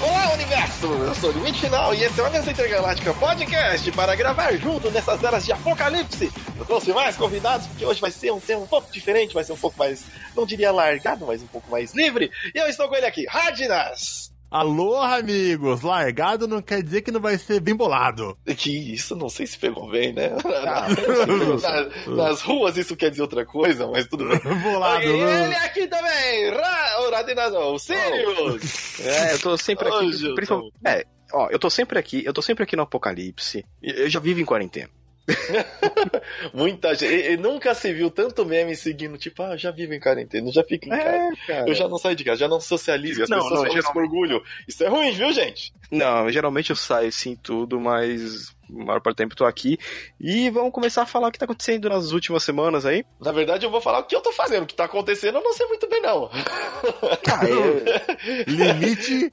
Olá, 0.00 0.32
universo! 0.32 0.86
Eu 0.86 1.14
sou 1.14 1.30
o 1.30 1.54
Final 1.54 1.94
e 1.94 2.04
esse 2.04 2.18
é 2.18 2.22
o 2.22 2.26
Aliança 2.26 2.50
Intergaláctica 2.50 3.12
Podcast 3.12 3.92
para 3.92 4.16
gravar 4.16 4.56
junto 4.56 4.90
nessas 4.90 5.22
eras 5.22 5.44
de 5.44 5.52
apocalipse. 5.52 6.32
Eu 6.58 6.64
trouxe 6.64 6.90
mais 6.94 7.18
convidados 7.18 7.66
porque 7.66 7.84
hoje 7.84 8.00
vai 8.00 8.10
ser 8.10 8.32
um 8.32 8.40
tema 8.40 8.62
um 8.62 8.66
pouco 8.66 8.90
diferente, 8.90 9.34
vai 9.34 9.44
ser 9.44 9.52
um 9.52 9.58
pouco 9.58 9.78
mais, 9.78 10.04
não 10.34 10.46
diria 10.46 10.72
largado, 10.72 11.26
mas 11.26 11.42
um 11.42 11.46
pouco 11.46 11.70
mais 11.70 11.92
livre. 11.92 12.30
E 12.54 12.58
eu 12.58 12.66
estou 12.66 12.88
com 12.88 12.96
ele 12.96 13.04
aqui, 13.04 13.26
Radnas! 13.26 14.29
Alô, 14.50 14.96
amigos! 14.96 15.82
Largado 15.82 16.48
não 16.48 16.60
quer 16.60 16.82
dizer 16.82 17.02
que 17.02 17.12
não 17.12 17.20
vai 17.20 17.38
ser 17.38 17.60
bem 17.60 17.72
bolado. 17.72 18.36
Que 18.56 18.94
isso, 18.94 19.14
não 19.14 19.28
sei 19.28 19.46
se 19.46 19.56
pegou 19.56 19.88
bem, 19.88 20.12
né? 20.12 20.32
Ah, 20.66 20.88
na, 22.10 22.16
nas 22.16 22.42
ruas 22.42 22.76
isso 22.76 22.96
quer 22.96 23.10
dizer 23.10 23.22
outra 23.22 23.46
coisa, 23.46 23.86
mas 23.86 24.08
tudo 24.08 24.28
bem. 24.28 24.40
bolado. 24.60 25.04
E 25.04 25.06
ele 25.06 25.54
aqui 25.54 25.86
também, 25.86 26.50
Ra, 26.50 27.00
o 27.02 27.10
Radinas, 27.12 27.54
o 27.54 27.78
Sirius! 27.78 28.98
É, 28.98 29.34
eu 29.34 29.38
tô 29.38 29.56
sempre 29.56 29.88
aqui. 29.88 30.34
Principalmente, 30.34 30.74
é, 30.84 31.04
ó, 31.32 31.48
eu 31.48 31.58
tô 31.58 31.70
sempre 31.70 31.96
aqui, 31.96 32.24
eu 32.24 32.32
tô 32.32 32.42
sempre 32.42 32.64
aqui 32.64 32.74
no 32.74 32.82
Apocalipse. 32.82 33.64
Eu 33.80 34.10
já 34.10 34.18
vivo 34.18 34.40
em 34.40 34.44
quarentena. 34.44 34.90
Muita 36.54 36.94
gente. 36.94 37.12
E, 37.12 37.32
e 37.32 37.36
nunca 37.36 37.74
se 37.74 37.92
viu 37.92 38.10
tanto 38.10 38.44
meme 38.44 38.74
seguindo, 38.76 39.16
tipo, 39.18 39.42
ah, 39.42 39.56
já 39.56 39.70
vivo 39.70 39.94
em 39.94 40.00
quarentena, 40.00 40.50
já 40.52 40.62
fico 40.64 40.86
em 40.86 40.90
casa. 40.90 41.02
É, 41.04 41.30
cara. 41.46 41.68
Eu 41.68 41.74
já 41.74 41.88
não 41.88 41.98
saio 41.98 42.16
de 42.16 42.24
casa, 42.24 42.38
já 42.40 42.48
não 42.48 42.60
socializo. 42.60 43.22
As 43.22 43.28
Não, 43.28 43.38
pessoas 43.38 43.52
não, 43.52 43.58
falam 43.66 43.72
geralmente- 43.72 43.92
com 43.92 43.98
orgulho. 44.00 44.42
Isso 44.66 44.84
é 44.84 44.88
ruim, 44.88 45.12
viu, 45.12 45.32
gente? 45.32 45.72
Não, 45.90 46.30
geralmente 46.30 46.70
eu 46.70 46.76
saio 46.76 47.10
sim 47.12 47.34
tudo, 47.36 47.80
mas 47.80 48.50
a 48.70 48.84
maior 48.84 49.00
parte 49.00 49.16
do 49.16 49.18
tempo 49.18 49.32
eu 49.32 49.38
tô 49.38 49.44
aqui. 49.44 49.78
E 50.20 50.48
vamos 50.50 50.72
começar 50.72 51.02
a 51.02 51.06
falar 51.06 51.28
o 51.28 51.32
que 51.32 51.38
tá 51.38 51.44
acontecendo 51.44 51.88
nas 51.88 52.12
últimas 52.12 52.42
semanas 52.44 52.86
aí. 52.86 53.04
Na 53.20 53.32
verdade, 53.32 53.66
eu 53.66 53.70
vou 53.70 53.80
falar 53.80 53.98
o 54.00 54.04
que 54.04 54.14
eu 54.14 54.20
tô 54.20 54.32
fazendo. 54.32 54.62
O 54.62 54.66
que 54.66 54.74
tá 54.74 54.84
acontecendo, 54.84 55.38
eu 55.38 55.42
não 55.44 55.52
sei 55.52 55.66
muito 55.66 55.88
bem, 55.88 56.00
não. 56.00 56.30
Ah, 56.32 57.40
Limite. 58.46 59.32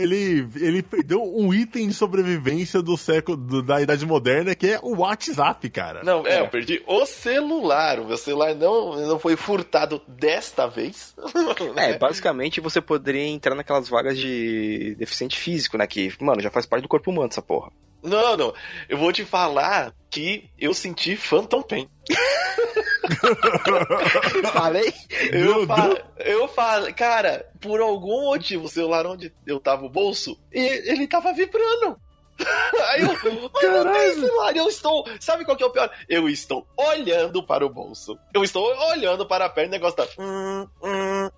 Ele, 0.00 0.48
ele 0.56 0.82
perdeu 0.82 1.22
um 1.22 1.52
item 1.52 1.88
de 1.88 1.94
sobrevivência 1.94 2.80
do 2.82 2.96
século 2.96 3.36
do- 3.36 3.62
da 3.62 3.80
Idade 3.80 4.04
Moderna, 4.06 4.54
que 4.54 4.68
é 4.68 4.80
o 4.82 4.98
WhatsApp, 5.00 5.68
cara. 5.70 6.02
Não, 6.02 6.26
é, 6.26 6.40
eu 6.40 6.48
perdi 6.48 6.82
o 6.86 7.04
celular. 7.06 8.00
O 8.00 8.06
meu 8.06 8.16
celular 8.16 8.54
não, 8.54 8.96
não 9.06 9.18
foi 9.18 9.36
furtado 9.36 10.00
desta 10.08 10.66
vez. 10.66 11.14
É, 11.76 11.98
basicamente 11.98 12.60
você 12.60 12.80
poderia 12.80 13.26
entrar 13.26 13.54
naquelas 13.54 13.88
vagas 13.88 14.16
de 14.18 14.94
deficiente 14.98 15.38
físico, 15.38 15.76
né? 15.76 15.86
Que, 15.86 16.12
mano, 16.20 16.40
já 16.40 16.50
faz 16.50 16.64
parte 16.66 16.82
do 16.82 16.88
corpo 16.88 17.10
humano 17.10 17.28
essa 17.30 17.42
porra. 17.42 17.70
Não, 18.02 18.36
não. 18.36 18.54
Eu 18.88 18.96
vou 18.98 19.12
te 19.12 19.24
falar 19.24 19.92
que 20.10 20.44
eu 20.58 20.72
senti 20.72 21.16
Phantom 21.16 21.62
Pain. 21.62 21.88
Falei? 24.52 24.92
Eu, 25.32 25.66
fa 25.66 26.04
eu 26.18 26.48
falei, 26.48 26.92
cara, 26.92 27.46
por 27.60 27.80
algum 27.80 28.26
motivo, 28.26 28.64
o 28.64 28.68
celular 28.68 29.06
onde 29.06 29.32
eu 29.46 29.60
tava 29.60 29.84
o 29.84 29.90
bolso, 29.90 30.38
e 30.52 30.60
ele 30.60 31.06
tava 31.06 31.32
vibrando. 31.32 31.98
Aí 32.90 33.02
eu, 33.02 33.18
tem 33.18 34.14
celular, 34.14 34.56
eu 34.56 34.68
estou. 34.68 35.06
Sabe 35.20 35.44
qual 35.44 35.56
que 35.56 35.62
é 35.62 35.66
o 35.66 35.70
pior? 35.70 35.90
Eu 36.08 36.28
estou 36.28 36.66
olhando 36.76 37.42
para 37.42 37.64
o 37.64 37.70
bolso. 37.70 38.18
Eu 38.34 38.44
estou 38.44 38.64
olhando 38.90 39.26
para 39.26 39.46
a 39.46 39.48
perna 39.48 39.76
e 39.76 39.78
o 39.78 39.80
negócio 39.80 39.96
tá. 39.96 40.06
hum, 40.18 40.66
hum. 40.82 41.30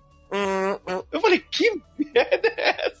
Eu 1.11 1.21
falei, 1.21 1.39
que 1.51 1.69
merda 1.97 2.47
é 2.57 2.69
essa? 2.87 2.99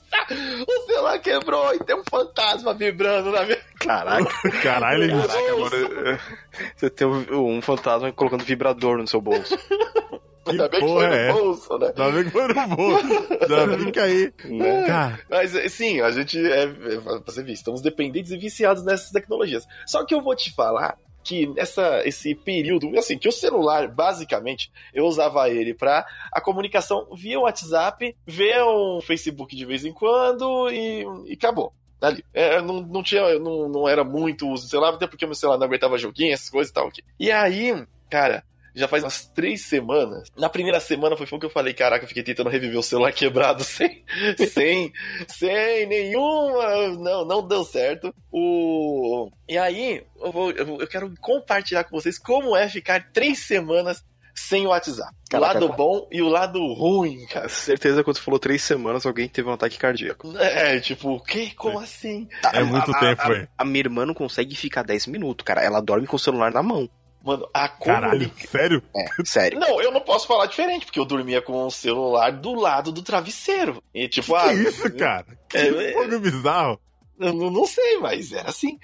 O 0.67 0.81
celular 0.85 1.19
quebrou 1.19 1.73
e 1.73 1.79
tem 1.79 1.95
um 1.95 2.03
fantasma 2.09 2.73
vibrando 2.73 3.31
na 3.31 3.43
minha. 3.43 3.57
Caraca. 3.79 4.29
Caralho, 4.61 5.03
ele- 5.03 5.13
Caraca, 5.13 5.57
mano. 5.57 6.19
Você 6.75 6.89
tem 6.89 7.07
um 7.07 7.61
fantasma 7.61 8.11
colocando 8.11 8.43
vibrador 8.43 8.97
no 8.97 9.07
seu 9.07 9.19
bolso. 9.21 9.57
Ainda 10.45 10.67
bem 10.67 10.79
que 10.79 10.87
foi 10.87 11.07
no 11.07 11.13
é? 11.13 11.31
bolso, 11.33 11.77
né? 11.77 11.87
Ainda 11.87 12.11
bem 12.11 12.23
que 12.23 12.29
foi 12.31 12.47
no 12.47 12.67
bolso. 12.75 13.07
Ainda 13.53 13.77
fica 13.77 14.03
aí. 14.05 14.33
Né? 14.45 14.83
Cara, 14.87 15.19
Mas 15.29 15.55
eh, 15.55 15.69
sim, 15.69 16.01
a 16.01 16.11
gente 16.11 16.39
é, 16.39 16.63
é, 16.63 16.69
você 17.25 17.43
vê, 17.43 17.51
estamos 17.51 17.81
dependentes 17.81 18.31
e 18.31 18.37
viciados 18.37 18.83
nessas 18.83 19.11
tecnologias. 19.11 19.67
Só 19.85 20.03
que 20.05 20.13
eu 20.15 20.21
vou 20.21 20.35
te 20.35 20.51
falar 20.53 20.97
que 21.23 21.47
nessa 21.47 22.01
esse 22.05 22.33
período, 22.33 22.97
assim, 22.97 23.17
que 23.17 23.27
o 23.27 23.31
celular, 23.31 23.87
basicamente, 23.87 24.71
eu 24.93 25.05
usava 25.05 25.49
ele 25.49 25.73
para 25.73 26.05
a 26.31 26.41
comunicação 26.41 27.07
via 27.13 27.39
WhatsApp, 27.39 28.15
ver 28.25 28.63
um 28.63 28.99
Facebook 29.01 29.55
de 29.55 29.65
vez 29.65 29.85
em 29.85 29.93
quando 29.93 30.69
e, 30.69 31.05
e 31.25 31.33
acabou. 31.33 31.73
Ali. 32.01 32.23
É, 32.33 32.61
não, 32.61 32.81
não 32.81 33.03
tinha, 33.03 33.37
não, 33.39 33.67
não 33.67 33.87
era 33.87 34.03
muito 34.03 34.47
uso 34.47 34.63
do 34.63 34.69
celular, 34.69 34.93
até 34.93 35.05
porque 35.05 35.25
meu 35.25 35.35
celular 35.35 35.57
não 35.57 35.65
aguentava 35.65 35.97
joguinho, 35.97 36.33
essas 36.33 36.49
coisas 36.49 36.71
e 36.71 36.73
tal. 36.73 36.89
E 37.19 37.29
aí, 37.31 37.85
cara, 38.09 38.43
já 38.75 38.87
faz 38.87 39.03
umas 39.03 39.25
três 39.27 39.65
semanas. 39.65 40.29
Na 40.37 40.49
primeira 40.49 40.79
semana 40.79 41.15
foi 41.15 41.27
o 41.29 41.39
que 41.39 41.45
eu 41.45 41.49
falei, 41.49 41.73
caraca, 41.73 42.03
eu 42.03 42.07
fiquei 42.07 42.23
tentando 42.23 42.49
reviver 42.49 42.79
o 42.79 42.83
celular 42.83 43.11
quebrado 43.13 43.63
sem, 43.63 44.03
sem, 44.49 44.91
sem 45.27 45.85
nenhuma. 45.87 46.89
Não, 46.97 47.25
não 47.25 47.47
deu 47.47 47.63
certo. 47.63 48.13
O... 48.31 49.29
E 49.47 49.57
aí, 49.57 50.03
eu, 50.21 50.31
vou, 50.31 50.51
eu, 50.51 50.87
quero 50.87 51.13
compartilhar 51.19 51.83
com 51.83 51.99
vocês 51.99 52.17
como 52.19 52.55
é 52.55 52.67
ficar 52.69 53.11
três 53.11 53.39
semanas 53.39 54.03
sem 54.39 54.65
o 54.65 54.69
WhatsApp. 54.69 55.13
O 55.27 55.31
Caraca, 55.31 55.53
lado 55.53 55.65
cara. 55.67 55.77
bom 55.77 56.07
e 56.11 56.21
o 56.21 56.29
lado 56.29 56.59
ruim, 56.73 57.25
cara. 57.27 57.49
Certeza 57.49 58.03
quando 58.03 58.17
você 58.17 58.23
falou 58.23 58.39
três 58.39 58.63
semanas, 58.63 59.05
alguém 59.05 59.27
teve 59.27 59.47
um 59.49 59.53
ataque 59.53 59.77
cardíaco. 59.77 60.35
É, 60.37 60.79
tipo, 60.79 61.09
o 61.09 61.19
quê? 61.19 61.51
Como 61.55 61.77
assim? 61.79 62.27
é 62.53 62.63
muito 62.63 62.89
a, 62.91 62.99
tempo, 62.99 63.21
a, 63.21 63.35
hein? 63.35 63.47
a 63.57 63.65
minha 63.65 63.79
irmã 63.79 64.05
não 64.05 64.13
consegue 64.13 64.55
ficar 64.55 64.83
10 64.83 65.07
minutos, 65.07 65.45
cara. 65.45 65.61
Ela 65.61 65.81
dorme 65.81 66.07
com 66.07 66.15
o 66.15 66.19
celular 66.19 66.51
na 66.51 66.63
mão. 66.63 66.89
Mano, 67.29 67.47
a 67.53 67.69
Caralho, 67.69 68.31
sério? 68.49 68.81
É, 68.95 69.23
sério. 69.23 69.59
Não, 69.59 69.79
eu 69.79 69.91
não 69.91 70.01
posso 70.01 70.25
falar 70.25 70.47
diferente, 70.47 70.83
porque 70.83 70.99
eu 70.99 71.05
dormia 71.05 71.43
com 71.43 71.67
o 71.67 71.69
celular 71.69 72.31
do 72.31 72.55
lado 72.55 72.91
do 72.91 73.03
travesseiro. 73.03 73.83
E 73.93 74.07
tipo, 74.07 74.33
Que 74.33 74.33
ah. 74.35 74.53
isso, 74.53 74.91
cara? 74.95 75.27
Que 75.47 75.57
É, 75.57 75.93
bagulho 75.93 76.19
bizarro. 76.19 76.79
Eu 77.19 77.31
não, 77.31 77.51
não 77.51 77.67
sei, 77.67 77.99
mas 77.99 78.31
era 78.31 78.49
assim. 78.49 78.79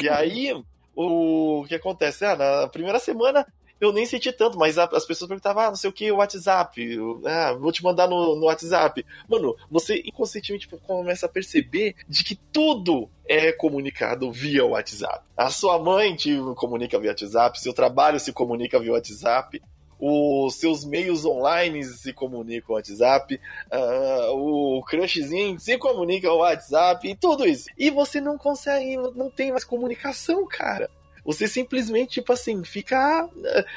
E 0.00 0.08
aí, 0.08 0.54
o, 0.94 1.64
que 1.66 1.74
acontece? 1.74 2.24
Ah, 2.24 2.36
na 2.36 2.68
primeira 2.68 3.00
semana 3.00 3.44
eu 3.80 3.92
nem 3.92 4.04
senti 4.06 4.32
tanto, 4.32 4.58
mas 4.58 4.76
as 4.78 5.06
pessoas 5.06 5.28
perguntavam, 5.28 5.62
ah, 5.62 5.68
não 5.68 5.76
sei 5.76 5.90
o 5.90 5.92
que, 5.92 6.10
WhatsApp, 6.10 6.82
eu- 6.82 7.20
ah, 7.24 7.52
vou 7.52 7.70
te 7.72 7.82
mandar 7.82 8.08
no, 8.08 8.34
no 8.36 8.46
WhatsApp. 8.46 9.04
Mano, 9.28 9.56
você 9.70 10.02
inconscientemente 10.04 10.66
tipo, 10.68 10.78
começa 10.78 11.26
a 11.26 11.28
perceber 11.28 11.94
de 12.08 12.24
que 12.24 12.34
tudo 12.34 13.08
é 13.26 13.52
comunicado 13.52 14.30
via 14.32 14.64
WhatsApp. 14.64 15.24
A 15.36 15.50
sua 15.50 15.78
mãe 15.78 16.14
te 16.16 16.36
comunica 16.56 16.98
via 16.98 17.10
WhatsApp, 17.10 17.60
seu 17.60 17.72
trabalho 17.72 18.18
se 18.18 18.32
comunica 18.32 18.78
via 18.80 18.92
WhatsApp. 18.92 19.60
Os 20.00 20.54
seus 20.54 20.84
meios 20.84 21.24
online 21.24 21.82
se 21.82 22.12
comunicam 22.12 22.76
WhatsApp, 22.76 23.40
ah, 23.68 24.28
o 24.32 24.80
crushzinho 24.86 25.58
se 25.58 25.76
comunica 25.76 26.28
no 26.28 26.36
WhatsApp 26.36 27.08
e 27.08 27.16
tudo 27.16 27.44
isso. 27.44 27.68
E 27.76 27.90
você 27.90 28.20
não 28.20 28.38
consegue, 28.38 28.96
não 29.16 29.28
tem 29.28 29.50
mais 29.50 29.64
comunicação, 29.64 30.46
cara. 30.46 30.88
Você 31.28 31.46
simplesmente, 31.46 32.12
tipo 32.12 32.32
assim, 32.32 32.64
fica. 32.64 33.28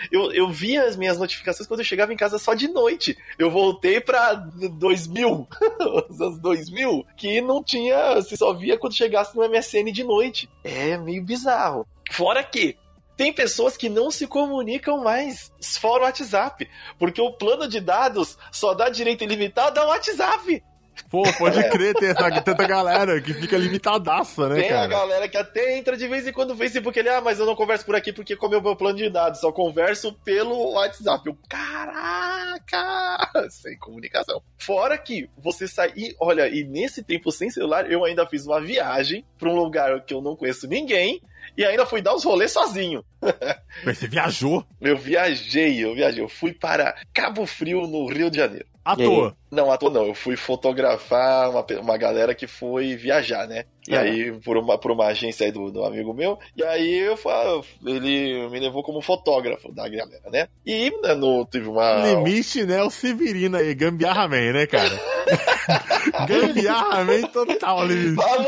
Eu, 0.09 0.31
eu 0.31 0.49
via 0.49 0.85
as 0.85 0.95
minhas 0.95 1.17
notificações 1.17 1.67
quando 1.67 1.81
eu 1.81 1.85
chegava 1.85 2.13
em 2.13 2.15
casa 2.15 2.39
só 2.39 2.53
de 2.53 2.69
noite. 2.69 3.17
Eu 3.37 3.51
voltei 3.51 3.99
pra 3.99 4.35
2000, 4.35 5.49
os 6.09 6.21
anos 6.21 6.39
2000, 6.39 7.05
que 7.17 7.41
não 7.41 7.61
tinha. 7.61 8.15
Você 8.15 8.37
só 8.37 8.53
via 8.53 8.77
quando 8.77 8.95
chegasse 8.95 9.35
no 9.35 9.43
MSN 9.43 9.91
de 9.91 10.01
noite. 10.01 10.49
É 10.63 10.97
meio 10.97 11.21
bizarro. 11.25 11.85
Fora 12.09 12.41
que 12.41 12.77
tem 13.17 13.33
pessoas 13.33 13.75
que 13.75 13.89
não 13.89 14.09
se 14.09 14.27
comunicam 14.27 15.03
mais 15.03 15.51
fora 15.77 16.03
o 16.03 16.05
WhatsApp, 16.05 16.69
porque 16.97 17.19
o 17.19 17.33
plano 17.33 17.67
de 17.67 17.81
dados 17.81 18.37
só 18.49 18.73
dá 18.73 18.87
direito 18.87 19.25
ilimitado 19.25 19.77
ao 19.77 19.89
WhatsApp. 19.89 20.63
Pô, 21.09 21.23
pode 21.37 21.69
crer, 21.69 21.93
tem 21.95 22.09
essa, 22.09 22.41
tanta 22.41 22.65
galera 22.67 23.19
que 23.21 23.33
fica 23.33 23.57
limitadaça, 23.57 24.47
né, 24.47 24.55
Tem 24.55 24.69
a 24.69 24.73
cara? 24.73 24.87
galera 24.87 25.27
que 25.27 25.37
até 25.37 25.77
entra 25.77 25.97
de 25.97 26.07
vez 26.07 26.25
em 26.25 26.31
quando 26.31 26.49
no 26.49 26.57
Facebook 26.57 26.97
ele, 26.97 27.09
ah, 27.09 27.19
mas 27.21 27.39
eu 27.39 27.45
não 27.45 27.55
converso 27.55 27.85
por 27.85 27.95
aqui 27.95 28.13
porque 28.13 28.35
comeu 28.35 28.61
meu 28.61 28.75
plano 28.75 28.97
de 28.97 29.09
dados, 29.09 29.41
só 29.41 29.51
converso 29.51 30.13
pelo 30.23 30.73
WhatsApp. 30.73 31.27
Eu, 31.27 31.37
caraca! 31.49 33.17
Sem 33.49 33.77
comunicação. 33.77 34.41
Fora 34.57 34.97
que 34.97 35.29
você 35.37 35.67
sai. 35.67 35.91
E 35.95 36.15
olha, 36.19 36.47
e 36.47 36.63
nesse 36.63 37.03
tempo 37.03 37.31
sem 37.31 37.49
celular, 37.49 37.91
eu 37.91 38.03
ainda 38.05 38.25
fiz 38.27 38.45
uma 38.45 38.61
viagem 38.61 39.25
pra 39.37 39.49
um 39.49 39.55
lugar 39.55 40.01
que 40.05 40.13
eu 40.13 40.21
não 40.21 40.35
conheço 40.35 40.67
ninguém 40.67 41.21
e 41.57 41.65
ainda 41.65 41.85
fui 41.85 42.01
dar 42.01 42.13
os 42.13 42.23
rolês 42.23 42.51
sozinho. 42.51 43.03
Mas 43.85 43.97
Você 43.97 44.07
viajou 44.07 44.65
Eu 44.79 44.97
viajei, 44.97 45.83
eu 45.83 45.93
viajei. 45.93 46.23
Eu 46.23 46.29
fui 46.29 46.53
para 46.53 46.95
Cabo 47.13 47.45
Frio, 47.45 47.87
no 47.87 48.07
Rio 48.07 48.29
de 48.29 48.37
Janeiro. 48.37 48.65
à 48.85 48.95
toa. 48.95 49.35
Não, 49.51 49.69
à 49.71 49.77
toa 49.77 49.89
não. 49.91 50.05
Eu 50.07 50.13
fui 50.15 50.37
fotografar 50.37 51.49
uma, 51.49 51.65
uma 51.81 51.97
galera 51.97 52.33
que 52.33 52.47
foi 52.47 52.95
viajar, 52.95 53.45
né? 53.47 53.65
E 53.87 53.95
aí, 53.95 54.31
por 54.41 54.55
uma, 54.57 54.77
por 54.77 54.91
uma 54.91 55.07
agência 55.07 55.45
aí 55.45 55.51
do, 55.51 55.71
do 55.71 55.83
amigo 55.83 56.13
meu. 56.13 56.37
E 56.55 56.63
aí, 56.63 56.99
eu, 56.99 57.17
fa- 57.17 57.61
ele 57.85 58.47
me 58.49 58.59
levou 58.59 58.83
como 58.83 59.01
fotógrafo 59.01 59.71
da 59.73 59.89
galera, 59.89 60.29
né? 60.31 60.47
E 60.65 60.91
né, 61.01 61.13
no, 61.15 61.45
teve 61.45 61.67
uma... 61.67 61.95
Limite, 62.05 62.63
né? 62.63 62.81
O 62.83 62.89
Severino 62.91 63.57
aí, 63.57 63.73
Gambiarra 63.73 64.27
Man, 64.27 64.53
né, 64.53 64.67
cara? 64.67 64.91
Gambiarramento 66.27 67.45
total 67.45 67.81
ali. 67.81 68.15
Falou, 68.15 68.47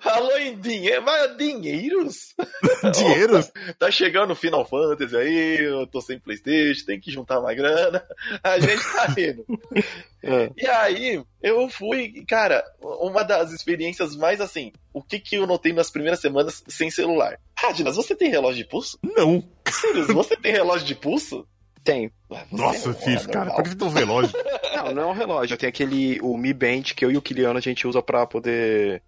falou 0.00 0.38
em 0.38 0.58
dinheiro, 0.58 1.02
mas 1.02 1.36
dinheiros? 1.36 2.34
Dinheiros? 2.96 3.50
Tá 3.78 3.90
chegando 3.90 4.32
o 4.32 4.36
Final 4.36 4.64
Fantasy 4.64 5.16
aí, 5.16 5.58
eu 5.64 5.86
tô 5.86 6.00
sem 6.00 6.18
Playstation, 6.18 6.84
tem 6.86 7.00
que 7.00 7.10
juntar 7.10 7.38
uma 7.40 7.52
grana, 7.54 8.02
a 8.42 8.58
gente 8.58 8.82
tá 8.92 9.06
indo. 9.18 9.44
É. 10.22 10.39
E 10.56 10.66
aí, 10.66 11.22
eu 11.42 11.68
fui, 11.68 12.24
cara, 12.26 12.62
uma 12.82 13.22
das 13.22 13.52
experiências 13.52 14.14
mais 14.16 14.40
assim, 14.40 14.72
o 14.92 15.02
que 15.02 15.18
que 15.18 15.36
eu 15.36 15.46
notei 15.46 15.72
nas 15.72 15.90
primeiras 15.90 16.20
semanas 16.20 16.62
sem 16.68 16.90
celular? 16.90 17.38
Radinas, 17.58 17.96
você 17.96 18.14
tem 18.14 18.30
relógio 18.30 18.62
de 18.64 18.68
pulso? 18.68 18.98
Não. 19.02 19.42
Sirius, 19.70 20.08
você 20.14 20.36
tem 20.36 20.52
relógio 20.52 20.86
de 20.86 20.94
pulso? 20.94 21.46
Você 21.84 22.10
Nossa, 22.52 22.90
é 22.90 22.92
Fif, 22.94 23.26
cara, 23.28 23.46
normal. 23.46 23.56
por 23.56 23.62
que 23.64 23.70
você 23.70 23.76
tem 23.76 23.88
um 23.88 23.90
relógio? 23.90 24.32
Não, 24.80 24.94
não 24.94 25.02
é 25.02 25.06
um 25.06 25.12
relógio. 25.14 25.56
Tem 25.58 25.68
aquele, 25.68 26.18
o 26.22 26.36
Mi 26.36 26.52
Band 26.54 26.82
que 26.96 27.04
eu 27.04 27.10
e 27.10 27.16
o 27.16 27.22
Kiliano 27.22 27.58
a 27.58 27.60
gente 27.62 27.86
usa 27.86 28.00
pra 28.02 28.26
poder 28.26 29.02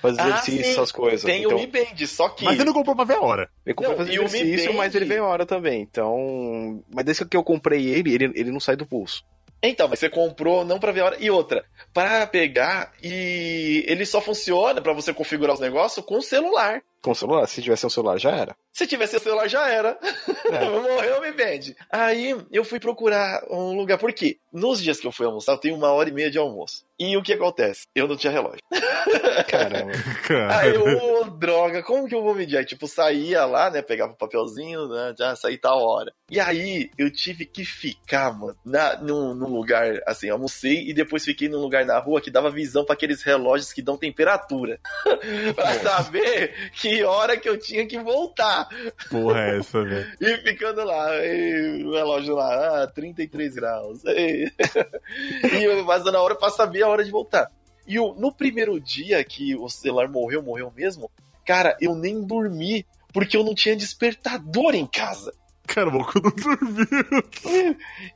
fazer 0.00 0.20
Ah, 0.20 0.28
exercício, 0.28 0.64
sim. 0.64 0.70
essas 0.70 0.92
coisas. 0.92 1.22
Tem 1.22 1.42
então, 1.42 1.56
o 1.56 1.60
Mi 1.60 1.66
Band, 1.66 2.06
só 2.06 2.28
que... 2.30 2.44
Mas 2.44 2.56
você 2.56 2.64
não 2.64 2.72
comprou 2.72 2.94
pra 2.96 3.04
ver 3.04 3.14
a 3.16 3.20
hora. 3.20 3.50
Eu 3.66 3.74
comprei 3.74 3.90
Não, 3.90 3.96
pra 3.96 4.06
fazer 4.06 4.18
o 4.18 4.22
Mi 4.22 4.26
exercício, 4.28 4.72
Band- 4.72 4.76
mas 4.78 4.94
ele 4.94 5.04
veio 5.04 5.24
a 5.24 5.26
hora 5.26 5.44
também. 5.44 5.82
Então. 5.82 6.82
Mas 6.94 7.04
desde 7.04 7.24
que 7.26 7.36
eu 7.36 7.42
comprei 7.44 7.86
ele, 7.88 8.14
ele, 8.14 8.24
ele 8.34 8.50
não 8.50 8.60
sai 8.60 8.76
do 8.76 8.86
pulso. 8.86 9.22
Então, 9.62 9.88
mas 9.88 9.98
você 9.98 10.08
comprou 10.08 10.64
não 10.64 10.78
pra 10.78 10.92
ver 10.92 11.00
a 11.00 11.04
hora. 11.06 11.16
E 11.18 11.30
outra, 11.30 11.64
pra 11.92 12.26
pegar 12.26 12.92
e 13.02 13.84
ele 13.86 14.06
só 14.06 14.20
funciona 14.20 14.80
pra 14.80 14.92
você 14.92 15.12
configurar 15.12 15.54
os 15.54 15.60
negócios 15.60 16.04
com 16.04 16.18
o 16.18 16.22
celular. 16.22 16.82
Com 17.00 17.12
o 17.12 17.14
celular, 17.14 17.46
se 17.46 17.62
tivesse 17.62 17.86
um 17.86 17.90
celular, 17.90 18.18
já 18.18 18.30
era. 18.32 18.56
Se 18.72 18.86
tivesse 18.86 19.16
o 19.16 19.20
celular, 19.20 19.48
já 19.48 19.68
era. 19.68 19.98
Morreu, 20.50 21.20
me 21.20 21.30
vende. 21.32 21.76
Aí 21.90 22.36
eu 22.50 22.64
fui 22.64 22.80
procurar 22.80 23.44
um 23.50 23.76
lugar. 23.76 23.98
Por 23.98 24.12
quê? 24.12 24.38
Nos 24.52 24.82
dias 24.82 24.98
que 24.98 25.06
eu 25.06 25.12
fui 25.12 25.26
almoçar, 25.26 25.52
eu 25.52 25.58
tenho 25.58 25.76
uma 25.76 25.92
hora 25.92 26.08
e 26.08 26.12
meia 26.12 26.30
de 26.30 26.38
almoço. 26.38 26.86
E 26.98 27.16
o 27.16 27.22
que 27.22 27.32
acontece? 27.32 27.86
Eu 27.94 28.08
não 28.08 28.16
tinha 28.16 28.32
relógio. 28.32 28.58
Caramba. 29.48 29.92
Cara. 30.26 30.58
Aí 30.58 30.74
eu, 30.74 30.84
ô, 30.84 31.24
droga, 31.24 31.80
como 31.82 32.08
que 32.08 32.14
eu 32.14 32.22
vou 32.22 32.34
medir? 32.34 32.56
Aí, 32.56 32.64
tipo, 32.64 32.88
saía 32.88 33.44
lá, 33.44 33.70
né? 33.70 33.82
Pegava 33.82 34.12
o 34.12 34.16
papelzinho, 34.16 34.88
né? 34.88 35.14
Já 35.16 35.36
saí 35.36 35.56
tal 35.56 35.80
hora. 35.80 36.12
E 36.28 36.40
aí 36.40 36.90
eu 36.98 37.12
tive 37.12 37.46
que 37.46 37.64
ficar, 37.64 38.32
mano, 38.32 38.56
na, 38.64 38.96
num, 38.96 39.32
num 39.34 39.48
lugar, 39.48 40.00
assim, 40.06 40.28
almocei 40.28 40.88
e 40.88 40.92
depois 40.92 41.24
fiquei 41.24 41.48
num 41.48 41.60
lugar 41.60 41.84
na 41.84 41.98
rua 41.98 42.20
que 42.20 42.30
dava 42.30 42.50
visão 42.50 42.84
pra 42.84 42.94
aqueles 42.94 43.22
relógios 43.22 43.72
que 43.72 43.82
dão 43.82 43.96
temperatura. 43.96 44.80
pra 45.54 45.74
saber 45.74 46.72
que 46.72 46.87
hora 47.04 47.36
que 47.36 47.48
eu 47.48 47.58
tinha 47.58 47.86
que 47.86 47.98
voltar. 47.98 48.68
Porra 49.10 49.40
é 49.40 49.58
essa, 49.58 49.82
velho? 49.82 50.06
E 50.20 50.36
ficando 50.38 50.84
lá, 50.84 51.14
e 51.24 51.84
o 51.84 51.92
relógio 51.92 52.34
lá, 52.34 52.82
ah, 52.82 52.86
33 52.86 53.54
graus. 53.54 54.02
E, 54.04 54.52
e 55.52 55.64
eu, 55.64 55.84
mas 55.84 56.04
na 56.04 56.20
hora 56.20 56.34
pra 56.34 56.50
saber 56.50 56.82
a 56.82 56.88
hora 56.88 57.04
de 57.04 57.10
voltar. 57.10 57.50
E 57.86 57.98
o, 57.98 58.14
no 58.14 58.32
primeiro 58.32 58.78
dia 58.78 59.22
que 59.24 59.56
o 59.56 59.68
celular 59.68 60.08
morreu, 60.08 60.42
morreu 60.42 60.72
mesmo, 60.74 61.10
cara, 61.44 61.76
eu 61.80 61.94
nem 61.94 62.22
dormi, 62.22 62.84
porque 63.12 63.36
eu 63.36 63.42
não 63.42 63.54
tinha 63.54 63.74
despertador 63.74 64.74
em 64.74 64.86
casa. 64.86 65.32
Cara, 65.68 65.88
o 65.90 65.92
não 65.92 66.02
dormiu. 66.32 67.66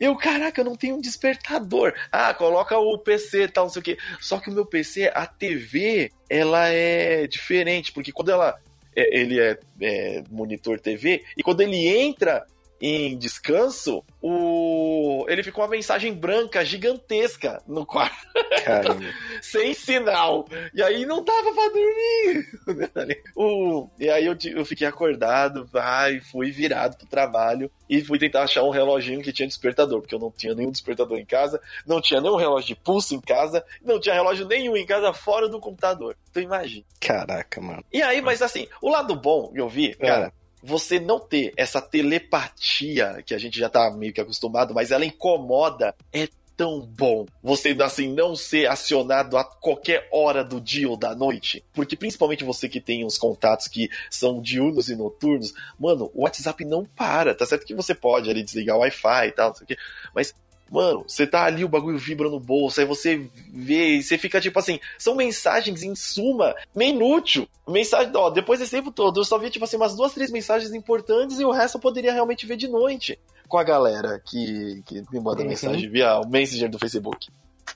Eu, 0.01 0.17
caraca, 0.17 0.61
eu 0.61 0.65
não 0.65 0.75
tenho 0.75 0.97
um 0.97 1.01
despertador. 1.01 1.95
Ah, 2.11 2.33
coloca 2.35 2.77
o 2.79 2.99
PC 2.99 3.45
e 3.45 3.49
tal, 3.49 3.65
não 3.65 3.71
sei 3.71 3.81
o 3.81 3.85
quê. 3.85 3.99
Só 4.21 4.41
que 4.41 4.51
o 4.51 4.53
meu 4.53 4.65
PC, 4.67 5.13
a 5.15 5.27
TV, 5.27 6.11
ela 6.29 6.69
é 6.69 7.27
diferente, 7.27 7.93
porque 7.93 8.11
quando 8.11 8.31
ela. 8.31 8.59
é- 8.97 9.19
ele 9.19 9.39
é, 9.41 9.59
é 9.81 10.23
monitor 10.31 10.79
TV, 10.81 11.25
e 11.37 11.43
quando 11.43 11.61
ele 11.63 11.87
entra 11.89 12.45
em 12.85 13.17
descanso, 13.17 14.05
o 14.21 15.25
ele 15.29 15.45
ficou 15.45 15.63
uma 15.63 15.71
mensagem 15.71 16.13
branca 16.13 16.65
gigantesca 16.65 17.63
no 17.65 17.87
quarto, 17.87 18.27
sem 19.41 19.73
sinal. 19.73 20.49
E 20.75 20.83
aí 20.83 21.07
não 21.07 21.23
dava 21.23 21.53
pra 21.55 21.69
dormir. 21.69 23.23
o, 23.37 23.89
e 24.01 24.11
aí 24.11 24.27
eu, 24.27 24.37
eu 24.57 24.65
fiquei 24.65 24.87
acordado, 24.87 25.65
vai, 25.67 26.19
fui 26.21 26.51
virado 26.51 26.97
pro 26.97 27.07
trabalho 27.07 27.71
e 27.89 28.03
fui 28.03 28.19
tentar 28.19 28.43
achar 28.43 28.65
um 28.65 28.71
reloginho 28.71 29.23
que 29.23 29.33
tinha 29.33 29.47
despertador, 29.47 30.01
porque 30.01 30.17
eu 30.17 30.19
não 30.19 30.33
tinha 30.33 30.53
nenhum 30.53 30.73
despertador 30.73 31.19
em 31.19 31.25
casa, 31.25 31.61
não 31.87 32.01
tinha 32.01 32.21
nenhum 32.21 32.37
relógio 32.37 32.75
de 32.75 32.83
pulso 32.83 33.15
em 33.15 33.21
casa, 33.21 33.65
não 33.81 34.01
tinha 34.01 34.15
relógio 34.15 34.47
nenhum 34.49 34.77
em 34.77 34.85
casa 34.85 35.13
fora 35.13 35.49
do 35.49 35.61
computador. 35.61 36.17
Então 36.31 36.43
imagina. 36.43 36.85
Caraca, 37.01 37.61
mano. 37.61 37.85
E 37.93 38.03
aí, 38.03 38.21
mas 38.21 38.43
assim, 38.43 38.67
o 38.81 38.91
lado 38.91 39.15
bom 39.15 39.53
que 39.53 39.61
eu 39.61 39.69
vi, 39.69 39.95
cara, 39.95 40.33
você 40.63 41.01
não 41.01 41.19
ter 41.19 41.53
essa 41.57 41.81
telepatia 41.81 43.23
que 43.27 43.35
a 43.35 43.39
gente 43.39 43.59
já 43.59 43.69
tá 43.69 43.91
meio 43.91 44.13
que 44.13 44.21
acostumado, 44.21 44.75
mas 44.75 44.91
ela 44.91 45.05
incomoda, 45.05 45.95
é 46.13 46.29
tão 46.57 46.81
bom 46.81 47.27
você, 47.43 47.77
assim, 47.83 48.13
não 48.13 48.37
ser 48.37 48.69
acionado 48.69 49.37
a 49.37 49.45
qualquer 49.45 50.09
hora 50.13 50.45
do 50.45 50.61
dia 50.61 50.89
ou 50.89 50.97
da 50.97 51.15
noite. 51.15 51.65
Porque 51.73 51.97
principalmente 51.97 52.45
você 52.45 52.69
que 52.69 52.81
tem 52.81 53.05
uns 53.05 53.19
contatos 53.19 53.67
que 53.67 53.91
são 54.11 54.41
diurnos 54.41 54.89
e 54.89 54.95
noturnos, 54.95 55.53
mano, 55.79 56.11
o 56.15 56.23
WhatsApp 56.23 56.65
não 56.65 56.85
para. 56.85 57.35
Tá 57.35 57.47
certo 57.47 57.67
que 57.67 57.75
você 57.75 57.95
pode 57.95 58.31
ali 58.31 58.43
desligar 58.43 58.77
o 58.77 58.81
Wi-Fi 58.81 59.29
e 59.29 59.33
tal, 59.33 59.49
não 59.49 59.57
sei 59.57 59.65
o 59.65 59.67
quê, 59.67 59.77
mas 60.15 60.35
Mano, 60.73 61.05
você 61.07 61.27
tá 61.27 61.45
ali, 61.45 61.65
o 61.65 61.69
bagulho 61.69 61.99
vibra 61.99 62.31
no 62.31 62.41
bolso, 62.41 62.81
aí 62.81 62.87
você 62.87 63.29
vê 63.53 63.97
e 63.99 64.03
você 64.03 64.17
fica 64.17 64.41
tipo 64.41 64.59
assim, 64.59 64.81
são 64.99 65.15
mensagens 65.15 65.83
em 65.83 65.95
suma, 65.95 66.55
meio 66.75 66.95
inútil. 66.95 67.47
Mensagem, 67.69 68.11
ó, 68.17 68.31
depois 68.31 68.59
desse 68.59 68.71
tempo 68.73 68.91
todo, 68.91 69.21
eu 69.21 69.25
só 69.25 69.37
vi 69.37 69.51
tipo 69.51 69.67
assim 69.67 69.77
umas 69.77 69.95
duas, 69.95 70.15
três 70.15 70.31
mensagens 70.31 70.73
importantes 70.73 71.39
e 71.39 71.45
o 71.45 71.51
resto 71.51 71.77
eu 71.77 71.81
poderia 71.83 72.13
realmente 72.13 72.47
ver 72.47 72.57
de 72.57 72.69
noite 72.69 73.19
com 73.47 73.59
a 73.59 73.65
galera 73.65 74.19
que, 74.25 74.83
que 74.87 75.03
me 75.13 75.21
manda 75.21 75.43
Uhum. 75.43 75.49
mensagem 75.49 75.91
via 75.91 76.19
o 76.19 76.27
Messenger 76.27 76.71
do 76.71 76.79
Facebook. 76.79 77.29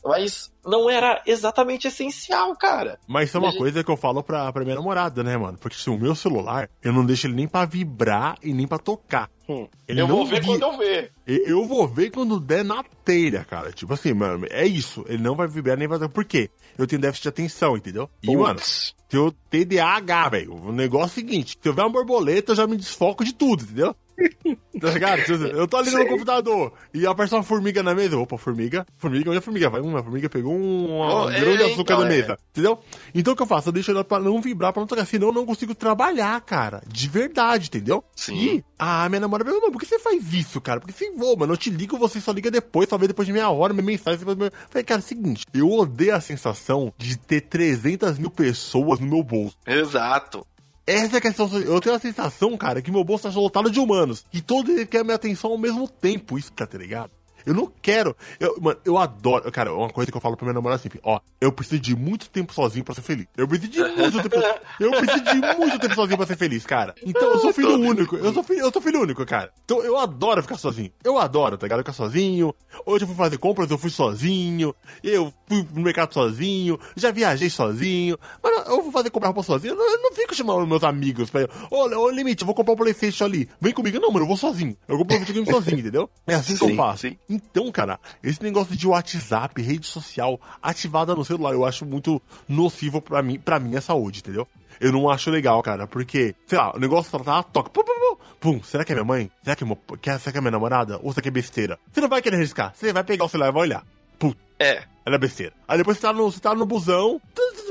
Mas 0.05 0.53
não 0.65 0.89
era 0.89 1.21
exatamente 1.27 1.89
essencial, 1.89 2.55
cara. 2.57 2.99
Mas 3.07 3.29
isso 3.29 3.37
é 3.37 3.41
uma 3.41 3.47
Imagina- 3.47 3.63
coisa 3.63 3.85
que 3.85 3.91
eu 3.91 3.97
falo 3.97 4.23
pra, 4.23 4.53
pra 4.53 4.63
minha 4.65 4.77
namorada, 4.77 5.23
né, 5.25 5.37
mano? 5.37 5.59
Porque 5.59 5.77
se 5.77 5.89
o 5.91 5.99
meu 5.99 6.15
celular, 6.15 6.69
eu 6.83 6.93
não 6.93 7.05
deixo 7.05 7.27
ele 7.27 7.35
nem 7.35 7.49
pra 7.49 7.65
vibrar 7.65 8.37
e 8.43 8.53
nem 8.53 8.67
pra 8.67 8.79
tocar. 8.79 9.29
Hum. 9.49 9.67
Eu 9.87 9.97
não 9.97 10.09
vou 10.09 10.27
ver 10.27 10.41
vi- 10.41 10.47
quando 10.47 10.63
eu 10.63 10.79
ver. 10.79 11.13
Eu 11.27 11.65
vou 11.67 11.87
ver 11.87 12.11
quando 12.11 12.39
der 12.41 12.65
na 12.65 12.85
telha, 13.05 13.45
cara. 13.45 13.71
Tipo 13.73 13.95
assim, 13.95 14.13
mano, 14.13 14.47
é 14.51 14.67
isso. 14.67 15.05
Ele 15.09 15.23
não 15.23 15.35
vai 15.37 15.47
vibrar 15.47 15.77
nem 15.77 15.87
vai 15.89 15.99
tocar. 15.99 16.13
Por 16.13 16.25
quê? 16.25 16.51
Eu 16.77 16.87
tenho 16.87 17.01
déficit 17.01 17.23
de 17.25 17.29
atenção, 17.29 17.77
entendeu? 17.77 18.11
E, 18.23 18.37
mano, 18.37 18.57
Putz. 18.57 18.95
se 19.09 19.17
eu 19.17 19.33
TDAH, 19.51 20.29
velho, 20.31 20.55
o 20.55 20.73
negócio 20.73 21.05
é 21.07 21.07
o 21.07 21.15
seguinte: 21.15 21.57
se 21.61 21.69
eu 21.69 21.73
ver 21.75 21.83
uma 21.83 21.91
borboleta, 21.91 22.53
eu 22.53 22.57
já 22.57 22.67
me 22.67 22.77
desfoco 22.77 23.25
de 23.25 23.33
tudo, 23.33 23.63
entendeu? 23.65 23.95
Tá 24.81 24.91
ligado? 24.91 25.21
Tipo 25.21 25.33
assim, 25.33 25.49
Eu 25.49 25.67
tô 25.67 25.77
ali 25.79 25.91
no 25.91 25.97
meu 25.99 26.09
computador 26.09 26.73
e 26.93 27.07
aparece 27.07 27.35
uma 27.35 27.43
formiga 27.43 27.83
na 27.83 27.95
mesa. 27.95 28.19
Opa, 28.19 28.37
formiga. 28.37 28.87
Formiga, 28.99 29.31
onde 29.31 29.39
a 29.39 29.43
formiga 29.43 29.71
vai? 29.71 29.81
Uma 29.81 30.03
formiga 30.03 30.29
pegou 30.29 30.55
um 30.55 31.01
Oh, 31.01 31.27
grão 31.27 31.57
de 31.57 31.63
é, 31.63 31.67
açúcar 31.67 31.95
então, 31.95 32.01
na 32.01 32.07
é. 32.07 32.09
mesa. 32.09 32.39
Entendeu? 32.51 32.79
Então 33.15 33.33
o 33.33 33.37
que 33.37 33.43
eu 33.43 33.47
faço? 33.47 33.69
Eu 33.69 33.73
deixo 33.73 33.91
ela 33.91 34.05
pra 34.05 34.19
não 34.19 34.41
vibrar, 34.41 34.73
pra 34.73 34.81
não 34.81 34.87
tocar. 34.87 35.07
Senão 35.07 35.29
eu 35.29 35.33
não 35.33 35.47
consigo 35.47 35.75
trabalhar, 35.75 36.39
cara. 36.43 36.83
De 36.87 37.09
verdade, 37.09 37.69
entendeu? 37.69 38.05
Sim. 38.15 38.35
E 38.37 38.65
a 38.79 39.09
minha 39.09 39.21
namorada 39.21 39.49
perguntou, 39.49 39.73
por 39.73 39.81
que 39.81 39.87
você 39.87 39.99
faz 39.99 40.33
isso, 40.33 40.61
cara? 40.61 40.81
Porque 40.81 40.93
você 40.93 41.11
voa, 41.13 41.37
mano. 41.37 41.55
Eu 41.55 41.57
te 41.57 41.71
ligo, 41.71 41.97
você 41.97 42.21
só 42.21 42.33
liga 42.33 42.51
depois, 42.51 42.89
só 42.89 42.99
vê 42.99 43.07
depois 43.09 43.27
de 43.27 43.33
meia 43.33 43.49
hora, 43.49 43.73
minha 43.73 43.85
mensagem. 43.85 44.19
Depois... 44.19 44.39
Eu 44.39 44.53
Falei, 44.69 44.85
cara, 44.85 45.01
é 45.01 45.05
o 45.05 45.07
seguinte, 45.07 45.47
eu 45.55 45.71
odeio 45.71 46.15
a 46.15 46.21
sensação 46.21 46.93
de 46.99 47.17
ter 47.17 47.41
300 47.43 48.19
mil 48.19 48.31
pessoas 48.31 49.01
no 49.01 49.07
meu 49.07 49.23
bolso. 49.23 49.57
Exato. 49.67 50.47
Essa 50.87 51.17
é 51.17 51.19
a 51.19 51.21
questão. 51.21 51.51
Eu 51.59 51.81
tenho 51.81 51.97
a 51.97 51.99
sensação, 51.99 52.57
cara, 52.57 52.81
que 52.81 52.93
meu 52.93 53.03
bolso 53.03 53.29
tá 53.29 53.41
lotado 53.41 53.71
de 53.71 53.81
humanos. 53.81 54.25
E 54.33 54.41
todos 54.41 54.73
eles 54.73 54.89
querem 54.89 55.05
minha 55.05 55.17
atenção 55.17 55.51
ao 55.51 55.59
mesmo 55.59 55.89
tempo. 55.89 56.39
Isso, 56.39 56.53
tá 56.53 56.67
ligado? 56.79 57.11
Eu 57.47 57.55
não 57.55 57.73
quero. 57.81 58.17
Eu, 58.41 58.61
mano, 58.61 58.79
eu 58.85 58.99
adoro. 58.99 59.51
Cara, 59.53 59.73
uma 59.73 59.89
coisa 59.89 60.11
que 60.11 60.17
eu 60.17 60.21
falo 60.21 60.37
pra 60.37 60.45
minha 60.45 60.55
namorada 60.55 60.83
sempre: 60.83 61.01
ó, 61.05 61.21
eu 61.41 61.53
preciso 61.53 61.81
de 61.81 61.95
muito 61.95 62.29
tempo 62.29 62.53
sozinho 62.53 62.85
pra 62.85 62.95
ser 62.95 63.03
feliz. 63.03 63.27
Eu 63.37 63.47
preciso 63.47 63.73
de 63.73 63.79
muito 63.79 64.29
tempo. 64.29 64.37
Eu 64.81 64.91
preciso 64.91 65.25
de 65.25 65.35
muito 65.57 65.79
tempo 65.79 65.95
sozinho 65.95 66.17
pra 66.17 66.27
ser 66.27 66.37
feliz, 66.37 66.67
cara. 66.67 66.95
Então 67.05 67.23
eu 67.23 67.39
sou 67.39 67.53
filho 67.53 67.81
único. 67.81 68.17
Eu 68.17 68.33
sou 68.33 68.43
filho, 68.43 68.61
eu 68.61 68.73
sou 68.73 68.83
filho 68.83 69.01
único, 69.01 69.25
cara. 69.25 69.53
Então 69.65 69.81
eu 69.83 69.97
adoro 69.97 70.43
ficar 70.43 70.59
sozinho. 70.59 70.91
Eu 71.05 71.19
adoro, 71.19 71.57
tá 71.57 71.67
ligado? 71.67 71.79
Ficar 71.79 71.93
sozinho. 71.93 72.53
Hoje 72.85 73.05
eu 73.05 73.09
fui 73.09 73.17
fazer 73.17 73.39
compras, 73.39 73.71
eu 73.71 73.79
fui 73.79 73.91
sozinho. 73.91 74.75
Eu 75.03 75.33
fui 75.47 75.65
no 75.73 75.83
mercado 75.83 76.13
sozinho. 76.13 76.79
Já 76.97 77.13
viajei 77.13 77.49
sozinho. 77.49 78.19
Mano, 78.43 78.57
eu 78.67 78.83
vou 78.83 78.91
fazer 78.91 79.11
comprar 79.11 79.29
roupa 79.29 79.45
sozinho. 79.45 79.75
Eu 79.75 79.77
não, 79.77 79.89
eu 79.93 80.03
não 80.03 80.13
fico 80.13 80.35
chamando 80.35 80.67
meus 80.67 80.83
amigos 80.83 81.31
pra. 81.31 81.49
Ô, 81.71 81.85
ô, 81.85 82.11
Limite, 82.11 82.43
eu 82.43 82.47
vou 82.47 82.55
comprar 82.55 82.73
um 82.75 82.77
Playstation 82.77 83.25
ali. 83.25 83.49
Vem 83.61 83.73
comigo. 83.73 84.01
Não, 84.01 84.11
mano, 84.11 84.25
eu 84.25 84.29
vou 84.29 84.37
sozinho. 84.37 84.77
Eu 84.89 84.99
compro 84.99 85.17
um 85.17 85.21
videogame 85.21 85.47
sozinho, 85.47 85.79
entendeu? 85.79 86.11
É 86.27 86.35
assim 86.35 86.55
que 86.55 86.65
Sim, 86.65 86.71
eu 86.71 86.77
faço. 86.77 87.03
sim. 87.03 87.17
Então, 87.37 87.71
cara, 87.71 88.01
esse 88.23 88.43
negócio 88.43 88.75
de 88.75 88.87
WhatsApp, 88.87 89.61
rede 89.61 89.87
social 89.87 90.41
ativada 90.63 91.15
no 91.15 91.25
celular, 91.25 91.53
eu 91.53 91.65
acho 91.67 91.85
muito 91.85 92.21
nocivo 92.49 93.01
pra 93.03 93.23
mim, 93.23 93.39
pra 93.39 93.59
minha 93.61 93.81
saúde, 93.81 94.21
entendeu? 94.21 94.49
Eu 94.81 94.93
não 94.93 95.09
acho 95.09 95.31
legal, 95.31 95.63
cara, 95.63 95.87
porque, 95.87 96.35
sei 96.47 96.59
lá, 96.59 96.75
o 96.75 96.79
negócio 96.79 97.11
tá, 97.19 97.25
tá 97.25 97.43
toca, 97.43 97.71
pum, 97.71 97.83
pum, 97.85 97.93
pum, 97.95 98.17
pum, 98.41 98.63
será 98.63 98.85
que 98.85 98.93
é 98.93 98.95
minha 98.95 99.05
mãe? 99.05 99.31
Será 99.43 99.57
que 99.57 99.65
é, 99.65 99.67
meu, 99.67 99.79
será 100.19 100.33
que 100.33 100.39
é 100.39 100.41
minha 100.41 100.51
namorada? 100.51 100.99
Ou 101.03 101.13
será 101.13 101.23
que 101.23 101.29
é 101.29 101.31
besteira? 101.31 101.79
Você 101.93 102.01
não 102.01 102.09
vai 102.09 102.21
querer 102.23 102.37
arriscar, 102.37 102.73
você 102.75 102.93
vai 102.93 103.03
pegar 103.05 103.25
o 103.25 103.29
celular 103.29 103.49
e 103.49 103.53
vai 103.53 103.63
olhar. 103.63 103.85
Putz, 104.19 104.39
É. 104.59 104.83
ela 105.05 105.17
é 105.17 105.19
besteira. 105.19 105.53
Aí 105.69 105.79
depois 105.79 105.97
você 105.99 106.03
tá 106.03 106.13
no, 106.13 106.31
você 106.31 106.41
tá 106.41 106.55
no 106.55 106.67
busão, 106.67 107.21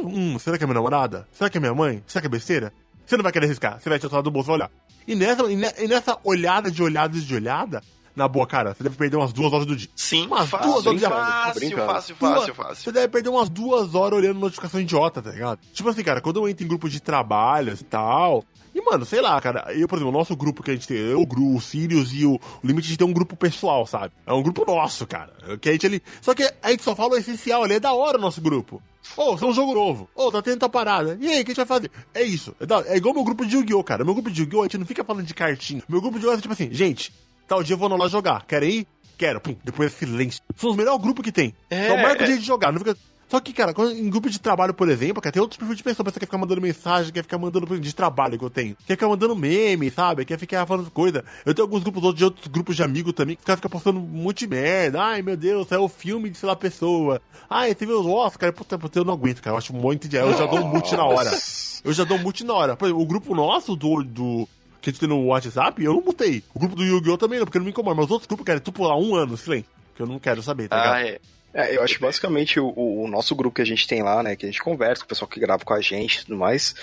hum, 0.03 0.37
será 0.39 0.57
que 0.57 0.63
é 0.63 0.67
minha 0.67 0.75
namorada? 0.75 1.27
Será 1.31 1.49
que 1.49 1.57
é 1.57 1.61
minha 1.61 1.73
mãe? 1.75 2.03
Será 2.07 2.21
que 2.21 2.27
é 2.27 2.29
besteira? 2.29 2.71
Você 3.05 3.17
não 3.17 3.23
vai 3.23 3.31
querer 3.31 3.45
arriscar, 3.45 3.79
você 3.79 3.87
vai 3.89 3.99
tirar 3.99 4.07
o 4.07 4.09
celular 4.09 4.23
do 4.23 4.31
bolso 4.31 4.47
e 4.47 4.51
vai 4.51 4.55
olhar. 4.57 4.71
E 5.07 5.13
nessa, 5.15 5.43
e 5.51 5.55
ne- 5.55 5.73
e 5.77 5.87
nessa 5.87 6.17
olhada 6.23 6.71
de 6.71 6.81
olhada 6.81 7.19
de 7.19 7.35
olhada, 7.35 7.83
Na 8.15 8.27
boa, 8.27 8.47
cara, 8.47 8.73
você 8.73 8.81
deve 8.83 8.95
perder 8.95 9.17
umas 9.17 9.33
duas 9.33 9.51
horas 9.51 9.65
do 9.65 9.75
dia. 9.75 9.89
Sim, 9.95 10.25
Umas 10.27 10.49
fácil, 10.49 10.71
duas 10.71 10.85
horas 10.85 10.99
de 11.01 11.05
fácil, 11.07 11.53
brincando. 11.59 11.85
fácil, 11.85 12.15
fácil, 12.15 12.35
Duas- 12.45 12.55
fácil. 12.55 12.83
Você 12.83 12.91
deve 12.91 13.07
perder 13.09 13.29
umas 13.29 13.49
duas 13.49 13.93
horas 13.93 14.17
olhando 14.19 14.39
notificação 14.39 14.79
idiota, 14.79 15.21
tá 15.21 15.31
ligado? 15.31 15.59
Tipo 15.73 15.89
assim, 15.89 16.03
cara, 16.03 16.21
quando 16.21 16.37
eu 16.39 16.47
entro 16.47 16.63
em 16.63 16.67
grupo 16.67 16.89
de 16.89 17.01
trabalhos 17.01 17.81
e 17.81 17.83
tal. 17.83 18.43
E, 18.73 18.81
mano, 18.81 19.05
sei 19.05 19.21
lá, 19.21 19.39
cara, 19.39 19.73
eu, 19.73 19.87
por 19.87 19.95
exemplo, 19.97 20.13
o 20.13 20.17
nosso 20.17 20.35
grupo 20.35 20.61
que 20.61 20.71
a 20.71 20.73
gente 20.73 20.85
tem, 20.87 20.97
eu, 20.97 21.21
o 21.21 21.25
Gru, 21.25 21.55
o 21.55 21.61
Sirius 21.61 22.11
e 22.13 22.25
o, 22.25 22.33
o 22.35 22.39
Limite, 22.61 22.87
a 22.87 22.89
gente 22.89 22.97
tem 22.97 23.07
um 23.07 23.13
grupo 23.13 23.35
pessoal, 23.35 23.85
sabe? 23.87 24.13
É 24.25 24.33
um 24.33 24.43
grupo 24.43 24.65
nosso, 24.65 25.05
cara. 25.07 25.31
Que 25.61 25.69
a 25.69 25.71
gente 25.71 25.85
ali. 25.85 26.03
Só 26.21 26.33
que 26.33 26.43
a 26.61 26.71
gente 26.71 26.83
só 26.83 26.93
fala 26.95 27.13
o 27.13 27.17
essencial 27.17 27.63
ali, 27.63 27.75
é 27.75 27.79
da 27.79 27.93
hora 27.93 28.17
o 28.17 28.21
nosso 28.21 28.41
grupo. 28.41 28.81
Ô, 29.15 29.33
oh, 29.33 29.37
é 29.45 29.45
um 29.49 29.53
jogo 29.53 29.73
novo. 29.73 30.09
Ô, 30.15 30.29
tá 30.31 30.41
tendo 30.41 30.59
tal 30.59 30.69
parada. 30.69 31.17
E 31.21 31.27
aí, 31.27 31.41
o 31.41 31.45
que 31.45 31.51
a 31.51 31.53
gente 31.53 31.57
vai 31.57 31.65
fazer? 31.65 31.91
É 32.13 32.23
isso. 32.23 32.53
É, 32.59 32.93
é 32.93 32.97
igual 32.97 33.13
meu 33.13 33.23
grupo 33.23 33.45
de 33.45 33.55
Yu-Gi-Oh, 33.55 33.83
cara. 33.83 34.03
Meu 34.03 34.13
grupo 34.13 34.29
de 34.31 34.41
Yu-Gi-Oh, 34.41 34.61
a 34.61 34.65
gente 34.65 34.77
não 34.77 34.85
fica 34.85 35.03
falando 35.05 35.25
de 35.25 35.33
cartinha. 35.33 35.83
Meu 35.87 36.01
grupo 36.01 36.17
de 36.19 36.25
Yu-Gi-Oh 36.25 36.39
é 36.39 36.41
tipo 36.41 36.53
assim, 36.53 36.69
gente, 36.73 37.13
tal 37.47 37.63
dia 37.63 37.73
eu 37.73 37.77
vou 37.77 37.89
lá 37.95 38.07
jogar. 38.07 38.45
Querem 38.45 38.69
ir? 38.69 38.87
Quero. 39.17 39.39
Pum, 39.39 39.55
depois 39.63 39.93
é 39.93 39.95
silêncio. 39.95 40.41
São 40.55 40.71
os 40.71 40.75
melhores 40.75 41.01
grupos 41.01 41.23
que 41.23 41.31
tem. 41.31 41.53
É, 41.69 41.85
então 41.85 41.97
marca 41.97 42.23
o 42.23 42.27
dia 42.27 42.37
de 42.37 42.45
jogar. 42.45 42.71
Não 42.71 42.79
fica... 42.79 42.95
Só 43.27 43.39
que, 43.39 43.53
cara, 43.53 43.73
quando, 43.73 43.91
em 43.91 44.07
grupo 44.07 44.29
de 44.29 44.39
trabalho, 44.39 44.73
por 44.73 44.87
exemplo, 44.87 45.19
cara, 45.19 45.33
tem 45.33 45.41
outros 45.41 45.57
perfis 45.57 45.77
de 45.77 45.83
pessoa. 45.83 46.03
A 46.03 46.05
pessoa 46.05 46.19
quer 46.19 46.27
ficar 46.27 46.37
mandando 46.37 46.61
mensagem, 46.61 47.11
quer 47.11 47.23
ficar 47.23 47.39
mandando 47.39 47.79
de 47.79 47.95
trabalho 47.95 48.37
que 48.37 48.45
eu 48.45 48.49
tenho. 48.49 48.77
Quer 48.85 48.93
ficar 48.93 49.07
mandando 49.07 49.35
meme, 49.35 49.89
sabe? 49.89 50.25
Quer 50.25 50.37
ficar 50.37 50.65
falando 50.65 50.91
coisa. 50.91 51.23
Eu 51.43 51.53
tenho 51.53 51.65
alguns 51.65 51.81
grupos 51.81 52.03
outros 52.03 52.19
de 52.19 52.23
outros 52.23 52.47
grupos 52.47 52.75
de 52.75 52.83
amigos 52.83 53.13
também 53.13 53.35
que 53.35 53.41
os 53.41 53.45
caras 53.45 53.57
ficam 53.59 53.71
postando 53.71 53.99
um 53.99 54.03
monte 54.03 54.39
de 54.39 54.47
merda. 54.47 55.01
Ai, 55.01 55.21
meu 55.23 55.35
Deus, 55.35 55.71
é 55.71 55.77
o 55.77 55.89
filme 55.89 56.29
de 56.29 56.37
sei 56.37 56.47
lá 56.47 56.55
pessoa. 56.55 57.19
Ai, 57.49 57.73
você 57.73 57.85
viu 57.85 57.99
os 57.99 58.05
Oscar? 58.05 58.53
Puta, 58.53 58.77
puta, 58.77 58.99
eu 58.99 59.05
não 59.05 59.13
aguento, 59.13 59.41
cara. 59.41 59.55
Eu 59.55 59.57
acho 59.57 59.73
muito 59.73 60.07
de. 60.07 60.17
Eu 60.17 60.37
já 60.37 60.45
dou 60.45 60.59
um 60.59 60.67
mute 60.67 60.95
na 60.95 61.05
hora. 61.05 61.31
Eu 61.83 61.93
já 61.93 62.03
dou 62.03 62.17
um 62.17 62.21
mute 62.21 62.43
na 62.43 62.51
hora. 62.51 62.75
Por 62.75 62.85
exemplo, 62.85 63.03
o 63.03 63.05
grupo 63.05 63.35
nosso 63.35 63.75
do. 63.75 64.03
do 64.03 64.49
que 64.85 64.89
a 64.89 64.93
gente 64.93 64.99
tem 65.01 65.09
no 65.09 65.25
WhatsApp, 65.25 65.83
eu 65.83 65.93
não 65.93 66.01
mutei. 66.01 66.43
O 66.53 66.59
grupo 66.59 66.75
do 66.75 66.83
Yu-Gi-Oh! 66.83 67.17
também 67.17 67.39
não, 67.39 67.45
porque 67.45 67.57
não 67.59 67.65
me 67.65 67.71
incomoda. 67.71 67.95
Mas 67.95 68.05
os 68.05 68.11
outros 68.11 68.27
grupos, 68.27 68.45
cara, 68.45 68.59
tu 68.59 68.71
pular 68.71 68.95
um 68.97 69.15
ano, 69.15 69.35
silêncio. 69.35 69.69
Que 69.95 70.01
eu 70.01 70.07
não 70.07 70.19
quero 70.19 70.41
saber, 70.41 70.67
tá 70.69 70.75
ligado? 70.77 70.93
Ah, 70.95 71.01
é. 71.01 71.19
É, 71.53 71.77
eu 71.77 71.81
acho 71.83 71.95
que 71.95 72.01
basicamente 72.01 72.59
o, 72.59 72.67
o- 72.75 73.03
o 73.05 73.07
nosso 73.07 73.33
grupo 73.33 73.55
que 73.55 73.61
a 73.61 73.65
gente 73.65 73.87
tem 73.87 74.03
lá, 74.03 74.21
né, 74.21 74.35
que 74.35 74.45
a 74.45 74.49
gente 74.49 74.61
conversa 74.61 75.01
com 75.01 75.05
o 75.05 75.07
pessoal 75.09 75.29
que 75.29 75.39
grava 75.39 75.63
com 75.63 75.73
a 75.73 75.79
gente 75.79 76.17
e 76.19 76.25
tudo 76.25 76.37
mais, 76.37 76.75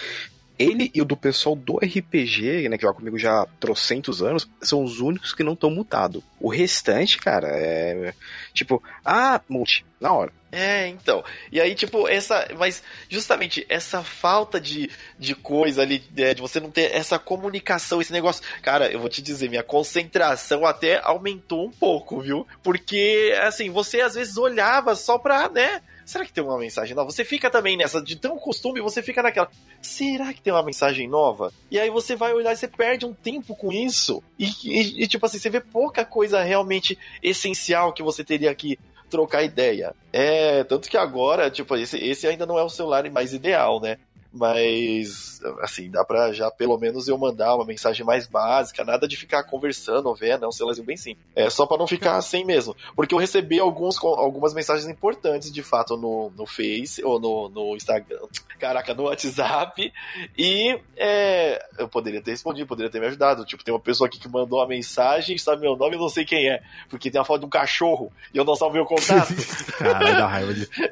ele 0.59 0.91
e 0.95 1.01
o 1.01 1.05
do 1.05 1.17
pessoal 1.17 1.57
do 1.57 1.77
RPG, 1.77 2.69
né, 2.69 2.77
que 2.77 2.83
joga 2.83 2.99
comigo 2.99 3.19
já 3.19 3.43
há 3.43 3.47
trocentos 3.59 4.23
anos, 4.23 4.49
são 4.61 4.83
os 4.83 5.01
únicos 5.01 5.35
que 5.35 5.43
não 5.43 5.55
estão 5.55 5.71
mutados. 5.71 6.23
O 6.41 6.49
restante, 6.49 7.19
cara, 7.19 7.49
é 7.49 8.15
tipo, 8.53 8.83
ah, 9.05 9.41
mute, 9.49 9.85
na 10.01 10.13
hora. 10.13 10.33
É, 10.55 10.87
então. 10.89 11.25
E 11.51 11.59
aí, 11.59 11.75
tipo, 11.75 12.07
essa. 12.07 12.47
Mas 12.59 12.83
justamente 13.09 13.65
essa 13.71 14.03
falta 14.03 14.61
de, 14.61 14.91
de 15.19 15.35
coisa 15.35 15.81
ali, 15.81 16.05
é, 16.15 16.35
de 16.35 16.43
você 16.43 16.61
não 16.61 16.71
ter 16.71 16.95
essa 16.95 17.19
comunicação, 17.19 18.03
esse 18.03 18.13
negócio. 18.13 18.45
Cara, 18.61 18.91
eu 18.93 19.01
vou 19.01 19.09
te 19.09 19.23
dizer, 19.23 19.49
minha 19.49 19.63
concentração 19.63 20.67
até 20.67 21.01
aumentou 21.03 21.67
um 21.67 21.71
pouco, 21.71 22.21
viu? 22.21 22.47
Porque, 22.63 23.35
assim, 23.43 23.71
você 23.71 24.03
às 24.03 24.15
vezes 24.15 24.37
olhava 24.37 24.95
só 24.95 25.17
pra, 25.17 25.49
né? 25.49 25.81
Será 26.13 26.27
que 26.27 26.33
tem 26.33 26.45
uma 26.45 26.59
mensagem 26.59 26.95
nova? 26.95 27.11
Você 27.11 27.25
fica 27.25 27.49
também 27.49 27.75
nessa, 27.75 28.03
de 28.03 28.17
tão 28.17 28.37
costume, 28.37 28.83
você 28.83 29.03
fica 29.03 29.23
naquela. 29.23 29.49
Será 29.81 30.31
que 30.35 30.43
tem 30.43 30.53
uma 30.53 30.63
mensagem 30.63 31.09
nova? 31.09 31.51
E 31.71 31.81
aí 31.81 31.89
você 31.89 32.15
vai 32.15 32.35
olhar 32.35 32.53
e 32.53 32.57
você 32.57 32.69
perde 32.69 33.07
um 33.07 33.15
tempo 33.15 33.57
com 33.57 33.73
isso. 33.73 34.23
E, 34.39 34.45
e- 34.65 35.03
e, 35.05 35.09
tipo 35.09 35.25
assim, 35.25 35.39
você 35.39 35.49
vê 35.49 35.59
pouca 35.61 36.05
coisa 36.05 36.43
realmente 36.43 36.99
essencial 37.23 37.95
que 37.95 38.03
você 38.03 38.23
teria 38.23 38.55
que 38.55 38.79
trocar 39.09 39.43
ideia. 39.43 39.95
É, 40.13 40.63
tanto 40.65 40.91
que 40.91 40.99
agora, 40.99 41.51
tipo, 41.51 41.75
esse, 41.77 41.97
esse 41.99 42.27
ainda 42.27 42.45
não 42.45 42.59
é 42.59 42.63
o 42.63 42.69
celular 42.69 43.09
mais 43.11 43.33
ideal, 43.33 43.81
né? 43.81 43.97
Mas, 44.33 45.41
assim, 45.61 45.91
dá 45.91 46.05
pra 46.05 46.33
já 46.33 46.51
pelo 46.51 46.79
menos 46.79 47.07
eu 47.07 47.19
mandar 47.19 47.55
uma 47.55 47.67
mensagem 47.67 48.05
mais 48.05 48.27
básica, 48.27 48.83
nada 48.85 49.07
de 49.07 49.17
ficar 49.17 49.45
conversando 49.45 50.07
ou 50.09 50.15
vendo, 50.15 50.45
é 50.45 50.49
um 50.49 50.53
celularzinho 50.53 50.87
bem 50.87 50.97
simples. 50.97 51.27
É 51.37 51.51
só 51.51 51.67
pra 51.67 51.77
não 51.77 51.87
ficar 51.87 52.17
assim 52.17 52.43
mesmo. 52.45 52.75
Porque 52.97 53.15
eu 53.15 53.19
recebi 53.19 53.61
alguns, 53.61 54.03
algumas 54.03 54.55
mensagens 54.55 54.89
importantes, 54.89 55.53
de 55.53 55.63
fato, 55.63 55.97
no, 55.97 56.33
no 56.37 56.47
Face 56.47 57.05
ou 57.05 57.21
no, 57.21 57.49
no 57.51 57.77
Instagram, 57.77 58.21
caraca, 58.59 58.95
no 58.95 59.05
WhatsApp. 59.05 59.93
E 60.37 60.81
é, 60.97 61.63
eu 61.79 61.89
poderia 61.89 62.23
ter 62.23 62.31
respondido, 62.31 62.67
poderia 62.67 62.91
ter 62.91 63.01
me 63.01 63.07
ajudado. 63.09 63.45
Tipo, 63.45 63.63
tem 63.63 63.75
uma 63.75 63.81
pessoa 63.81 64.09
aqui 64.09 64.19
que 64.19 64.29
mandou 64.29 64.61
uma 64.61 64.67
mensagem, 64.69 65.37
sabe 65.37 65.61
meu 65.61 65.77
nome, 65.77 65.97
eu 65.97 66.01
não 66.01 66.09
sei 66.09 66.25
quem 66.25 66.49
é, 66.49 66.63
porque 66.89 67.11
tem 67.11 67.21
a 67.21 67.25
foto 67.25 67.41
de 67.41 67.47
um 67.47 67.51
cachorro 67.51 68.11
e 68.33 68.39
eu 68.39 68.45
não 68.45 68.57
salvei 68.57 68.81
o 68.81 68.87
contato. 68.87 69.35
Caralho, 69.77 70.17
dá 70.17 70.27
raiva 70.27 70.55
de. 70.55 70.69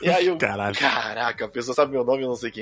E 0.00 0.08
aí 0.10 0.26
eu, 0.26 0.36
Caralho. 0.38 0.76
caraca, 0.76 1.44
a 1.44 1.48
pessoa 1.48 1.74
sabe 1.74 1.92
meu 1.92 2.04
nome, 2.04 2.22
eu 2.22 2.28
não 2.28 2.36
sei 2.36 2.50
quem 2.50 2.61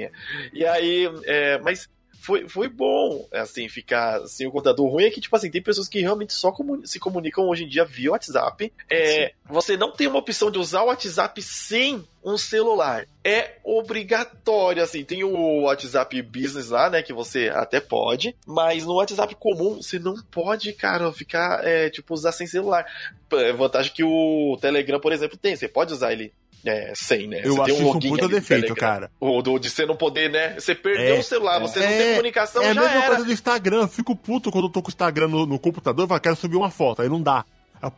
E 0.52 0.64
aí, 0.64 1.08
é, 1.24 1.58
mas 1.58 1.88
foi, 2.20 2.46
foi 2.46 2.68
bom, 2.68 3.26
assim, 3.32 3.66
ficar 3.68 4.20
sem 4.26 4.46
o 4.46 4.50
computador. 4.50 4.86
O 4.86 4.90
ruim 4.90 5.04
é 5.04 5.10
que, 5.10 5.20
tipo 5.20 5.34
assim, 5.34 5.50
tem 5.50 5.62
pessoas 5.62 5.88
que 5.88 6.00
realmente 6.00 6.34
só 6.34 6.54
se 6.84 7.00
comunicam 7.00 7.48
hoje 7.48 7.64
em 7.64 7.68
dia 7.68 7.84
via 7.84 8.10
WhatsApp. 8.10 8.70
É, 8.90 9.32
você 9.48 9.76
não 9.76 9.90
tem 9.90 10.06
uma 10.06 10.18
opção 10.18 10.50
de 10.50 10.58
usar 10.58 10.82
o 10.82 10.86
WhatsApp 10.86 11.40
sem 11.40 12.04
um 12.22 12.36
celular. 12.36 13.06
É 13.24 13.56
obrigatório, 13.64 14.82
assim. 14.82 15.02
Tem 15.02 15.24
o 15.24 15.62
WhatsApp 15.62 16.20
Business 16.20 16.68
lá, 16.68 16.90
né, 16.90 17.02
que 17.02 17.12
você 17.14 17.48
até 17.48 17.80
pode, 17.80 18.36
mas 18.46 18.84
no 18.84 18.96
WhatsApp 18.96 19.34
comum 19.36 19.76
você 19.76 19.98
não 19.98 20.14
pode, 20.30 20.74
cara, 20.74 21.10
ficar, 21.12 21.66
é, 21.66 21.88
tipo, 21.88 22.12
usar 22.12 22.32
sem 22.32 22.46
celular. 22.46 22.84
É 23.32 23.52
vantagem 23.52 23.94
que 23.94 24.04
o 24.04 24.58
Telegram, 24.60 25.00
por 25.00 25.12
exemplo, 25.12 25.38
tem. 25.38 25.56
Você 25.56 25.68
pode 25.68 25.94
usar 25.94 26.12
ele 26.12 26.34
é, 26.64 26.92
sem, 26.94 27.26
né? 27.26 27.40
Eu 27.44 27.54
você 27.54 27.60
acho 27.62 27.74
tem 27.74 27.88
isso 27.88 27.96
um 27.96 28.00
puta 28.00 28.28
defeito, 28.28 28.74
cara. 28.74 29.10
Ou 29.18 29.42
do, 29.42 29.58
de 29.58 29.70
você 29.70 29.86
não 29.86 29.96
poder, 29.96 30.30
né? 30.30 30.54
Você 30.58 30.74
perdeu 30.74 31.16
É, 31.16 31.18
o 31.18 31.22
celular, 31.22 31.58
você 31.58 31.78
não 31.80 31.86
é, 31.86 31.98
tem 31.98 32.10
comunicação, 32.10 32.62
é 32.62 32.70
a 32.70 32.74
já 32.74 32.80
mesma 32.82 32.96
era. 32.96 33.06
coisa 33.06 33.24
do 33.24 33.32
Instagram. 33.32 33.82
Eu 33.82 33.88
fico 33.88 34.14
puto 34.14 34.50
quando 34.50 34.64
eu 34.66 34.70
tô 34.70 34.82
com 34.82 34.88
o 34.88 34.90
Instagram 34.90 35.28
no, 35.28 35.46
no 35.46 35.58
computador 35.58 36.04
e 36.04 36.08
falo, 36.08 36.20
quero 36.20 36.36
subir 36.36 36.56
uma 36.56 36.70
foto. 36.70 37.02
Aí 37.02 37.08
não 37.08 37.22
dá. 37.22 37.44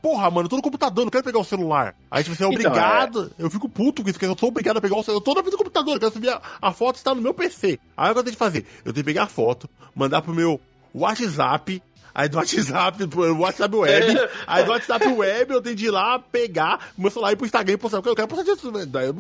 Porra, 0.01 0.31
mano, 0.31 0.47
eu 0.47 0.49
tô 0.49 0.57
no 0.57 0.63
computador, 0.63 1.05
não 1.05 1.11
quero 1.11 1.25
pegar 1.25 1.41
o 1.41 1.45
celular. 1.45 1.97
Aí 2.09 2.23
você 2.23 2.31
é 2.31 2.35
Então, 2.35 2.51
obrigado. 2.51 3.33
Eu 3.37 3.51
fico 3.51 3.69
puto 3.69 4.01
com 4.03 4.09
isso, 4.09 4.17
porque 4.17 4.31
eu 4.33 4.39
sou 4.39 4.49
obrigado 4.49 4.77
a 4.77 4.81
pegar 4.81 4.95
o 4.97 5.03
celular. 5.03 5.19
Eu 5.21 5.25
tô 5.25 5.35
na 5.35 5.41
frente 5.41 5.51
do 5.51 5.59
computador, 5.59 5.95
eu 5.95 6.01
quero 6.01 6.13
subir 6.13 6.29
a, 6.29 6.41
a 6.61 6.73
foto, 6.73 6.97
está 6.97 7.13
no 7.13 7.21
meu 7.21 7.35
PC. 7.35 7.81
Aí 7.97 8.11
o 8.11 8.13
que 8.13 8.19
eu 8.21 8.23
tenho 8.23 8.35
que 8.35 8.39
fazer? 8.39 8.65
Eu 8.85 8.93
tenho 8.93 9.05
que 9.05 9.13
pegar 9.13 9.25
a 9.25 9.27
foto, 9.27 9.69
mandar 9.93 10.23
pro 10.23 10.33
meu 10.33 10.61
WhatsApp. 10.95 11.83
Aí 12.15 12.29
do 12.29 12.37
WhatsApp, 12.37 13.07
pro 13.09 13.39
WhatsApp 13.39 13.75
Web, 13.75 14.29
aí 14.47 14.65
do 14.65 14.71
WhatsApp 14.71 15.07
Web 15.07 15.53
eu 15.53 15.63
tenho 15.63 15.77
de 15.77 15.87
ir 15.87 15.91
lá, 15.91 16.19
pegar 16.19 16.93
meu 16.97 17.11
celular 17.11 17.31
e 17.31 17.33
ir 17.35 17.37
pro 17.37 17.47
Instagram 17.47 17.75
e 17.75 17.79
postar. 17.79 18.03
Eu 18.05 18.15
quero 18.15 18.29
postar 18.29 18.45
disso. 18.45 18.73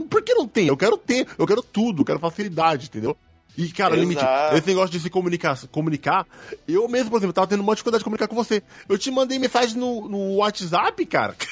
Por 0.08 0.22
que 0.22 0.34
não 0.34 0.46
tem? 0.46 0.68
Eu 0.68 0.76
quero 0.76 0.96
ter, 0.96 1.26
eu 1.38 1.46
quero 1.46 1.62
tudo, 1.62 2.02
eu 2.02 2.04
quero 2.04 2.18
facilidade, 2.18 2.87
entendeu? 2.87 3.16
E, 3.56 3.68
cara, 3.68 3.94
Exato. 3.94 4.00
limite, 4.00 4.25
esse 4.56 4.66
negócio 4.66 4.90
de 4.90 4.99
se 5.00 5.11
comunicar, 5.11 5.58
comunicar, 5.70 6.26
eu 6.66 6.88
mesmo, 6.88 7.11
por 7.11 7.18
exemplo, 7.18 7.34
tava 7.34 7.46
tendo 7.46 7.61
uma 7.61 7.75
dificuldade 7.75 8.00
de 8.00 8.04
comunicar 8.04 8.26
com 8.26 8.34
você. 8.34 8.62
Eu 8.88 8.96
te 8.96 9.11
mandei 9.11 9.38
mensagem 9.38 9.76
no, 9.76 10.08
no 10.08 10.37
WhatsApp, 10.37 11.04
cara. 11.06 11.37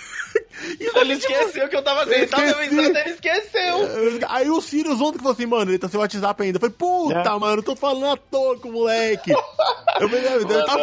E 0.78 0.85
Ele 0.85 1.16
tipo, 1.16 1.32
esqueceu 1.32 1.68
que 1.68 1.75
eu 1.75 1.82
tava 1.82 2.00
tava 2.00 2.14
esqueci. 2.14 2.54
avisando, 2.54 2.99
ele 2.99 3.11
esqueceu. 3.11 4.28
Aí 4.28 4.49
o 4.50 4.61
Sirius 4.61 5.00
ontem 5.00 5.18
falou 5.18 5.32
assim, 5.32 5.47
mano, 5.47 5.70
ele 5.70 5.78
tá 5.78 5.88
sem 5.88 5.99
WhatsApp 5.99 6.42
ainda. 6.42 6.56
Eu 6.56 6.61
falei, 6.61 6.76
puta, 6.78 7.38
mano, 7.38 7.59
eu 7.59 7.62
tô 7.62 7.75
falando 7.75 8.12
à 8.12 8.16
toa 8.16 8.59
com 8.59 8.68
o 8.68 8.73
moleque. 8.73 9.32
Eu 10.00 10.09
eu, 10.09 10.40
eu, 10.49 10.64
tava- 10.66 10.80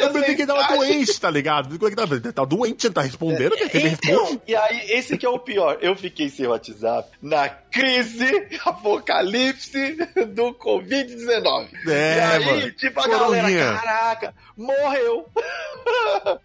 eu, 0.00 0.12
pensei 0.12 0.34
que 0.34 0.42
ele 0.42 0.46
tava 0.52 0.76
doente, 0.76 1.20
tá 1.20 1.30
ligado? 1.30 1.78
Como 1.78 1.86
é 1.86 1.90
que 1.90 1.96
tá? 1.96 2.02
Ele 2.14 2.32
tá 2.32 2.44
doente, 2.44 2.86
ele 2.86 2.94
tá 2.94 3.00
respondendo, 3.02 3.56
quer 3.56 3.68
que 3.68 3.76
ele 3.76 3.88
Então, 3.88 4.20
responde? 4.24 4.40
e 4.48 4.56
aí, 4.56 4.90
esse 4.90 5.16
que 5.16 5.24
é 5.24 5.28
o 5.28 5.38
pior. 5.38 5.78
Eu 5.80 5.94
fiquei 5.96 6.28
sem 6.28 6.46
WhatsApp 6.46 7.08
na 7.22 7.48
crise 7.48 8.46
apocalipse 8.64 9.96
do 10.34 10.52
Covid-19. 10.54 11.68
É, 11.86 12.16
e 12.16 12.20
aí, 12.20 12.44
mano. 12.46 12.70
tipo, 12.72 13.00
a 13.00 13.04
Coronguinha. 13.04 13.42
galera, 13.42 13.78
caraca, 13.80 14.34
morreu. 14.56 15.26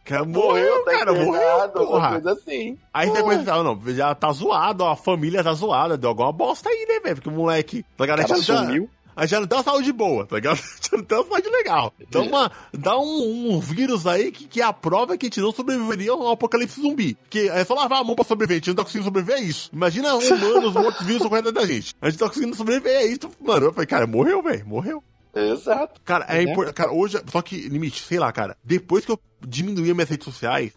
Cara, 0.06 0.24
Morreu, 0.26 0.84
tá 0.86 0.92
cara, 0.92 1.14
morreu, 1.14 1.70
porra. 1.70 2.12
coisa 2.12 2.34
assim. 2.34 2.78
Aí 2.94 3.08
você 3.08 3.24
pensa, 3.24 3.64
não, 3.64 3.80
já 3.88 4.14
tá 4.14 4.32
zoado, 4.32 4.84
ó, 4.84 4.92
a 4.92 4.96
família 4.96 5.44
tá 5.44 5.54
zoada, 5.54 5.98
deu 5.98 6.10
alguma 6.10 6.32
bosta 6.32 6.70
aí, 6.70 6.86
né, 6.88 7.00
velho? 7.00 7.16
Porque 7.16 7.30
o 7.30 7.32
moleque, 7.32 7.84
tá? 7.98 8.04
O 8.04 8.08
cara 8.08 8.28
Já- 8.28 8.36
sumiu. 8.38 8.90
Aí 9.16 9.28
já 9.28 9.40
não 9.40 9.48
tem 9.48 9.58
uma 9.58 9.64
saúde 9.64 9.92
boa, 9.92 10.26
tá 10.26 10.36
ligado? 10.36 10.58
Já 10.82 10.98
não 10.98 11.04
tem 11.04 11.18
uma 11.18 11.28
saúde 11.28 11.50
legal. 11.50 11.94
Dá, 12.10 12.22
uma, 12.22 12.52
dá 12.74 12.98
um, 12.98 13.52
um 13.56 13.60
vírus 13.60 14.08
aí 14.08 14.32
que, 14.32 14.48
que 14.48 14.62
é 14.62 14.64
a 14.64 14.72
prova 14.74 15.18
que 15.18 15.26
a 15.26 15.28
gente 15.28 15.42
não 15.42 15.52
sobreviveria 15.52 16.12
ao 16.12 16.32
apocalipse 16.32 16.82
zumbi. 16.82 17.18
Que 17.30 17.50
é 17.50 17.64
só 17.66 17.74
lavar 17.74 18.02
a 18.02 18.04
mão 18.04 18.16
pra 18.16 18.24
sobreviver, 18.26 18.56
a 18.56 18.60
gente 18.60 18.68
não 18.70 18.76
tá 18.76 18.84
conseguindo 18.84 19.06
sobreviver 19.06 19.36
a 19.38 19.42
isso. 19.42 19.70
Imagina 19.74 20.16
humanos 20.16 20.74
mortos 20.74 21.06
vivos 21.06 21.28
correndo 21.28 21.52
da 21.52 21.66
gente. 21.66 21.96
A 22.02 22.10
gente 22.10 22.20
tá 22.20 22.28
conseguindo 22.28 22.56
sobreviver 22.56 22.98
a 22.98 23.04
isso. 23.04 23.30
Mano, 23.42 23.68
eu 23.68 23.74
falei, 23.74 23.88
cara, 23.88 24.08
morreu, 24.08 24.42
velho, 24.42 24.66
morreu. 24.66 25.04
Exato. 25.36 26.02
Cara, 26.04 26.26
é 26.28 26.44
Né? 26.46 26.52
importante. 26.52 26.76
Cara, 26.76 26.92
hoje. 26.92 27.22
Só 27.32 27.42
que, 27.42 27.56
limite, 27.70 28.02
sei 28.04 28.20
lá, 28.20 28.32
cara. 28.32 28.58
Depois 28.64 29.06
que 29.06 29.12
eu 29.12 29.20
diminuí 29.46 29.94
minhas 29.94 30.10
redes 30.10 30.26
sociais, 30.26 30.72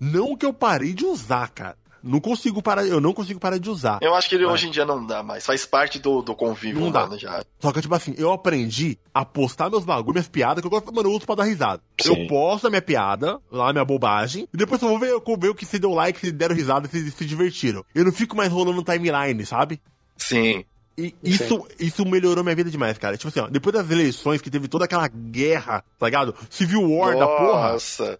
não 0.00 0.36
que 0.36 0.44
eu 0.44 0.52
parei 0.52 0.92
de 0.92 1.04
usar, 1.04 1.48
cara. 1.50 1.76
Não 2.02 2.20
consigo 2.20 2.60
parar, 2.62 2.84
eu 2.86 3.00
não 3.00 3.12
consigo 3.12 3.38
parar 3.38 3.58
de 3.58 3.70
usar. 3.70 3.98
Eu 4.02 4.14
acho 4.14 4.28
que 4.28 4.34
ele 4.34 4.44
É. 4.44 4.46
hoje 4.48 4.66
em 4.66 4.70
dia 4.70 4.84
não 4.84 5.04
dá 5.06 5.22
mais. 5.22 5.46
Faz 5.46 5.64
parte 5.64 5.98
do, 5.98 6.20
do 6.22 6.34
convívio 6.34 6.80
Não 6.80 6.90
dá. 6.90 7.08
já. 7.16 7.44
Só 7.60 7.72
que, 7.72 7.80
tipo 7.80 7.94
assim, 7.94 8.14
eu 8.18 8.32
aprendi 8.32 8.98
a 9.14 9.24
postar 9.24 9.70
meus 9.70 9.84
bagulhos, 9.84 10.14
minhas 10.14 10.28
piadas, 10.28 10.60
que 10.60 10.66
eu 10.66 10.70
gosto, 10.70 10.92
mano, 10.92 11.08
eu 11.08 11.12
uso 11.14 11.24
pra 11.26 11.36
dar 11.36 11.44
risada. 11.44 11.80
Sim. 12.00 12.22
Eu 12.22 12.26
posto 12.26 12.66
a 12.66 12.70
minha 12.70 12.82
piada, 12.82 13.38
lá 13.50 13.72
minha 13.72 13.84
bobagem, 13.84 14.48
e 14.52 14.56
depois 14.56 14.82
eu 14.82 14.88
vou 14.88 14.98
ver, 14.98 15.10
eu 15.10 15.22
vou 15.24 15.36
ver 15.38 15.48
o 15.50 15.54
que 15.54 15.64
se 15.64 15.78
deu 15.78 15.92
like, 15.92 16.18
se 16.18 16.32
deram 16.32 16.54
risada, 16.56 16.88
se 16.88 17.10
se 17.10 17.24
divertiram. 17.24 17.84
Eu 17.94 18.04
não 18.04 18.12
fico 18.12 18.36
mais 18.36 18.50
rolando 18.50 18.82
timeline, 18.82 19.46
sabe? 19.46 19.80
Sim. 20.16 20.64
E 20.98 21.14
isso, 21.22 21.66
isso 21.80 22.04
melhorou 22.04 22.44
minha 22.44 22.54
vida 22.54 22.70
demais, 22.70 22.98
cara. 22.98 23.16
Tipo 23.16 23.28
assim, 23.28 23.40
ó, 23.40 23.48
depois 23.48 23.72
das 23.74 23.90
eleições 23.90 24.42
que 24.42 24.50
teve 24.50 24.68
toda 24.68 24.84
aquela 24.84 25.08
guerra, 25.08 25.82
tá 25.98 26.06
ligado? 26.06 26.34
Civil 26.50 26.82
War 26.90 27.16
da 27.16 27.26
porra. 27.26 27.72
Nossa. 27.72 28.18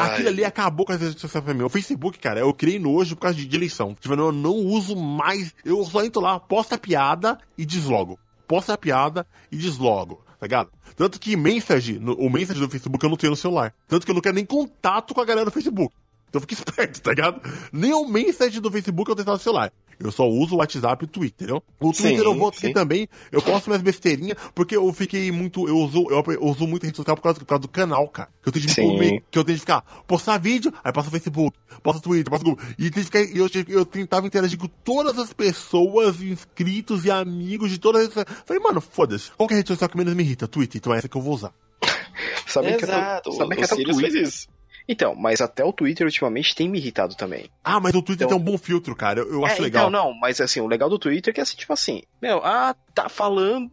Ai. 0.00 0.12
aquilo 0.12 0.28
ali 0.28 0.44
acabou 0.44 0.84
com 0.86 0.92
as 0.92 1.00
redes 1.00 1.20
sociais 1.20 1.44
pra 1.44 1.54
mim. 1.54 1.62
O 1.62 1.68
Facebook, 1.68 2.18
cara, 2.18 2.40
eu 2.40 2.52
criei 2.52 2.78
nojo 2.78 3.16
por 3.16 3.22
causa 3.22 3.36
de, 3.36 3.46
de 3.46 3.56
eleição. 3.56 3.94
Tipo, 3.98 4.14
eu 4.14 4.32
não 4.32 4.54
uso 4.54 4.94
mais. 4.96 5.54
Eu 5.64 5.84
só 5.84 6.04
entro 6.04 6.20
lá, 6.20 6.38
posto 6.38 6.74
a 6.74 6.78
piada 6.78 7.38
e 7.56 7.64
deslogo. 7.64 8.18
Posto 8.46 8.70
a 8.72 8.76
piada 8.78 9.26
e 9.50 9.56
deslogo, 9.56 10.22
tá 10.38 10.46
ligado? 10.46 10.70
Tanto 10.96 11.18
que 11.18 11.34
mensage, 11.36 11.98
no- 11.98 12.14
o 12.14 12.28
mensage 12.30 12.60
do 12.60 12.68
Facebook 12.68 13.02
eu 13.02 13.10
não 13.10 13.16
tenho 13.16 13.30
no 13.30 13.36
celular. 13.36 13.72
Tanto 13.88 14.04
que 14.04 14.10
eu 14.10 14.14
não 14.14 14.20
quero 14.22 14.34
nem 14.34 14.44
contato 14.44 15.14
com 15.14 15.20
a 15.20 15.24
galera 15.24 15.46
do 15.46 15.50
Facebook. 15.50 15.94
Então 16.28 16.40
fica 16.42 16.52
esperto, 16.54 17.00
tá 17.00 17.10
ligado? 17.10 17.40
Nem 17.72 17.92
o 17.94 18.06
mensage 18.06 18.60
do 18.60 18.70
Facebook 18.70 19.08
eu 19.10 19.16
tenho 19.16 19.28
no 19.32 19.38
celular. 19.38 19.72
Eu 19.98 20.10
só 20.10 20.28
uso 20.28 20.54
o 20.54 20.58
WhatsApp 20.58 21.04
e 21.04 21.06
o 21.06 21.08
Twitter, 21.08 21.46
entendeu? 21.46 21.62
O 21.80 21.92
Twitter 21.92 22.18
Sim, 22.18 22.24
eu 22.24 22.34
vou 22.34 22.50
ter 22.50 22.68
sim. 22.68 22.72
também. 22.72 23.08
Eu 23.30 23.42
posto 23.42 23.68
minhas 23.68 23.82
besteirinhas, 23.82 24.36
porque 24.54 24.76
eu 24.76 24.92
fiquei 24.92 25.30
muito. 25.30 25.68
Eu 25.68 25.76
uso, 25.78 26.06
eu, 26.10 26.24
eu 26.32 26.44
uso 26.44 26.66
muito 26.66 26.84
rede 26.84 26.96
social 26.96 27.16
por 27.16 27.22
causa, 27.22 27.38
por 27.38 27.46
causa 27.46 27.62
do 27.62 27.68
canal, 27.68 28.08
cara. 28.08 28.28
Que 28.42 28.48
eu 28.48 28.52
tenho 28.52 28.66
de 28.66 28.74
comer, 28.74 29.24
que 29.30 29.38
eu 29.38 29.44
tenho 29.44 29.56
de 29.56 29.60
ficar, 29.60 29.82
postar 30.06 30.38
vídeo, 30.38 30.72
aí 30.82 30.92
passo 30.92 31.06
no 31.06 31.12
Facebook, 31.12 31.56
posto 31.82 31.96
no 31.96 32.02
Twitter, 32.02 32.30
passo 32.30 32.44
no 32.44 32.50
Google. 32.50 32.64
E 32.78 32.90
tem 32.90 33.02
de 33.02 33.04
ficar, 33.04 33.20
e 33.22 33.38
eu, 33.38 33.48
eu 33.68 33.84
tentava 33.84 34.26
interagir 34.26 34.58
com 34.58 34.68
todas 34.84 35.18
as 35.18 35.32
pessoas, 35.32 36.20
inscritos 36.20 37.04
e 37.04 37.10
amigos 37.10 37.70
de 37.70 37.78
todas 37.78 38.16
as. 38.16 38.24
Falei, 38.44 38.62
mano, 38.62 38.80
foda-se. 38.80 39.30
Qual 39.36 39.46
que 39.46 39.54
é 39.54 39.56
a 39.56 39.58
rede 39.58 39.68
social 39.68 39.88
que 39.88 39.96
menos 39.96 40.14
me 40.14 40.22
irrita? 40.22 40.46
Twitter, 40.48 40.78
então 40.78 40.94
é 40.94 40.98
essa 40.98 41.08
que 41.08 41.16
eu 41.16 41.22
vou 41.22 41.34
usar. 41.34 41.52
Sabe 42.46 42.74
que 42.74 42.84
até, 42.84 42.92
Exato. 42.94 43.32
sabe 43.32 43.54
o, 43.54 43.56
que 43.56 43.62
o 43.62 43.64
até 43.64 43.74
o 43.74 43.76
Sirius 43.76 43.98
fez 43.98 44.12
Twitter. 44.12 44.28
isso. 44.28 44.48
Então, 44.86 45.14
mas 45.14 45.40
até 45.40 45.64
o 45.64 45.72
Twitter 45.72 46.06
ultimamente 46.06 46.54
tem 46.54 46.68
me 46.68 46.78
irritado 46.78 47.14
também. 47.14 47.50
Ah, 47.62 47.80
mas 47.80 47.94
o 47.94 48.02
Twitter 48.02 48.26
Então- 48.26 48.38
tem 48.38 48.46
um 48.48 48.52
bom 48.52 48.58
filtro, 48.58 48.94
cara. 48.94 49.20
Eu, 49.20 49.32
eu 49.32 49.46
acho 49.46 49.60
é, 49.60 49.62
legal. 49.62 49.88
Então, 49.88 50.04
não, 50.04 50.14
mas 50.14 50.40
assim, 50.40 50.60
o 50.60 50.66
legal 50.66 50.90
do 50.90 50.98
Twitter 50.98 51.30
é 51.30 51.34
que 51.34 51.40
é 51.40 51.42
assim, 51.42 51.56
tipo 51.56 51.72
assim, 51.72 52.02
meu, 52.20 52.44
ah, 52.44 52.74
tá 52.94 53.08
falando 53.08 53.70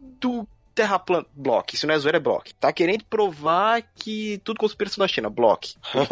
terra 0.74 0.98
plana, 0.98 1.26
block, 1.34 1.74
isso 1.74 1.86
não 1.86 1.94
é 1.94 1.98
zoeira, 1.98 2.18
é 2.18 2.20
block. 2.20 2.54
Tá 2.54 2.72
querendo 2.72 3.04
provar 3.04 3.82
que 3.94 4.40
tudo 4.44 4.58
conspiração 4.58 5.02
da 5.02 5.08
China, 5.08 5.28
block. 5.30 5.74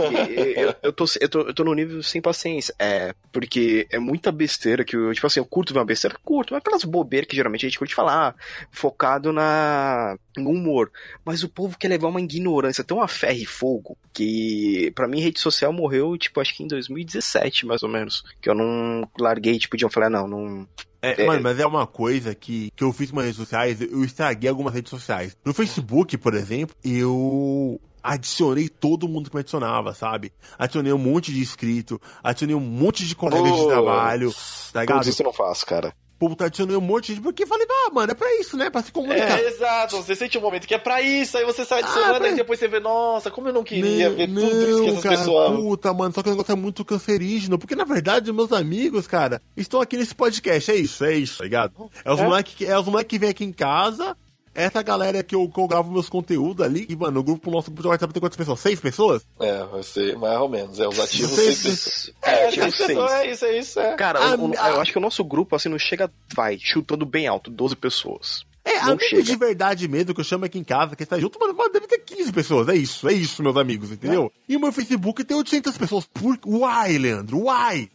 Eu, 0.61 0.75
eu, 0.83 0.93
tô, 0.93 1.05
eu, 1.21 1.29
tô, 1.29 1.41
eu 1.41 1.55
tô 1.55 1.65
no 1.65 1.75
nível 1.75 2.03
sem 2.03 2.21
paciência. 2.21 2.75
É, 2.79 3.15
porque 3.33 3.87
é 3.91 3.99
muita 3.99 4.31
besteira 4.33 4.85
que 4.85 4.97
eu, 4.97 5.13
tipo 5.13 5.27
assim, 5.27 5.41
eu 5.41 5.45
curto 5.45 5.73
ver 5.73 5.79
uma 5.81 5.85
besteira, 5.85 6.17
curto, 6.23 6.53
mas 6.53 6.61
aquelas 6.61 6.85
bobeiras 6.85 7.29
que 7.29 7.37
geralmente 7.37 7.65
a 7.65 7.69
gente 7.69 7.79
curte 7.79 7.95
falar, 7.95 8.35
focado 8.71 9.33
na 9.33 10.17
no 10.37 10.51
humor. 10.51 10.91
Mas 11.25 11.43
o 11.43 11.49
povo 11.49 11.79
quer 11.79 11.89
levar 11.89 12.09
uma 12.09 12.21
ignorância, 12.21 12.85
tão 12.85 13.01
a 13.01 13.09
ferro 13.09 13.39
e 13.39 13.47
fogo, 13.47 13.97
que 14.13 14.93
pra 14.95 15.09
mim 15.09 15.21
rede 15.21 15.41
social 15.41 15.73
morreu, 15.73 16.17
tipo, 16.17 16.41
acho 16.41 16.57
que 16.57 16.63
em 16.63 16.69
2017, 16.69 17.67
mais 17.67 17.83
ou 17.83 17.89
menos. 17.89 18.25
Que 18.41 18.49
eu 18.49 18.55
não 18.55 19.09
larguei, 19.19 19.59
tipo, 19.59 19.77
de 19.77 19.85
eu 19.85 19.91
falei, 19.91 20.09
ah, 20.09 20.11
não, 20.11 20.29
não. 20.29 20.69
É, 21.03 21.23
É. 21.23 21.27
Mano, 21.27 21.43
mas 21.43 21.59
é 21.59 21.67
uma 21.67 21.87
coisa 21.87 22.35
que, 22.35 22.71
que 22.77 22.85
eu 22.85 22.93
fiz 22.93 23.11
com 23.11 23.19
as 23.19 23.25
redes 23.25 23.39
sociais, 23.39 23.81
eu 23.81 24.05
estraguei 24.05 24.49
algumas 24.49 24.75
redes 24.75 24.91
sociais. 24.91 25.37
No 25.45 25.55
Facebook, 25.55 26.17
por 26.19 26.35
exemplo, 26.35 26.77
eu 26.85 27.81
adicionei 28.03 28.69
todo 28.69 29.09
mundo 29.09 29.31
que 29.31 29.37
me 29.37 29.41
adicionava, 29.41 29.95
sabe? 29.95 30.33
Adicionei 30.59 30.93
um 30.93 30.99
monte 30.99 31.33
de 31.33 31.41
inscrito, 31.41 32.01
adicionei 32.23 32.57
um 32.57 32.61
monte 32.61 33.07
de 33.07 33.15
colegas 33.15 33.53
de 33.53 33.59
Pô, 33.59 33.67
trabalho, 33.67 34.35
tá? 34.73 34.85
Putz, 34.87 35.07
isso 35.07 35.23
eu 35.23 35.27
não 35.27 35.33
faço, 35.33 35.67
cara. 35.67 35.95
Puta, 36.21 36.45
adicionei 36.45 36.77
um 36.77 36.83
monte 36.83 37.07
de 37.07 37.15
gente, 37.15 37.23
porque 37.25 37.45
eu 37.45 37.47
falei, 37.47 37.67
ah, 37.69 37.91
mano, 37.95 38.13
é 38.13 38.15
pra 38.15 38.33
isso, 38.39 38.55
né? 38.55 38.69
Pra 38.69 38.83
se 38.83 38.93
comunicar. 38.93 39.41
É, 39.41 39.49
exato. 39.49 39.97
Você 39.97 40.15
sente 40.15 40.37
um 40.37 40.43
momento 40.43 40.69
que 40.69 40.75
é 40.75 40.79
pra 40.79 41.01
isso, 41.01 41.39
aí 41.39 41.47
você 41.47 41.65
sai 41.65 41.81
Ah, 41.81 41.85
adicionando, 41.87 42.19
pra- 42.19 42.29
e 42.29 42.35
depois 42.35 42.59
você 42.59 42.69
vê, 42.69 42.79
nossa, 42.79 43.31
como 43.31 43.49
eu 43.49 43.55
não 43.55 43.65
queria 43.65 44.11
ver 44.11 44.27
tudo 44.29 44.41
isso 44.69 44.83
que 44.85 44.89
essas 44.91 45.03
cara, 45.03 45.17
pessoas 45.17 45.57
puta, 45.57 45.95
mano, 45.95 46.15
só 46.15 46.23
que 46.23 46.29
o 46.29 46.33
negócio 46.33 46.53
é 46.53 46.57
muito 46.57 46.85
cancerígeno, 46.85 47.59
porque 47.59 47.75
na 47.75 47.85
verdade 47.85 48.31
meus 48.35 48.53
amigos, 48.53 49.07
cara, 49.07 49.41
estão 49.57 49.81
aqui 49.81 49.97
nesse 49.97 50.15
podcast, 50.15 50.71
é 50.71 50.77
isso, 50.77 51.03
é 51.07 51.15
isso, 51.15 51.39
tá 51.39 51.45
ligado? 51.45 51.91
É 52.05 52.13
os 52.13 52.21
É. 52.21 52.23
moleques 52.25 52.55
que, 52.55 52.67
é 52.67 52.79
os 52.79 52.85
moleque 52.85 53.09
que 53.09 53.19
vem 53.19 53.31
aqui 53.31 53.45
em 53.45 53.53
casa, 53.53 54.15
essa 54.55 54.83
galera 54.83 55.23
que 55.23 55.35
eu, 55.35 55.49
que 55.49 55.59
eu 55.61 55.67
gravo 55.69 55.91
meus 55.93 56.09
conteúdos 56.09 56.65
ali, 56.65 56.87
e, 56.89 56.97
mano, 56.97 57.21
o 57.21 57.23
grupo, 57.23 57.51
nosso 57.51 57.71
grupo 57.71 57.83
de 57.83 57.89
WhatsApp 57.89 58.13
tem 58.13 58.21
quantas 58.21 58.37
pessoas? 58.37 58.61
Seis 58.61 58.81
pessoas? 58.81 59.23
É, 59.41 59.65
você, 59.67 60.15
mais 60.17 60.39
ou 60.41 60.49
menos. 60.49 60.79
É, 60.81 60.89
os 60.89 60.99
ativos 60.99 61.31
Seis 61.33 61.59
seis 61.59 61.77
pessoas. 61.85 62.15
É, 62.23 62.45
É, 62.47 62.51
tipo 62.51 62.71
seis 62.73 62.91
é 62.99 63.31
isso, 63.31 63.45
é 63.45 63.59
isso, 63.59 63.81
é. 63.81 63.95
Cara, 63.95 64.19
Ah, 64.19 64.35
o- 64.37 64.49
o- 64.51 64.55
ah. 64.59 64.71
eu 64.71 64.81
acho 64.81 64.93
que 64.93 64.99
o 64.99 65.01
nosso 65.01 65.23
grupo, 65.25 65.55
assim, 65.57 65.69
não 65.69 65.79
chega, 65.79 66.11
vai, 66.35 66.59
chutando 66.59 67.07
bem 67.07 67.27
alto, 67.27 67.51
12 67.51 67.77
pessoas. 67.77 68.45
É, 68.63 68.75
Não 68.83 68.89
amigo 68.93 69.03
chega. 69.05 69.23
de 69.23 69.37
verdade 69.37 69.89
mesmo, 69.89 70.13
que 70.15 70.21
eu 70.21 70.25
chamo 70.25 70.45
aqui 70.45 70.59
em 70.59 70.65
casa, 70.65 70.95
que 70.95 71.03
está 71.03 71.19
junto, 71.19 71.41
mano, 71.41 71.55
mano, 71.55 71.73
deve 71.73 71.87
ter 71.87 71.99
15 72.01 72.31
pessoas, 72.31 72.69
é 72.69 72.75
isso, 72.77 73.09
é 73.09 73.13
isso, 73.15 73.43
meus 73.43 73.57
amigos, 73.57 73.91
entendeu? 73.91 74.31
E 74.47 74.55
o 74.55 74.61
meu 74.61 74.71
Facebook 74.71 75.25
tem 75.25 75.35
800 75.37 75.79
pessoas, 75.79 76.05
por... 76.13 76.39
Why, 76.45 76.99
Leandro, 76.99 77.47
why? 77.47 77.91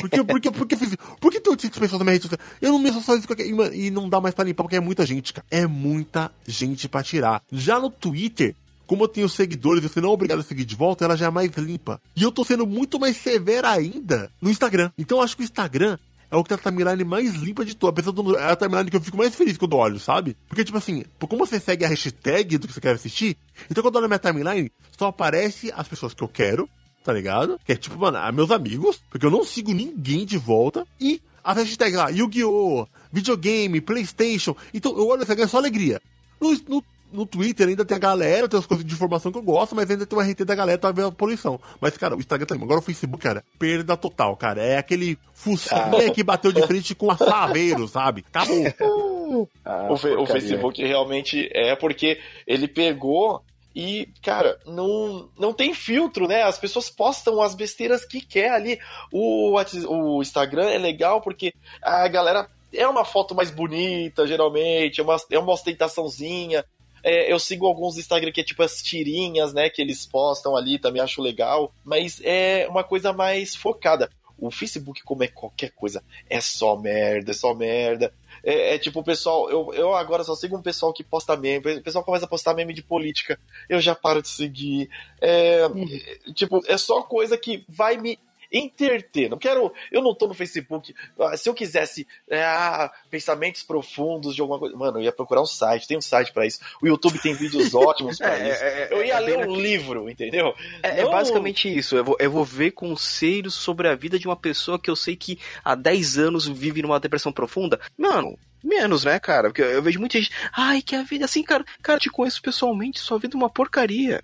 Por 0.00 0.08
que, 0.08 0.24
por 0.24 0.40
que, 0.40 0.50
por 0.50 0.66
que, 0.66 0.76
por 1.20 1.32
que 1.32 1.40
tem 1.40 1.52
800 1.52 1.78
pessoas 1.78 1.98
na 1.98 2.04
minha 2.04 2.14
rede 2.14 2.28
social? 2.28 2.46
Eu 2.60 2.72
não 2.72 2.78
me 2.78 2.92
socializo 2.92 3.28
com 3.28 3.34
e, 3.72 3.90
não 3.90 4.08
dá 4.08 4.20
mais 4.20 4.34
pra 4.34 4.44
limpar, 4.44 4.64
porque 4.64 4.76
é 4.76 4.80
muita 4.80 5.04
gente, 5.04 5.32
cara. 5.32 5.46
É 5.50 5.66
muita 5.66 6.30
gente 6.46 6.88
pra 6.88 7.02
tirar. 7.02 7.42
Já 7.52 7.78
no 7.78 7.90
Twitter, 7.90 8.54
como 8.86 9.04
eu 9.04 9.08
tenho 9.08 9.28
seguidores 9.28 9.82
você 9.82 10.00
não 10.00 10.08
é 10.08 10.12
obrigado 10.12 10.40
a 10.40 10.42
seguir 10.42 10.64
de 10.64 10.74
volta, 10.74 11.04
ela 11.04 11.16
já 11.16 11.26
é 11.26 11.30
mais 11.30 11.50
limpa. 11.56 12.00
E 12.16 12.22
eu 12.22 12.32
tô 12.32 12.44
sendo 12.44 12.66
muito 12.66 12.98
mais 12.98 13.16
severa 13.16 13.70
ainda 13.70 14.30
no 14.40 14.50
Instagram. 14.50 14.90
Então 14.96 15.18
eu 15.18 15.24
acho 15.24 15.36
que 15.36 15.42
o 15.42 15.44
Instagram 15.44 15.98
é 16.30 16.36
o 16.36 16.42
que 16.42 16.48
tem 16.48 16.58
a 16.58 16.70
timeline 16.70 17.04
mais 17.04 17.34
limpa 17.34 17.64
de 17.64 17.74
todas. 17.74 18.06
Apesar 18.06 18.12
do, 18.12 18.36
é 18.36 18.52
a 18.52 18.56
timeline 18.56 18.90
que 18.90 18.96
eu 18.96 19.00
fico 19.00 19.16
mais 19.16 19.34
feliz 19.34 19.56
quando 19.56 19.76
olho, 19.76 19.98
sabe? 19.98 20.36
Porque, 20.48 20.64
tipo 20.64 20.76
assim, 20.76 21.04
como 21.20 21.46
você 21.46 21.58
segue 21.58 21.84
a 21.84 21.88
hashtag 21.88 22.58
do 22.58 22.68
que 22.68 22.74
você 22.74 22.80
quer 22.80 22.94
assistir, 22.94 23.36
então 23.70 23.82
quando 23.82 23.94
eu 23.94 24.00
olho 24.00 24.08
na 24.08 24.16
minha 24.16 24.18
timeline, 24.18 24.70
só 24.96 25.06
aparece 25.08 25.72
as 25.74 25.88
pessoas 25.88 26.14
que 26.14 26.22
eu 26.22 26.28
quero, 26.28 26.68
tá 27.08 27.14
ligado? 27.14 27.58
Que 27.64 27.72
é 27.72 27.76
tipo, 27.76 27.98
mano, 27.98 28.18
a 28.18 28.30
meus 28.30 28.50
amigos, 28.50 29.00
porque 29.08 29.24
eu 29.24 29.30
não 29.30 29.42
sigo 29.42 29.72
ninguém 29.72 30.26
de 30.26 30.36
volta, 30.36 30.86
e 31.00 31.22
as 31.42 31.56
hashtags 31.56 31.96
lá, 31.96 32.10
Yu-Gi-Oh!, 32.10 32.86
videogame, 33.10 33.80
Playstation. 33.80 34.54
Então 34.74 34.92
eu 34.92 35.06
olho 35.06 35.16
no 35.16 35.22
Instagram 35.22 35.46
é 35.46 35.48
só 35.48 35.56
alegria. 35.56 36.02
No, 36.38 36.52
no, 36.68 36.84
no 37.10 37.24
Twitter 37.24 37.66
ainda 37.66 37.82
tem 37.86 37.96
a 37.96 37.98
galera, 37.98 38.46
tem 38.46 38.60
as 38.60 38.66
coisas 38.66 38.84
de 38.84 38.92
informação 38.92 39.32
que 39.32 39.38
eu 39.38 39.42
gosto, 39.42 39.74
mas 39.74 39.90
ainda 39.90 40.04
tem 40.04 40.18
o 40.18 40.20
RT 40.20 40.44
da 40.44 40.54
galera 40.54 40.78
pra 40.78 40.92
ver 40.92 41.06
a 41.06 41.10
poluição. 41.10 41.58
Mas, 41.80 41.96
cara, 41.96 42.14
o 42.14 42.18
Instagram 42.18 42.46
também. 42.46 42.64
Agora 42.64 42.80
o 42.80 42.82
Facebook, 42.82 43.22
cara, 43.22 43.42
perda 43.58 43.96
total, 43.96 44.36
cara. 44.36 44.62
É 44.62 44.76
aquele 44.76 45.18
focinha 45.32 46.10
que 46.14 46.22
bateu 46.22 46.52
de 46.52 46.60
frente 46.66 46.94
com 46.94 47.10
a 47.10 47.16
Saveiro, 47.16 47.88
sabe? 47.88 48.24
Acabou. 48.30 48.64
Ah, 49.64 49.88
O, 49.90 49.96
fe- 49.98 50.14
o. 50.16 50.24
Facebook 50.26 50.82
realmente 50.82 51.50
é 51.52 51.76
porque 51.76 52.18
ele 52.46 52.66
pegou 52.66 53.42
e, 53.80 54.08
cara, 54.24 54.58
não, 54.66 55.30
não 55.38 55.52
tem 55.52 55.72
filtro, 55.72 56.26
né? 56.26 56.42
As 56.42 56.58
pessoas 56.58 56.90
postam 56.90 57.40
as 57.40 57.54
besteiras 57.54 58.04
que 58.04 58.20
quer 58.20 58.50
ali. 58.50 58.76
O, 59.12 59.54
o 59.86 60.20
Instagram 60.20 60.68
é 60.68 60.78
legal 60.78 61.20
porque 61.20 61.54
a 61.80 62.08
galera 62.08 62.50
é 62.74 62.88
uma 62.88 63.04
foto 63.04 63.36
mais 63.36 63.52
bonita, 63.52 64.26
geralmente, 64.26 65.00
é 65.00 65.04
uma, 65.04 65.16
é 65.30 65.38
uma 65.38 65.52
ostentaçãozinha. 65.52 66.64
É, 67.04 67.32
eu 67.32 67.38
sigo 67.38 67.66
alguns 67.66 67.96
Instagram 67.96 68.32
que 68.32 68.40
é 68.40 68.44
tipo 68.44 68.64
as 68.64 68.82
tirinhas, 68.82 69.52
né? 69.52 69.70
Que 69.70 69.80
eles 69.80 70.04
postam 70.04 70.56
ali, 70.56 70.80
também 70.80 71.00
acho 71.00 71.22
legal. 71.22 71.72
Mas 71.84 72.20
é 72.24 72.66
uma 72.68 72.82
coisa 72.82 73.12
mais 73.12 73.54
focada. 73.54 74.10
O 74.38 74.50
Facebook, 74.50 75.02
como 75.02 75.24
é 75.24 75.28
qualquer 75.28 75.70
coisa, 75.70 76.02
é 76.30 76.40
só 76.40 76.76
merda, 76.76 77.30
é 77.30 77.34
só 77.34 77.54
merda. 77.54 78.12
É, 78.42 78.74
é 78.74 78.78
tipo 78.78 79.00
o 79.00 79.04
pessoal, 79.04 79.50
eu, 79.50 79.74
eu 79.74 79.94
agora 79.94 80.22
só 80.22 80.34
sigo 80.34 80.56
um 80.56 80.62
pessoal 80.62 80.92
que 80.92 81.02
posta 81.02 81.36
meme, 81.36 81.78
o 81.78 81.82
pessoal 81.82 82.04
começa 82.04 82.24
a 82.24 82.28
postar 82.28 82.54
meme 82.54 82.72
de 82.72 82.82
política, 82.82 83.38
eu 83.68 83.80
já 83.80 83.94
paro 83.94 84.22
de 84.22 84.28
seguir. 84.28 84.88
É, 85.20 85.62
é, 85.62 86.32
tipo, 86.32 86.62
é 86.66 86.78
só 86.78 87.02
coisa 87.02 87.36
que 87.36 87.64
vai 87.68 87.96
me 87.96 88.18
interter. 88.52 89.28
Não 89.28 89.38
quero, 89.38 89.72
eu 89.92 90.02
não 90.02 90.14
tô 90.14 90.26
no 90.26 90.34
Facebook. 90.34 90.94
Ah, 91.18 91.36
Se 91.36 91.48
eu 91.48 91.54
quisesse 91.54 92.06
é, 92.30 92.42
ah, 92.42 92.90
pensamentos 93.10 93.62
profundos 93.62 94.34
de 94.34 94.40
alguma 94.40 94.58
coisa, 94.58 94.76
mano, 94.76 94.98
eu 94.98 95.02
ia 95.02 95.12
procurar 95.12 95.42
um 95.42 95.46
site, 95.46 95.86
tem 95.86 95.96
um 95.98 96.00
site 96.02 96.32
pra 96.32 96.46
isso. 96.46 96.60
O 96.82 96.86
YouTube 96.86 97.18
tem 97.20 97.34
vídeos 97.34 97.74
ótimos 97.76 98.18
pra 98.18 98.38
É, 98.38 98.52
isso. 98.52 98.62
é, 98.64 98.82
é, 98.82 98.88
Eu 98.92 99.04
ia 99.04 99.14
é 99.14 99.20
ler 99.20 99.46
um 99.48 99.54
livro, 99.56 100.08
entendeu? 100.08 100.54
É, 100.82 101.00
é 101.00 101.02
Não- 101.04 101.10
basicamente 101.10 101.68
isso. 101.74 101.96
Eu 101.96 102.04
vou, 102.04 102.16
eu 102.18 102.30
vou 102.30 102.44
ver 102.44 102.70
conselhos 102.72 103.54
sobre 103.54 103.88
a 103.88 103.94
vida 103.94 104.18
de 104.18 104.26
uma 104.26 104.36
pessoa 104.36 104.78
que 104.78 104.90
eu 104.90 104.96
sei 104.96 105.16
que 105.16 105.38
há 105.64 105.74
10 105.74 106.18
anos 106.18 106.46
vive 106.46 106.82
numa 106.82 106.98
depressão 107.00 107.32
profunda. 107.32 107.80
Mano, 107.96 108.38
menos, 108.62 109.04
né, 109.04 109.18
cara? 109.18 109.48
Porque 109.48 109.62
eu 109.62 109.82
vejo 109.82 109.98
muita 110.00 110.18
gente. 110.18 110.32
Ai, 110.56 110.82
que 110.82 110.94
a 110.96 111.02
vida 111.02 111.24
assim, 111.24 111.42
cara. 111.42 111.64
Cara, 111.82 111.98
te 112.00 112.10
conheço 112.10 112.40
pessoalmente, 112.42 112.98
sua 112.98 113.18
vida 113.18 113.36
é 113.36 113.38
uma 113.38 113.50
porcaria. 113.50 114.22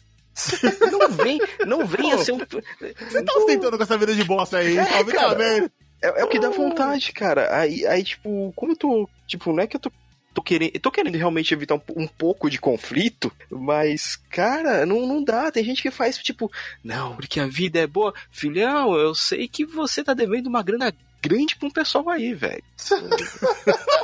Não 0.91 1.09
vem, 1.11 1.39
não 1.67 1.87
venha 1.87 2.19
ser 2.19 2.33
um. 2.33 2.39
Você 2.39 3.23
tá 3.23 3.33
ostentando 3.37 3.77
com 3.77 3.83
essa 3.83 3.97
vida 3.97 4.15
de 4.15 4.25
bosta 4.25 4.59
aí, 4.59 4.77
É, 4.77 5.03
vida 5.05 5.13
cara. 5.19 5.35
merda. 5.39 5.71
É, 6.03 6.21
é 6.21 6.25
o 6.25 6.29
que 6.29 6.39
dá 6.41 6.51
vontade, 6.51 7.13
cara. 7.13 7.57
Aí, 7.57 7.87
aí, 7.87 8.03
tipo, 8.03 8.53
como 8.57 8.73
eu 8.73 8.77
tô. 8.77 9.09
Tipo, 9.27 9.53
não 9.53 9.63
é 9.63 9.67
que 9.67 9.77
eu 9.77 9.81
tô. 9.81 9.93
Tô 10.35 10.43
querendo, 10.43 10.73
tô 10.81 10.91
querendo 10.91 11.15
realmente 11.17 11.55
evitar 11.55 11.77
um, 11.77 11.81
um 11.97 12.09
pouco 12.09 12.51
de 12.51 12.59
conflito, 12.59 13.31
mas, 13.49 14.17
cara, 14.31 14.85
não, 14.85 15.07
não 15.07 15.23
dá. 15.23 15.49
Tem 15.53 15.63
gente 15.63 15.81
que 15.81 15.93
faz, 15.93 16.19
tipo, 16.19 16.51
não, 16.83 17.15
porque 17.15 17.39
a 17.39 17.47
vida 17.47 17.79
é 17.79 17.87
boa. 17.87 18.13
Filhão, 18.33 18.97
eu 18.97 19.15
sei 19.15 19.47
que 19.47 19.65
você 19.65 20.03
tá 20.03 20.13
devendo 20.13 20.49
uma 20.49 20.61
grana 20.61 20.93
grande 21.23 21.55
pra 21.55 21.69
um 21.69 21.71
pessoal 21.71 22.09
aí, 22.09 22.35
velho. 22.35 22.65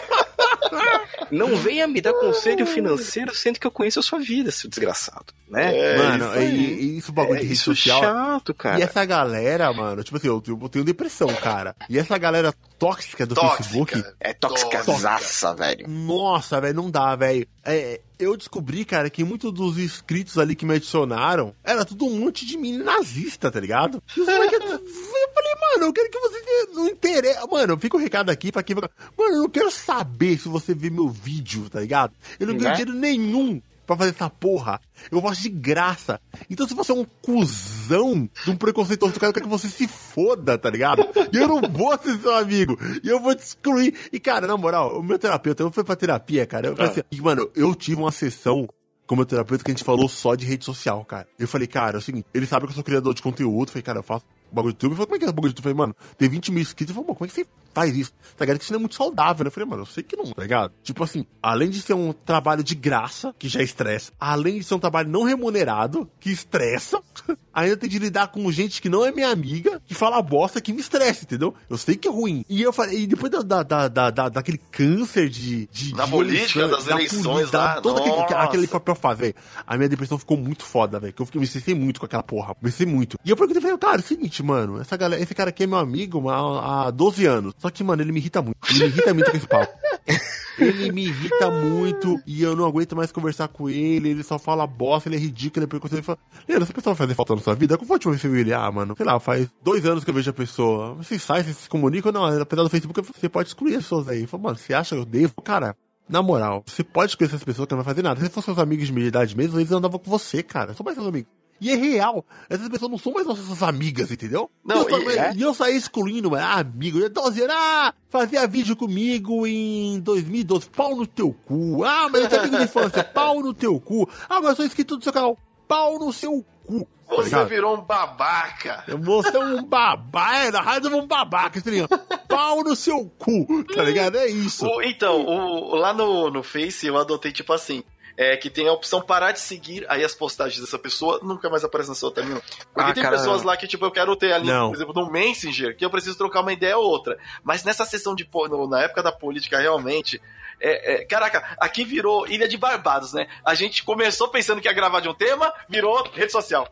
Não 1.30 1.56
venha 1.56 1.86
me 1.86 2.00
dar 2.00 2.12
conselho 2.14 2.66
financeiro 2.66 3.34
sendo 3.34 3.58
que 3.58 3.66
eu 3.66 3.70
conheço 3.70 4.00
a 4.00 4.02
sua 4.02 4.18
vida, 4.18 4.50
seu 4.50 4.68
desgraçado, 4.68 5.32
né? 5.48 5.76
É, 5.76 5.96
mano, 5.96 6.24
isso 6.24 6.38
aí. 6.38 6.56
e, 6.56 6.80
e 6.82 6.98
isso 6.98 7.12
bagulho 7.12 7.36
É 7.36 7.40
de 7.40 7.42
rede 7.46 7.54
isso 7.54 7.74
social. 7.74 8.00
chato, 8.02 8.54
cara. 8.54 8.78
E 8.78 8.82
essa 8.82 9.04
galera, 9.04 9.72
mano, 9.72 10.02
tipo 10.02 10.16
assim, 10.16 10.26
eu, 10.28 10.42
eu 10.46 10.68
tenho 10.68 10.84
depressão, 10.84 11.28
cara. 11.34 11.74
E 11.88 11.98
essa 11.98 12.16
galera 12.18 12.54
tóxica 12.80 13.26
do 13.26 13.34
Tóxica. 13.34 13.62
Facebook. 13.62 14.04
É 14.18 14.32
tóxicazaça, 14.32 15.54
velho. 15.54 15.86
Nossa, 15.88 16.60
velho, 16.60 16.74
não 16.74 16.90
dá, 16.90 17.14
velho. 17.14 17.46
É, 17.64 18.00
eu 18.18 18.36
descobri, 18.36 18.84
cara, 18.84 19.10
que 19.10 19.22
muitos 19.22 19.52
dos 19.52 19.78
inscritos 19.78 20.38
ali 20.38 20.56
que 20.56 20.64
me 20.64 20.74
adicionaram 20.74 21.54
era 21.62 21.84
tudo 21.84 22.06
um 22.06 22.18
monte 22.20 22.46
de 22.46 22.56
menino 22.56 22.82
nazista, 22.84 23.50
tá 23.50 23.60
ligado? 23.60 24.02
E 24.16 24.20
eu 24.20 24.24
falei, 24.26 25.54
mano, 25.60 25.86
eu 25.86 25.92
quero 25.92 26.10
que 26.10 26.18
você 26.18 26.66
não 26.72 26.88
interessa. 26.88 27.46
Mano, 27.46 27.78
fica 27.78 27.96
o 27.96 28.00
recado 28.00 28.30
aqui 28.30 28.50
pra 28.50 28.62
quem 28.62 28.74
vai. 28.74 28.88
Mano, 29.16 29.34
eu 29.36 29.42
não 29.42 29.48
quero 29.50 29.70
saber 29.70 30.38
se 30.38 30.48
você 30.48 30.74
vê 30.74 30.88
meu 30.90 31.08
vídeo, 31.08 31.68
tá 31.68 31.80
ligado? 31.80 32.12
Eu 32.38 32.46
não 32.46 32.54
ganho 32.56 32.70
Né? 32.70 32.76
dinheiro 32.76 32.98
nenhum 32.98 33.60
pra 33.90 33.96
fazer 33.96 34.10
essa 34.10 34.30
porra. 34.30 34.80
Eu 35.10 35.20
faço 35.20 35.42
de 35.42 35.48
graça. 35.48 36.20
Então 36.48 36.66
se 36.66 36.74
você 36.74 36.92
é 36.92 36.94
um 36.94 37.04
cuzão 37.04 38.28
de 38.44 38.50
um 38.50 38.56
preconceituoso, 38.56 39.14
eu 39.14 39.20
quero 39.20 39.32
que 39.32 39.48
você 39.48 39.68
se 39.68 39.88
foda, 39.88 40.56
tá 40.56 40.70
ligado? 40.70 41.06
E 41.32 41.36
eu 41.36 41.48
não 41.48 41.60
vou 41.60 41.98
ser 41.98 42.18
seu 42.18 42.36
amigo. 42.36 42.78
E 43.02 43.08
eu 43.08 43.20
vou 43.20 43.34
te 43.34 43.42
excluir. 43.42 43.94
E, 44.12 44.20
cara, 44.20 44.46
na 44.46 44.56
moral, 44.56 44.98
o 44.98 45.02
meu 45.02 45.18
terapeuta, 45.18 45.62
eu 45.62 45.72
fui 45.72 45.82
pra 45.82 45.96
terapia, 45.96 46.46
cara. 46.46 46.68
Eu 46.68 46.76
falei 46.76 46.92
assim, 46.92 47.02
e, 47.10 47.20
mano, 47.20 47.50
eu 47.54 47.74
tive 47.74 48.00
uma 48.00 48.12
sessão 48.12 48.68
com 49.06 49.14
o 49.14 49.16
meu 49.16 49.26
terapeuta 49.26 49.64
que 49.64 49.70
a 49.70 49.74
gente 49.74 49.84
falou 49.84 50.08
só 50.08 50.36
de 50.36 50.46
rede 50.46 50.64
social, 50.64 51.04
cara. 51.04 51.26
Eu 51.36 51.48
falei, 51.48 51.66
cara, 51.66 51.96
é 51.96 51.98
o 51.98 52.02
seguinte, 52.02 52.26
ele 52.32 52.46
sabe 52.46 52.66
que 52.66 52.70
eu 52.70 52.74
sou 52.76 52.84
criador 52.84 53.12
de 53.12 53.22
conteúdo. 53.22 53.68
Eu 53.68 53.72
falei, 53.72 53.82
cara, 53.82 53.98
eu 53.98 54.02
faço 54.04 54.24
bagulho 54.54 54.72
de 54.72 54.76
YouTube. 54.76 54.92
Falou, 54.96 55.06
como 55.06 55.16
é 55.16 55.18
que 55.18 55.24
é 55.24 55.26
esse 55.28 55.34
bagulho 55.34 55.52
de 55.52 55.58
YouTube? 55.60 55.70
Eu 55.72 55.76
falei, 55.76 55.86
mano, 55.86 55.96
tem 56.18 56.28
20 56.28 56.52
mil 56.52 56.62
inscritos. 56.62 56.94
Falou, 56.94 57.06
"Pô, 57.08 57.14
como 57.14 57.26
é 57.26 57.28
que 57.28 57.34
você 57.34 57.46
faz 57.72 57.96
isso? 57.96 58.12
Tá 58.36 58.44
ligado? 58.44 58.58
Que 58.58 58.64
isso 58.64 58.72
não 58.72 58.78
é 58.78 58.80
muito 58.80 58.94
saudável, 58.96 59.44
né? 59.44 59.48
Eu 59.48 59.52
falei, 59.52 59.68
mano, 59.68 59.82
eu 59.82 59.86
sei 59.86 60.02
que 60.02 60.16
não, 60.16 60.24
tá 60.26 60.42
ligado? 60.42 60.72
Tipo 60.82 61.04
assim, 61.04 61.24
além 61.42 61.70
de 61.70 61.80
ser 61.80 61.94
um 61.94 62.12
trabalho 62.12 62.64
de 62.64 62.74
graça, 62.74 63.34
que 63.38 63.48
já 63.48 63.62
estressa, 63.62 64.12
além 64.18 64.58
de 64.58 64.64
ser 64.64 64.74
um 64.74 64.78
trabalho 64.80 65.08
não 65.08 65.22
remunerado, 65.22 66.10
que 66.18 66.30
estressa, 66.30 67.00
ainda 67.54 67.76
tem 67.76 67.88
de 67.88 67.98
lidar 67.98 68.28
com 68.28 68.50
gente 68.50 68.82
que 68.82 68.88
não 68.88 69.04
é 69.04 69.12
minha 69.12 69.28
amiga, 69.30 69.80
que 69.86 69.94
fala 69.94 70.20
bosta, 70.22 70.60
que 70.60 70.72
me 70.72 70.80
estressa, 70.80 71.24
entendeu? 71.24 71.54
Eu 71.68 71.78
sei 71.78 71.96
que 71.96 72.08
é 72.08 72.10
ruim. 72.10 72.44
E 72.48 72.60
eu 72.62 72.72
falei, 72.72 73.02
e 73.02 73.06
depois 73.06 73.30
da, 73.30 73.40
da, 73.42 73.62
da, 73.62 73.88
da, 73.88 74.10
da- 74.10 74.28
daquele 74.28 74.58
câncer 74.58 75.28
de. 75.28 75.68
de 75.72 75.94
Da 75.94 76.04
de 76.06 76.10
política, 76.10 76.66
das 76.68 76.84
da 76.86 76.92
eleições 76.92 77.50
lá, 77.52 77.80
todo 77.80 77.98
aquele, 78.00 78.34
aquele 78.40 78.66
papel 78.66 78.94
faz, 78.94 79.18
velho. 79.18 79.34
A 79.66 79.76
minha 79.76 79.88
depressão 79.88 80.18
ficou 80.18 80.36
muito 80.36 80.64
foda, 80.64 80.98
velho. 80.98 81.12
Que 81.12 81.22
eu 81.22 81.26
fiquei, 81.26 81.38
me 81.38 81.44
estressei 81.46 81.74
muito 81.74 82.00
com 82.00 82.06
aquela 82.06 82.22
porra. 82.22 82.56
Me 82.60 82.68
estressei 82.68 82.92
muito. 82.92 83.16
E 83.24 83.30
eu 83.30 83.36
perguntei, 83.36 83.62
falei, 83.62 83.78
cara, 83.78 83.96
é 83.96 84.00
o 84.00 84.02
seguinte, 84.02 84.39
mano, 84.42 84.80
essa 84.80 84.96
galera, 84.96 85.22
esse 85.22 85.34
cara 85.34 85.50
aqui 85.50 85.64
é 85.64 85.66
meu 85.66 85.78
amigo 85.78 86.28
há, 86.28 86.86
há 86.86 86.90
12 86.90 87.26
anos. 87.26 87.54
Só 87.58 87.70
que, 87.70 87.82
mano, 87.84 88.02
ele 88.02 88.12
me 88.12 88.20
irrita 88.20 88.42
muito. 88.42 88.58
Ele 88.68 88.78
me 88.80 88.86
irrita 88.86 89.14
muito 89.14 89.30
com 89.30 89.36
esse 89.36 89.46
papo. 89.46 89.72
Ele 90.58 90.92
me 90.92 91.06
irrita 91.06 91.50
muito 91.50 92.20
e 92.26 92.42
eu 92.42 92.54
não 92.54 92.66
aguento 92.66 92.94
mais 92.94 93.10
conversar 93.10 93.48
com 93.48 93.70
ele. 93.70 94.10
Ele 94.10 94.22
só 94.22 94.38
fala 94.38 94.66
bosta, 94.66 95.08
ele 95.08 95.16
é 95.16 95.18
ridículo. 95.18 95.60
Ele 95.60 95.64
é 95.64 95.68
preconceito. 95.68 96.00
Ele 96.00 96.04
fala, 96.04 96.18
Leandro, 96.46 96.64
essa 96.64 96.74
pessoa 96.74 96.94
vai 96.94 97.06
fazer 97.06 97.14
falta 97.14 97.34
na 97.34 97.40
sua 97.40 97.54
vida? 97.54 97.78
Como 97.78 97.88
foi 97.88 97.94
a 97.94 97.96
última 97.96 98.12
vez 98.12 98.20
que 98.20 98.28
você 98.28 98.32
viu 98.32 98.40
ele? 98.42 98.52
Ah, 98.52 98.70
mano, 98.70 98.94
sei 98.94 99.06
lá, 99.06 99.18
faz 99.18 99.48
dois 99.62 99.86
anos 99.86 100.04
que 100.04 100.10
eu 100.10 100.14
vejo 100.14 100.28
a 100.28 100.34
pessoa. 100.34 100.94
Vocês 100.94 101.22
saem, 101.22 101.44
vocês 101.44 101.56
se 101.56 101.68
comunicam? 101.68 102.12
Não, 102.12 102.26
apesar 102.26 102.62
do 102.62 102.68
Facebook, 102.68 103.00
você 103.00 103.28
pode 103.28 103.48
excluir 103.48 103.76
as 103.76 103.84
pessoas 103.84 104.08
aí. 104.08 104.22
Eu 104.22 104.28
falo, 104.28 104.42
mano, 104.42 104.56
você 104.56 104.74
acha 104.74 104.94
que 104.94 105.00
eu 105.00 105.06
devo? 105.06 105.40
Cara, 105.40 105.74
na 106.08 106.22
moral, 106.22 106.62
você 106.66 106.84
pode 106.84 107.12
excluir 107.12 107.28
essas 107.28 107.44
pessoas 107.44 107.66
que 107.66 107.74
não 107.74 107.82
vai 107.82 107.94
fazer 107.94 108.02
nada. 108.02 108.20
Se 108.20 108.28
fossem 108.28 108.54
seus 108.54 108.58
amigos 108.58 108.86
de 108.86 108.92
meia 108.92 109.06
idade 109.06 109.36
mesmo, 109.36 109.58
eles 109.58 109.72
andavam 109.72 109.98
com 109.98 110.10
você, 110.10 110.42
cara. 110.42 110.74
São 110.74 110.84
mais 110.84 110.96
seus 110.96 111.08
amigos. 111.08 111.30
E 111.60 111.70
é 111.70 111.76
real. 111.76 112.24
Essas 112.48 112.68
pessoas 112.68 112.90
não 112.90 112.98
são 112.98 113.12
mais 113.12 113.26
nossas 113.26 113.62
amigas, 113.62 114.10
entendeu? 114.10 114.50
Não, 114.64 114.88
e 114.88 114.92
eu, 114.92 115.10
e- 115.10 115.18
é? 115.18 115.32
e 115.36 115.42
eu 115.42 115.52
saí 115.52 115.76
excluindo, 115.76 116.30
mano, 116.30 116.42
ah, 116.44 116.60
amigo. 116.60 116.98
Eu 116.98 117.10
tô 117.10 117.28
dizendo, 117.30 117.52
ah, 117.54 117.92
fazia 118.08 118.46
vídeo 118.46 118.74
comigo 118.74 119.46
em 119.46 120.00
2012. 120.00 120.70
Pau 120.70 120.96
no 120.96 121.06
teu 121.06 121.34
cu. 121.46 121.84
Ah, 121.84 122.08
mas 122.10 122.22
eu 122.22 122.28
tinha 122.28 122.40
amigo 122.40 122.56
de 122.58 122.64
infância. 122.64 123.04
Pau 123.12 123.40
no 123.42 123.52
teu 123.52 123.78
cu. 123.80 124.08
Ah, 124.28 124.40
mas 124.40 124.50
eu 124.50 124.56
sou 124.56 124.64
inscrito 124.64 124.96
do 124.96 125.04
seu 125.04 125.12
canal. 125.12 125.36
Pau 125.68 125.98
no 125.98 126.12
seu 126.12 126.44
cu. 126.66 126.88
Tá 127.08 127.16
Você 127.16 127.22
ligado? 127.24 127.48
virou 127.48 127.76
um 127.76 127.80
babaca. 127.82 128.84
Você 129.00 129.36
é 129.36 129.40
um 129.40 129.64
babaca, 129.64 130.36
é, 130.36 130.50
na 130.52 130.60
rádio 130.60 130.92
é 130.92 130.96
um 130.96 131.06
babaca, 131.06 131.58
estranho. 131.58 131.88
Pau 132.28 132.62
no 132.62 132.76
seu 132.76 133.10
cu, 133.18 133.64
tá 133.64 133.82
ligado? 133.82 134.16
É 134.16 134.28
isso. 134.28 134.64
O- 134.64 134.80
então, 134.80 135.26
o- 135.26 135.74
lá 135.74 135.92
no, 135.92 136.30
no 136.30 136.42
Face 136.44 136.86
eu 136.86 136.96
adotei 136.96 137.32
tipo 137.32 137.52
assim. 137.52 137.82
É 138.16 138.36
que 138.36 138.50
tem 138.50 138.68
a 138.68 138.72
opção 138.72 139.00
parar 139.00 139.32
de 139.32 139.40
seguir, 139.40 139.86
aí 139.88 140.04
as 140.04 140.14
postagens 140.14 140.60
dessa 140.60 140.78
pessoa 140.78 141.20
nunca 141.22 141.48
mais 141.48 141.64
aparecem 141.64 141.90
na 141.90 141.94
sua 141.94 142.12
timeline. 142.12 142.40
Porque 142.74 142.90
Ah, 142.90 142.92
tem 142.94 143.02
cara. 143.02 143.16
pessoas 143.16 143.42
lá 143.42 143.56
que, 143.56 143.66
tipo, 143.66 143.84
eu 143.84 143.90
quero 143.90 144.14
ter 144.16 144.32
ali, 144.32 144.46
Não. 144.48 144.68
por 144.68 144.76
exemplo, 144.76 144.94
no 144.94 145.10
Messenger, 145.10 145.76
que 145.76 145.84
eu 145.84 145.90
preciso 145.90 146.16
trocar 146.18 146.40
uma 146.40 146.52
ideia 146.52 146.76
ou 146.76 146.84
outra. 146.84 147.16
Mas 147.42 147.64
nessa 147.64 147.84
sessão 147.84 148.14
de. 148.14 148.28
no- 148.32 148.68
Na 148.68 148.82
época 148.82 149.02
da 149.02 149.12
política, 149.12 149.58
realmente. 149.58 150.20
é- 150.62 150.96
é- 151.00 151.04
caraca, 151.06 151.56
aqui 151.58 151.84
virou 151.84 152.26
Ilha 152.28 152.46
de 152.46 152.58
Barbados, 152.58 153.14
né? 153.14 153.26
A 153.42 153.54
gente 153.54 153.82
começou 153.82 154.28
pensando 154.28 154.60
que 154.60 154.68
ia 154.68 154.74
gravar 154.74 155.00
de 155.00 155.08
um 155.08 155.14
tema, 155.14 155.50
virou 155.66 156.06
rede 156.12 156.30
social. 156.30 156.68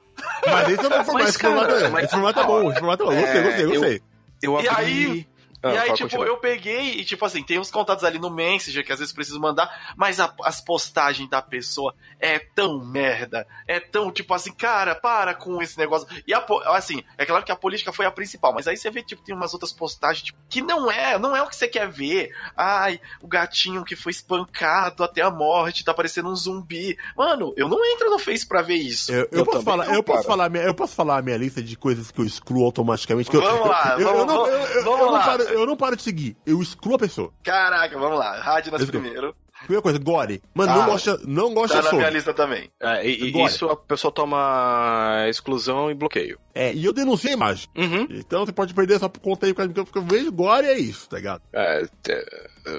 Mas 0.46 0.68
esse 0.68 0.84
é 0.84 0.86
o 0.86 0.90
formato, 0.90 1.12
Mas, 1.14 1.28
esse 1.30 1.38
formato, 1.38 1.74
é- 1.74 1.88
mas- 1.88 2.04
esse 2.04 2.12
formato 2.12 2.40
é 2.40 2.44
bom, 2.44 2.70
esse 2.70 2.78
formato 2.80 3.02
é 3.02 3.06
bom. 3.06 3.14
Gostei, 3.14 3.40
É, 3.40 3.42
gostei, 3.42 3.64
eu- 3.64 3.70
gostei. 3.70 4.02
Eu 4.42 4.60
E 4.60 4.68
abri... 4.68 4.84
aí- 4.84 5.27
Ah, 5.62 5.72
e 5.74 5.78
aí, 5.78 5.84
tipo, 5.92 6.02
continuar. 6.04 6.26
eu 6.28 6.36
peguei 6.36 6.92
e, 7.00 7.04
tipo 7.04 7.24
assim, 7.24 7.42
tem 7.42 7.58
uns 7.58 7.70
contatos 7.70 8.04
ali 8.04 8.18
no 8.18 8.30
Messenger 8.30 8.84
que 8.84 8.92
às 8.92 8.98
vezes 9.00 9.12
preciso 9.12 9.40
mandar, 9.40 9.92
mas 9.96 10.20
a- 10.20 10.32
as 10.44 10.60
postagens 10.60 11.28
da 11.28 11.42
pessoa 11.42 11.94
é 12.20 12.38
tão 12.38 12.84
merda, 12.84 13.46
é 13.66 13.80
tão, 13.80 14.10
tipo 14.12 14.32
assim, 14.34 14.52
cara, 14.52 14.94
para 14.94 15.34
com 15.34 15.60
esse 15.60 15.76
negócio. 15.76 16.06
E, 16.26 16.32
a, 16.32 16.44
assim, 16.76 17.02
é 17.16 17.26
claro 17.26 17.44
que 17.44 17.50
a 17.52 17.56
política 17.56 17.92
foi 17.92 18.06
a 18.06 18.10
principal, 18.10 18.52
mas 18.54 18.68
aí 18.68 18.76
você 18.76 18.90
vê, 18.90 19.02
tipo, 19.02 19.22
tem 19.24 19.34
umas 19.34 19.52
outras 19.52 19.72
postagens, 19.72 20.22
tipo, 20.26 20.38
que 20.48 20.62
não 20.62 20.90
é, 20.90 21.18
não 21.18 21.34
é 21.36 21.42
o 21.42 21.48
que 21.48 21.56
você 21.56 21.66
quer 21.66 21.88
ver. 21.88 22.30
Ai, 22.56 23.00
o 23.20 23.26
gatinho 23.26 23.84
que 23.84 23.96
foi 23.96 24.12
espancado 24.12 25.02
até 25.02 25.22
a 25.22 25.30
morte, 25.30 25.84
tá 25.84 25.92
parecendo 25.92 26.28
um 26.30 26.36
zumbi. 26.36 26.96
Mano, 27.16 27.52
eu 27.56 27.68
não 27.68 27.84
entro 27.84 28.10
no 28.10 28.18
Face 28.18 28.46
pra 28.46 28.62
ver 28.62 28.76
isso. 28.76 29.10
Eu, 29.12 29.28
eu 29.32 29.38
Eu 29.38 29.44
posso 29.44 29.62
falar, 29.62 29.86
não, 29.86 29.94
eu 29.94 30.02
posso 30.02 30.18
cara. 30.22 30.28
falar, 30.28 30.48
minha- 30.50 30.64
eu 30.64 30.74
posso 30.74 30.94
falar 30.94 31.18
a 31.18 31.22
minha 31.22 31.36
lista 31.36 31.62
de 31.62 31.76
coisas 31.76 32.10
que 32.10 32.20
eu 32.20 32.24
excluo 32.24 32.64
automaticamente. 32.64 33.30
Que 33.30 33.36
eu, 33.36 33.42
Vamos 33.42 33.68
lá, 33.68 33.96
eu, 33.98 34.04
vamos- 34.06 34.26
não, 34.26 34.46
eu, 34.46 34.58
eu 34.58 34.84
vamos 34.84 35.00
não 35.00 35.12
lá. 35.12 35.24
paro, 35.24 35.47
eu 35.52 35.66
não 35.66 35.76
paro 35.76 35.96
de 35.96 36.02
seguir, 36.02 36.36
eu 36.46 36.60
excluo 36.62 36.94
a 36.96 36.98
pessoa. 36.98 37.32
Caraca, 37.42 37.98
vamos 37.98 38.18
lá, 38.18 38.38
rádio 38.40 38.72
nas 38.72 38.80
Let's 38.80 38.90
go. 38.94 39.00
primeiro. 39.00 39.34
Primeira 39.60 39.82
coisa, 39.82 39.98
Gore. 39.98 40.40
Mano, 40.54 40.72
Tá. 40.72 40.78
não 40.78 40.86
gosta, 40.86 41.20
não 41.26 41.52
gosta 41.54 41.76
Tá 41.76 41.82
de 41.82 41.86
na 41.88 41.98
minha 41.98 42.10
lista 42.10 42.32
também. 42.32 42.70
É, 42.80 43.04
e- 43.04 43.24
e 43.36 43.44
isso 43.44 43.66
a 43.66 43.74
pessoa 43.76 44.12
toma 44.12 45.24
exclusão 45.28 45.90
e 45.90 45.94
bloqueio. 45.94 46.38
É, 46.60 46.74
e 46.74 46.84
eu 46.84 46.92
denunciei 46.92 47.32
a 47.32 47.36
imagem. 47.36 47.68
Uhum. 47.76 48.08
Então 48.10 48.44
você 48.44 48.50
pode 48.52 48.74
perder 48.74 48.98
só 48.98 49.08
por 49.08 49.20
conta 49.20 49.46
aí, 49.46 49.54
porque 49.54 49.98
eu 49.98 50.02
vejo 50.02 50.32
Gore 50.32 50.66
e 50.66 50.70
é 50.70 50.78
isso, 50.78 51.08
tá 51.08 51.16
ligado? 51.18 51.40
É, 51.52 51.86
te- 52.02 52.26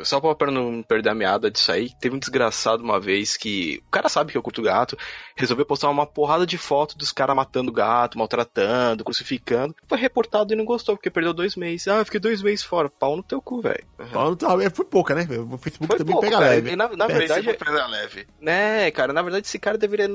só 0.03 0.19
pra 0.19 0.35
pra 0.35 0.51
não 0.51 0.83
perder 0.83 1.09
a 1.09 1.15
meada 1.15 1.49
disso 1.49 1.71
aí, 1.71 1.89
teve 1.99 2.13
um 2.15 2.19
desgraçado 2.19 2.83
uma 2.83 2.99
vez 2.99 3.37
que 3.37 3.81
o 3.87 3.89
cara 3.89 4.09
sabe 4.09 4.31
que 4.33 4.37
eu 4.37 4.43
curto 4.43 4.61
gato, 4.61 4.97
resolveu 5.35 5.65
postar 5.65 5.89
uma 5.89 6.05
porrada 6.05 6.45
de 6.45 6.57
foto 6.57 6.97
dos 6.97 7.11
caras 7.13 7.35
matando 7.35 7.71
gato, 7.71 8.17
maltratando, 8.17 9.03
crucificando. 9.03 9.73
Foi 9.87 9.97
reportado 9.97 10.53
e 10.53 10.57
não 10.57 10.65
gostou, 10.65 10.95
porque 10.97 11.09
perdeu 11.09 11.33
dois 11.33 11.55
meses. 11.55 11.87
Ah, 11.87 11.99
eu 11.99 12.05
fiquei 12.05 12.19
dois 12.19 12.41
meses 12.41 12.63
fora. 12.63 12.89
Pau 12.89 13.15
no 13.15 13.23
teu 13.23 13.41
cu, 13.41 13.61
velho. 13.61 13.83
Então, 13.99 14.31
então, 14.33 14.61
é, 14.61 14.69
foi 14.69 14.85
pouca, 14.85 15.15
né? 15.15 15.21
O 15.23 15.57
Facebook 15.57 15.87
Foi 15.87 15.97
também 15.97 16.13
pouco, 16.13 16.21
pega 16.27 16.37
cara. 16.37 16.49
leve. 16.49 16.71
E 16.71 16.75
na, 16.75 16.89
na 16.89 17.05
É, 17.05 17.07
verdade, 17.07 17.53
pega 17.53 17.87
leve. 17.87 18.27
né, 18.41 18.91
cara, 18.91 19.13
na 19.13 19.21
verdade 19.21 19.47
esse 19.47 19.57
cara 19.57 19.77
deveria. 19.77 20.09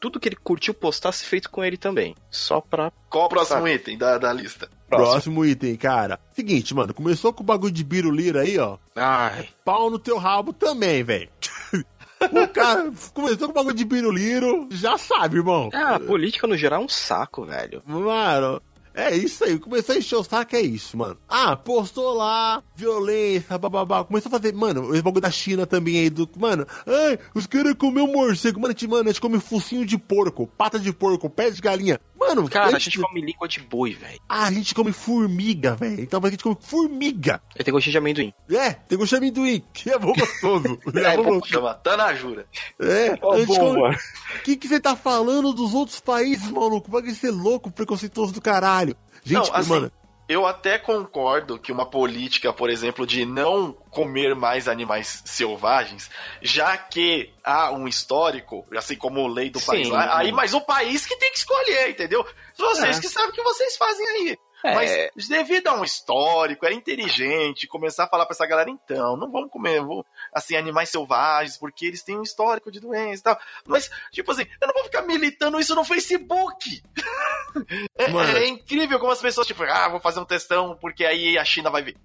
Tudo 0.00 0.18
que 0.18 0.28
ele 0.28 0.36
curtiu 0.36 0.72
postar 0.72 1.12
se 1.12 1.24
feito 1.24 1.50
com 1.50 1.62
ele 1.62 1.76
também. 1.76 2.16
Só 2.30 2.60
pra. 2.60 2.90
Qual 3.10 3.26
o 3.26 3.28
próximo 3.28 3.68
item 3.68 3.98
da, 3.98 4.16
da 4.16 4.32
lista? 4.32 4.68
Próximo 4.88 5.44
item, 5.44 5.76
cara. 5.76 6.18
Seguinte, 6.32 6.74
mano, 6.74 6.94
começou 6.94 7.32
com 7.32 7.42
o 7.42 7.46
bagulho 7.46 7.72
de 7.72 7.84
birulira 7.84 8.40
aí, 8.40 8.58
ó. 8.58 8.78
Ai. 8.96 9.48
Pau 9.64 9.90
no 9.90 9.98
teu 9.98 10.16
rabo 10.16 10.52
também, 10.52 11.04
velho. 11.04 11.28
o 12.32 12.48
cara 12.48 12.90
começou 13.14 13.48
com 13.48 13.52
o 13.52 13.54
bagulho 13.54 13.76
de 13.76 13.84
biruliro, 13.84 14.68
já 14.72 14.96
sabe, 14.98 15.36
irmão. 15.36 15.68
Ah, 15.72 15.96
a 15.96 16.00
política 16.00 16.46
no 16.46 16.56
geral 16.56 16.80
é 16.80 16.84
um 16.84 16.88
saco, 16.88 17.44
velho. 17.44 17.82
Mano, 17.86 18.60
é 19.00 19.16
isso 19.16 19.44
aí. 19.44 19.58
Começou 19.58 19.94
a 19.94 19.98
encher 19.98 20.16
o 20.16 20.24
saco, 20.24 20.56
é 20.56 20.60
isso, 20.60 20.96
mano. 20.96 21.16
Ah, 21.28 21.56
postou 21.56 22.14
lá, 22.14 22.62
violência, 22.76 23.58
bababá. 23.58 24.04
Começou 24.04 24.28
a 24.28 24.38
fazer, 24.38 24.54
mano, 24.54 24.92
esse 24.92 25.02
bagulho 25.02 25.22
da 25.22 25.30
China 25.30 25.66
também 25.66 25.98
aí, 25.98 26.10
do. 26.10 26.28
Mano, 26.38 26.66
ai, 26.86 27.18
os 27.34 27.46
caras 27.46 27.74
comeu 27.74 28.06
morcego. 28.06 28.60
Mano, 28.60 28.68
a 28.68 28.72
gente, 28.72 28.88
mano, 28.88 29.08
a 29.08 29.12
gente 29.12 29.20
come 29.20 29.40
focinho 29.40 29.86
de 29.86 29.96
porco, 29.96 30.46
pata 30.46 30.78
de 30.78 30.92
porco, 30.92 31.30
pé 31.30 31.50
de 31.50 31.60
galinha. 31.60 31.98
Mano, 32.20 32.48
Cara, 32.50 32.76
a 32.76 32.78
gente- 32.78 33.00
come 33.00 33.20
língua 33.22 33.48
de 33.48 33.60
boi, 33.60 33.94
velho. 33.94 34.20
Ah, 34.28 34.44
a 34.46 34.52
gente 34.52 34.74
come 34.74 34.92
formiga, 34.92 35.74
velho. 35.74 36.00
Então 36.02 36.20
a 36.22 36.30
gente 36.30 36.42
come 36.44 36.56
formiga. 36.60 37.40
Ele 37.54 37.64
tem 37.64 37.72
gostinho 37.72 37.92
de 37.92 37.98
amendoim. 37.98 38.34
É, 38.50 38.72
tem 38.74 38.98
gosto 38.98 39.10
de 39.10 39.16
amendoim, 39.16 39.62
que 39.72 39.90
é 39.90 39.98
bom 39.98 40.12
gostoso. 40.12 40.78
é, 40.94 41.00
É, 41.00 41.16
bom 41.16 41.24
pô, 41.24 41.30
gostoso. 41.40 41.52
chama 41.52 41.74
Tanajura. 41.74 42.46
É, 42.78 43.18
Ó, 43.22 43.32
a 43.32 43.38
gente 43.38 43.46
bom, 43.48 43.56
come- 43.56 43.80
mano. 43.80 43.98
O 44.38 44.42
que 44.42 44.56
que 44.56 44.68
você 44.68 44.78
tá 44.78 44.94
falando 44.94 45.52
dos 45.52 45.72
outros 45.74 45.98
países, 45.98 46.50
maluco? 46.50 46.90
Vai 46.90 47.02
ser 47.10 47.30
louco, 47.30 47.70
preconceituoso 47.70 48.32
do 48.32 48.40
caralho. 48.40 48.94
Gente, 49.24 49.48
Não, 49.48 49.56
assim, 49.56 49.68
mano, 49.70 49.92
Eu 50.30 50.46
até 50.46 50.78
concordo 50.78 51.58
que 51.58 51.72
uma 51.72 51.84
política, 51.84 52.52
por 52.52 52.70
exemplo, 52.70 53.04
de 53.04 53.26
não 53.26 53.72
comer 53.90 54.32
mais 54.36 54.68
animais 54.68 55.24
selvagens, 55.26 56.08
já 56.40 56.78
que 56.78 57.34
há 57.42 57.72
um 57.72 57.88
histórico, 57.88 58.64
assim 58.76 58.94
como 58.94 59.26
lei 59.26 59.50
do 59.50 59.58
Sim. 59.58 59.66
país 59.66 59.88
lá, 59.88 60.18
aí, 60.18 60.30
mas 60.30 60.54
o 60.54 60.60
país 60.60 61.04
que 61.04 61.16
tem 61.16 61.32
que 61.32 61.38
escolher, 61.38 61.90
entendeu? 61.90 62.24
Vocês 62.56 62.98
É. 62.98 63.00
que 63.00 63.08
sabem 63.08 63.30
o 63.30 63.32
que 63.32 63.42
vocês 63.42 63.76
fazem 63.76 64.06
aí. 64.06 64.38
É. 64.64 64.74
Mas 64.74 65.28
devido 65.28 65.68
a 65.68 65.74
um 65.74 65.84
histórico, 65.84 66.66
é 66.66 66.72
inteligente 66.72 67.66
começar 67.66 68.04
a 68.04 68.08
falar 68.08 68.26
pra 68.26 68.34
essa 68.34 68.46
galera, 68.46 68.70
então, 68.70 69.16
não 69.16 69.30
vamos 69.30 69.50
comer 69.50 69.80
vou, 69.80 70.04
assim, 70.32 70.56
animais 70.56 70.90
selvagens, 70.90 71.56
porque 71.56 71.86
eles 71.86 72.02
têm 72.02 72.18
um 72.18 72.22
histórico 72.22 72.70
de 72.70 72.80
doença 72.80 73.20
e 73.20 73.22
tal. 73.22 73.38
Mas, 73.66 73.90
tipo 74.12 74.30
assim, 74.32 74.46
eu 74.60 74.66
não 74.66 74.74
vou 74.74 74.84
ficar 74.84 75.02
militando 75.02 75.58
isso 75.58 75.74
no 75.74 75.84
Facebook. 75.84 76.82
é, 77.96 78.04
é, 78.04 78.48
incrível 78.48 78.98
como 78.98 79.12
as 79.12 79.20
pessoas, 79.20 79.46
tipo, 79.46 79.62
ah, 79.64 79.88
vou 79.88 80.00
fazer 80.00 80.20
um 80.20 80.24
testão 80.24 80.76
porque 80.80 81.04
aí 81.04 81.38
a 81.38 81.44
China 81.44 81.70
vai 81.70 81.82
ver. 81.82 81.96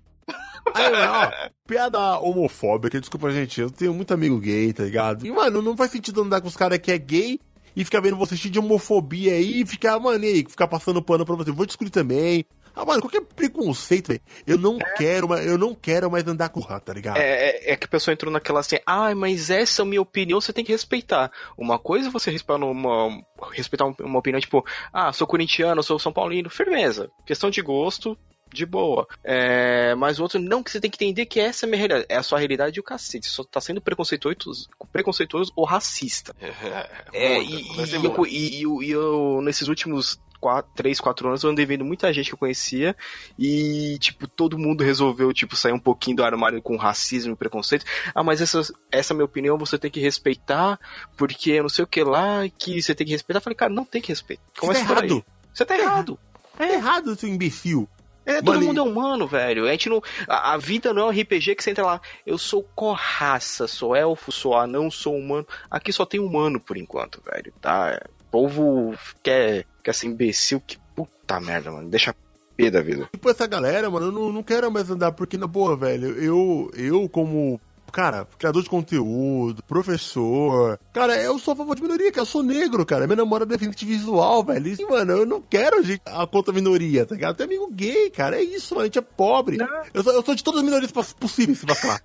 Aí, 0.73 0.91
ó, 0.93 1.49
piada 1.67 2.19
homofóbica, 2.19 2.99
desculpa, 2.99 3.31
gente. 3.31 3.61
Eu 3.61 3.69
tenho 3.69 3.93
muito 3.93 4.13
amigo 4.13 4.39
gay, 4.39 4.73
tá 4.73 4.83
ligado? 4.83 5.25
E, 5.25 5.31
mano, 5.31 5.61
não 5.61 5.77
faz 5.77 5.91
sentido 5.91 6.21
andar 6.21 6.41
com 6.41 6.47
os 6.47 6.57
caras 6.57 6.79
que 6.79 6.91
é 6.91 6.97
gay 6.97 7.39
e 7.75 7.83
ficar 7.83 7.99
vendo 7.99 8.15
você 8.15 8.35
cheio 8.37 8.51
de 8.51 8.59
homofobia 8.59 9.33
aí 9.33 9.61
e 9.61 9.65
ficar, 9.65 9.99
mano, 9.99 10.23
e 10.23 10.27
aí, 10.27 10.45
ficar 10.47 10.67
passando 10.67 11.01
pano 11.01 11.25
pra 11.25 11.35
você. 11.35 11.51
Vou 11.51 11.65
discutir 11.65 11.91
também. 11.91 12.45
Ah, 12.75 12.83
mano, 12.83 13.01
qualquer 13.01 13.21
preconceito, 13.21 14.09
velho. 14.09 14.21
Eu 14.45 14.57
não 14.57 14.77
é. 14.77 14.93
quero, 14.97 15.33
eu 15.35 15.57
não 15.57 15.73
quero 15.73 16.11
mais 16.11 16.27
andar 16.27 16.49
com 16.49 16.59
rato, 16.59 16.83
tá 16.83 16.93
ligado? 16.93 17.17
É, 17.17 17.21
é, 17.21 17.71
é, 17.71 17.75
que 17.77 17.85
a 17.85 17.89
pessoa 17.89 18.13
entrou 18.13 18.31
naquela 18.31 18.59
assim, 18.59 18.77
ah, 18.85 19.15
mas 19.15 19.49
essa 19.49 19.81
é 19.81 19.83
a 19.83 19.85
minha 19.85 20.01
opinião, 20.01 20.41
você 20.41 20.51
tem 20.51 20.65
que 20.65 20.73
respeitar. 20.73 21.31
Uma 21.57 21.79
coisa 21.79 22.09
é 22.09 22.11
você 22.11 22.29
respeitar 22.29 22.65
uma, 22.65 23.23
respeitar 23.53 23.85
uma 23.85 24.19
opinião, 24.19 24.41
tipo, 24.41 24.65
ah, 24.91 25.13
sou 25.13 25.25
corintiano, 25.25 25.81
sou 25.81 25.97
São 25.97 26.11
Paulino, 26.11 26.49
firmeza. 26.49 27.09
Questão 27.25 27.49
de 27.49 27.61
gosto, 27.61 28.17
de 28.53 28.65
boa. 28.65 29.07
É, 29.23 29.95
mas 29.95 30.19
o 30.19 30.23
outro, 30.23 30.39
não, 30.39 30.63
que 30.63 30.71
você 30.71 30.79
tem 30.79 30.89
que 30.89 31.03
entender 31.03 31.25
que 31.25 31.39
essa 31.39 31.65
é 31.65 31.67
a 31.67 31.69
minha 31.69 31.77
realidade. 31.77 32.05
É 32.09 32.17
a 32.17 32.23
sua 32.23 32.39
realidade 32.39 32.77
e 32.77 32.79
o 32.79 32.83
cacete. 32.83 33.27
Você 33.27 33.33
só 33.33 33.43
tá 33.43 33.59
sendo 33.59 33.81
preconceituoso, 33.81 34.69
preconceituoso 34.91 35.51
ou 35.55 35.65
racista. 35.65 36.35
É, 37.13 37.37
é 37.37 37.43
e, 37.43 37.61
e, 37.61 38.05
eu, 38.05 38.25
e, 38.25 38.61
eu, 38.61 38.83
e 38.83 38.91
eu, 38.91 39.41
nesses 39.41 39.67
últimos 39.67 40.19
quatro, 40.39 40.71
três, 40.75 40.99
quatro 40.99 41.27
anos, 41.27 41.43
eu 41.43 41.49
andei 41.49 41.65
vendo 41.65 41.83
muita 41.85 42.11
gente 42.13 42.27
que 42.27 42.33
eu 42.33 42.37
conhecia 42.37 42.95
e, 43.37 43.97
tipo, 43.99 44.27
todo 44.27 44.57
mundo 44.57 44.83
resolveu, 44.83 45.33
tipo, 45.33 45.55
sair 45.55 45.71
um 45.71 45.79
pouquinho 45.79 46.17
do 46.17 46.23
armário 46.23 46.61
com 46.61 46.75
racismo 46.75 47.33
e 47.33 47.35
preconceito. 47.35 47.85
Ah, 48.13 48.23
mas 48.23 48.41
essa, 48.41 48.61
essa 48.91 49.11
é 49.11 49.13
a 49.13 49.15
minha 49.15 49.25
opinião, 49.25 49.57
você 49.57 49.77
tem 49.77 49.89
que 49.89 49.99
respeitar, 49.99 50.79
porque 51.17 51.51
eu 51.51 51.63
não 51.63 51.69
sei 51.69 51.83
o 51.83 51.87
que 51.87 52.03
lá, 52.03 52.47
que 52.57 52.81
você 52.81 52.93
tem 52.93 53.07
que 53.07 53.13
respeitar. 53.13 53.39
Eu 53.39 53.43
falei, 53.43 53.57
cara, 53.57 53.73
não 53.73 53.85
tem 53.85 54.01
que 54.01 54.09
respeitar. 54.09 54.43
Começa 54.59 54.81
você 54.81 54.85
tá 54.85 54.93
errado. 54.93 55.25
Você 55.53 55.65
tá 55.65 55.77
errado. 55.77 56.19
É 56.59 56.73
errado, 56.73 57.15
seu 57.15 57.29
imbecil. 57.29 57.89
É, 58.25 58.41
todo 58.41 58.55
Mano, 58.55 58.65
mundo 58.67 58.79
é 58.79 58.83
humano, 58.83 59.27
velho. 59.27 59.67
A 59.67 59.71
gente 59.71 59.89
não. 59.89 60.01
A, 60.27 60.53
a, 60.53 60.57
vida 60.57 60.93
não 60.93 61.03
é 61.03 61.05
um 61.05 61.21
RPG 61.21 61.55
que 61.55 61.63
você 61.63 61.71
entra 61.71 61.85
lá. 61.85 62.01
Eu 62.25 62.37
sou 62.37 62.63
corraça, 62.75 63.67
sou 63.67 63.95
elfo, 63.95 64.31
sou 64.31 64.55
anão, 64.55 64.89
sou 64.89 65.15
humano. 65.15 65.47
Aqui 65.69 65.93
só 65.93 66.05
tem 66.05 66.19
humano 66.19 66.59
por 66.59 66.75
enquanto, 66.75 67.21
velho. 67.23 67.53
Tá? 67.61 68.01
O 68.21 68.31
povo 68.31 68.95
quer, 69.21 69.65
quer 69.83 69.93
ser 69.93 70.07
imbecil. 70.07 70.61
Que 70.65 70.77
puta 70.95 71.39
merda, 71.39 71.71
mano. 71.71 71.87
Deixa 71.89 72.15
pé 72.55 72.71
da 72.71 72.81
vida. 72.81 73.07
Tipo, 73.11 73.29
essa 73.29 73.45
galera, 73.45 73.89
mano, 73.89 74.07
eu 74.07 74.11
não, 74.11 74.31
não 74.31 74.43
quero 74.43 74.71
mais 74.71 74.89
andar, 74.89 75.11
porque, 75.11 75.37
na 75.37 75.47
boa, 75.47 75.75
velho, 75.75 76.07
eu, 76.17 76.71
eu 76.75 77.07
como 77.09 77.59
cara, 77.91 78.27
criador 78.37 78.63
de 78.63 78.69
conteúdo, 78.69 79.63
professor. 79.63 80.79
Cara, 80.93 81.21
eu 81.21 81.37
sou 81.39 81.53
a 81.53 81.57
favor 81.57 81.75
de 81.75 81.81
minoria, 81.81 82.11
que 82.11 82.19
eu 82.19 82.25
sou 82.25 82.43
negro, 82.43 82.85
cara. 82.85 83.07
Minha 83.07 83.17
namorada 83.17 83.53
é 83.53 83.57
deficiente 83.57 83.85
visual, 83.85 84.43
velho. 84.43 84.67
E, 84.67 84.85
mano, 84.85 85.13
eu 85.13 85.25
não 85.25 85.41
quero 85.41 85.83
gente, 85.83 86.01
a 86.05 86.25
conta 86.27 86.51
minoria, 86.51 87.05
tá 87.05 87.15
ligado? 87.15 87.35
Tem 87.35 87.45
amigo 87.45 87.69
gay, 87.71 88.09
cara. 88.09 88.37
É 88.37 88.43
isso, 88.43 88.75
mano. 88.75 88.83
A 88.83 88.85
gente 88.85 88.99
é 88.99 89.01
pobre. 89.01 89.57
Eu 89.93 90.03
sou, 90.03 90.13
eu 90.13 90.23
sou 90.23 90.35
de 90.35 90.43
todas 90.43 90.59
as 90.59 90.65
minorias 90.65 90.91
possíveis, 90.91 91.59
se 91.59 91.65
vacilar. 91.65 92.01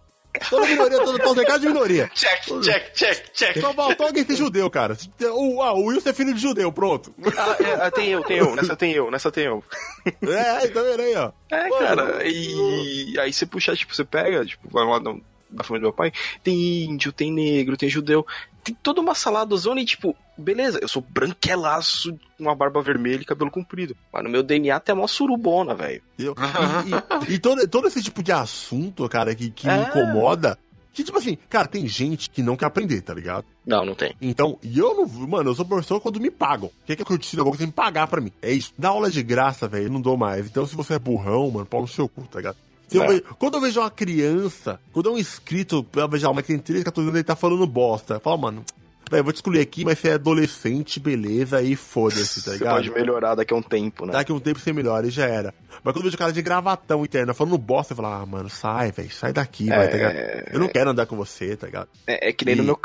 Toda 0.49 0.67
minoria, 0.67 0.99
todo, 0.99 1.19
todo 1.19 1.39
recado 1.41 1.61
de 1.61 1.67
minoria. 1.67 2.09
Check, 2.15 2.45
check, 2.63 2.93
check, 2.95 3.33
check. 3.33 3.61
Só 3.61 3.75
faltou 3.75 4.07
alguém 4.07 4.25
ser 4.25 4.37
judeu, 4.37 4.71
cara. 4.71 4.97
O, 5.35 5.61
ah, 5.61 5.73
o 5.73 5.87
Wilson 5.87 6.11
é 6.11 6.13
filho 6.13 6.33
de 6.33 6.41
judeu, 6.41 6.71
pronto. 6.71 7.13
Ah, 7.37 7.87
é, 7.87 7.91
tem 7.91 8.11
eu, 8.11 8.23
tem 8.23 8.39
eu, 8.39 8.55
nessa 8.55 8.77
tem 8.77 8.93
eu, 8.93 9.11
nessa 9.11 9.33
tem 9.33 9.45
eu. 9.45 9.65
É, 10.07 10.69
tá 10.69 10.83
vendo 10.83 11.01
aí, 11.01 11.17
ó. 11.17 11.33
É, 11.51 11.69
Mano, 11.69 11.87
cara, 11.87 12.29
e 12.29 13.19
aí 13.19 13.33
você 13.33 13.45
puxa, 13.45 13.75
tipo, 13.75 13.95
você 13.95 14.05
pega, 14.05 14.45
tipo, 14.45 14.69
vai 14.71 14.85
lá, 14.87 15.01
não, 15.01 15.21
da 15.51 15.65
família 15.65 15.83
do 15.83 15.91
meu 15.91 15.93
pai, 15.93 16.13
tem 16.43 16.85
índio, 16.85 17.13
tem 17.13 17.33
negro, 17.33 17.77
tem 17.77 17.89
judeu, 17.89 18.27
tem 18.63 18.77
toda 18.83 19.01
uma 19.01 19.15
salada 19.15 19.57
zona 19.57 19.81
e 19.81 19.85
tipo, 19.85 20.15
beleza, 20.37 20.79
eu 20.81 20.89
sou 20.89 21.03
branquelaço, 21.03 22.19
uma 22.39 22.55
barba 22.55 22.83
vermelha 22.83 23.23
e 23.23 23.25
cabelo 23.25 23.51
comprido. 23.51 23.97
Mas 24.13 24.25
no 24.25 24.31
meu 24.31 24.43
DNA 24.43 24.79
tem 24.81 24.95
uma 24.95 25.09
surubona, 25.09 25.75
velho. 25.75 26.03
E, 26.21 27.33
e, 27.33 27.35
e, 27.35 27.39
todo, 27.39 27.67
todo 27.69 27.89
esse 27.89 28.03
tipo 28.03 28.23
de 28.23 28.33
assunto, 28.33 29.09
cara, 29.09 29.35
que, 29.35 29.51
que 29.51 29.69
é. 29.69 29.77
me 29.77 29.85
incomoda. 29.85 30.59
Que, 30.93 31.05
tipo 31.05 31.17
assim, 31.19 31.39
cara, 31.49 31.69
tem 31.69 31.87
gente 31.87 32.29
que 32.29 32.43
não 32.43 32.57
quer 32.57 32.67
aprender, 32.67 33.01
tá 33.01 33.15
ligado? 33.15 33.45
Não, 33.65 33.85
não 33.85 33.95
tem. 33.95 34.15
Então, 34.21 34.59
e 34.63 34.79
eu 34.79 34.95
não. 34.95 35.07
Mano, 35.29 35.51
eu 35.51 35.55
sou 35.55 35.65
professor 35.65 36.01
quando 36.01 36.21
me 36.21 36.31
pagam. 36.31 36.69
O 36.69 36.73
que 36.85 36.93
é 36.93 36.97
que 36.97 37.03
eu 37.11 37.17
ensino 37.17 37.43
agora? 37.43 37.57
Tem 37.57 37.69
que 37.69 37.73
pagar 37.73 38.09
pra 38.09 38.21
mim. 38.21 38.33
É 38.43 38.53
isso. 38.53 38.73
Dá 38.77 38.89
aula 38.89 39.11
de 39.11 39.23
graça, 39.23 39.69
velho, 39.69 39.85
eu 39.85 39.91
não 39.91 40.01
dou 40.01 40.17
mais. 40.17 40.47
Então, 40.47 40.67
se 40.67 40.75
você 40.75 40.95
é 40.95 40.99
burrão, 40.99 41.51
mano, 41.51 41.67
pau 41.67 41.83
no 41.83 41.89
seu 41.89 42.09
cu, 42.09 42.23
tá 42.23 42.39
ligado? 42.39 42.57
Eu 42.93 43.07
vejo, 43.07 43.23
quando 43.39 43.55
eu 43.55 43.61
vejo 43.61 43.81
uma 43.81 43.91
criança, 43.91 44.81
quando 44.93 45.09
é 45.09 45.13
um 45.13 45.19
inscrito, 45.19 45.87
eu 45.95 46.09
vejo 46.09 46.31
uma 46.31 46.43
que 46.43 46.49
tem 46.49 46.59
13, 46.59 46.85
14 46.85 47.09
anos, 47.09 47.19
ele 47.19 47.25
tá 47.25 47.37
falando 47.37 47.67
bosta. 47.67 48.15
Eu 48.15 48.21
falo, 48.21 48.39
mano, 48.39 48.65
eu 49.11 49.25
vou 49.25 49.33
te 49.33 49.37
excluir 49.37 49.61
aqui, 49.61 49.85
mas 49.85 49.99
você 49.99 50.11
é 50.11 50.13
adolescente, 50.15 51.01
beleza, 51.01 51.59
aí 51.59 51.75
foda-se, 51.75 52.45
tá 52.45 52.53
ligado? 52.53 52.83
Você 52.83 52.91
pode 52.91 53.01
melhorar 53.01 53.35
daqui 53.35 53.53
a 53.53 53.57
um 53.57 53.63
tempo, 53.63 54.07
né? 54.07 54.13
Daqui 54.13 54.31
a 54.31 54.35
um 54.35 54.41
tempo 54.41 54.61
você 54.61 54.73
melhora 54.73 55.07
e 55.07 55.11
já 55.11 55.27
era. 55.27 55.53
Mas 55.83 55.93
quando 55.93 55.97
eu 55.97 56.03
vejo 56.05 56.15
o 56.15 56.19
cara 56.19 56.33
de 56.33 56.43
gravatão 56.43 57.05
interno 57.05 57.35
falando 57.35 57.59
bosta, 57.59 57.93
eu 57.93 57.97
falo, 57.97 58.09
ah, 58.09 58.25
mano, 58.25 58.49
sai, 58.49 58.93
velho, 58.93 59.11
sai 59.11 59.33
daqui, 59.33 59.71
é... 59.71 59.77
vai, 59.77 59.89
tá 59.89 59.97
ligado? 59.97 60.15
Eu 60.53 60.61
não 60.61 60.69
quero 60.69 60.91
andar 60.91 61.07
com 61.07 61.17
você, 61.17 61.57
tá 61.57 61.67
ligado? 61.67 61.89
É, 62.07 62.29
é 62.29 62.33
que 62.33 62.45
nem 62.45 62.55
e... 62.55 62.59
no 62.59 62.65
meu. 62.65 62.81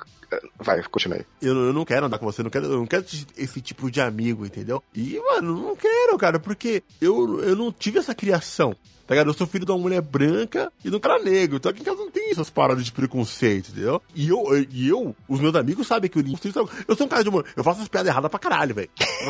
Vai, 0.57 0.81
continue 0.83 1.19
aí. 1.19 1.25
Eu, 1.41 1.55
eu, 1.55 1.73
não 1.73 1.85
quero 1.85 2.07
andar 2.07 2.17
com 2.17 2.25
você, 2.25 2.41
não 2.41 2.49
quero, 2.49 2.65
eu 2.65 2.77
não 2.77 2.87
quero 2.87 3.05
esse 3.37 3.61
tipo 3.61 3.91
de 3.91 4.01
amigo, 4.01 4.45
entendeu? 4.45 4.83
E, 4.93 5.19
mano, 5.19 5.55
não 5.61 5.75
quero, 5.75 6.17
cara, 6.17 6.39
porque 6.39 6.81
eu, 6.99 7.41
eu 7.43 7.55
não 7.55 7.71
tive 7.71 7.99
essa 7.99 8.15
criação. 8.15 8.75
Tá 9.07 9.13
ligado? 9.13 9.27
Eu 9.27 9.33
sou 9.33 9.45
filho 9.45 9.65
de 9.65 9.71
uma 9.71 9.77
mulher 9.77 10.01
branca 10.01 10.71
e 10.83 10.89
de 10.89 10.95
um 10.95 10.99
cara 10.99 11.19
negro. 11.19 11.57
Então 11.57 11.69
aqui 11.69 11.81
em 11.81 11.85
casa 11.85 11.97
não 11.97 12.09
tem 12.09 12.31
essas 12.31 12.49
paradas 12.49 12.83
de 12.83 12.91
preconceito, 12.91 13.69
entendeu? 13.69 14.01
E 14.15 14.29
eu, 14.29 14.43
e 14.71 14.87
eu 14.87 15.15
os 15.29 15.39
meus 15.39 15.55
amigos 15.55 15.85
sabem 15.85 16.09
que 16.09 16.17
eu 16.17 16.23
Eu 16.87 16.95
sou 16.95 17.05
um 17.05 17.09
cara 17.09 17.23
de 17.23 17.29
humor. 17.29 17.45
Eu 17.55 17.63
faço 17.63 17.81
as 17.81 17.87
piadas 17.87 18.09
erradas 18.09 18.31
pra 18.31 18.39
caralho, 18.39 18.73
velho. 18.73 18.89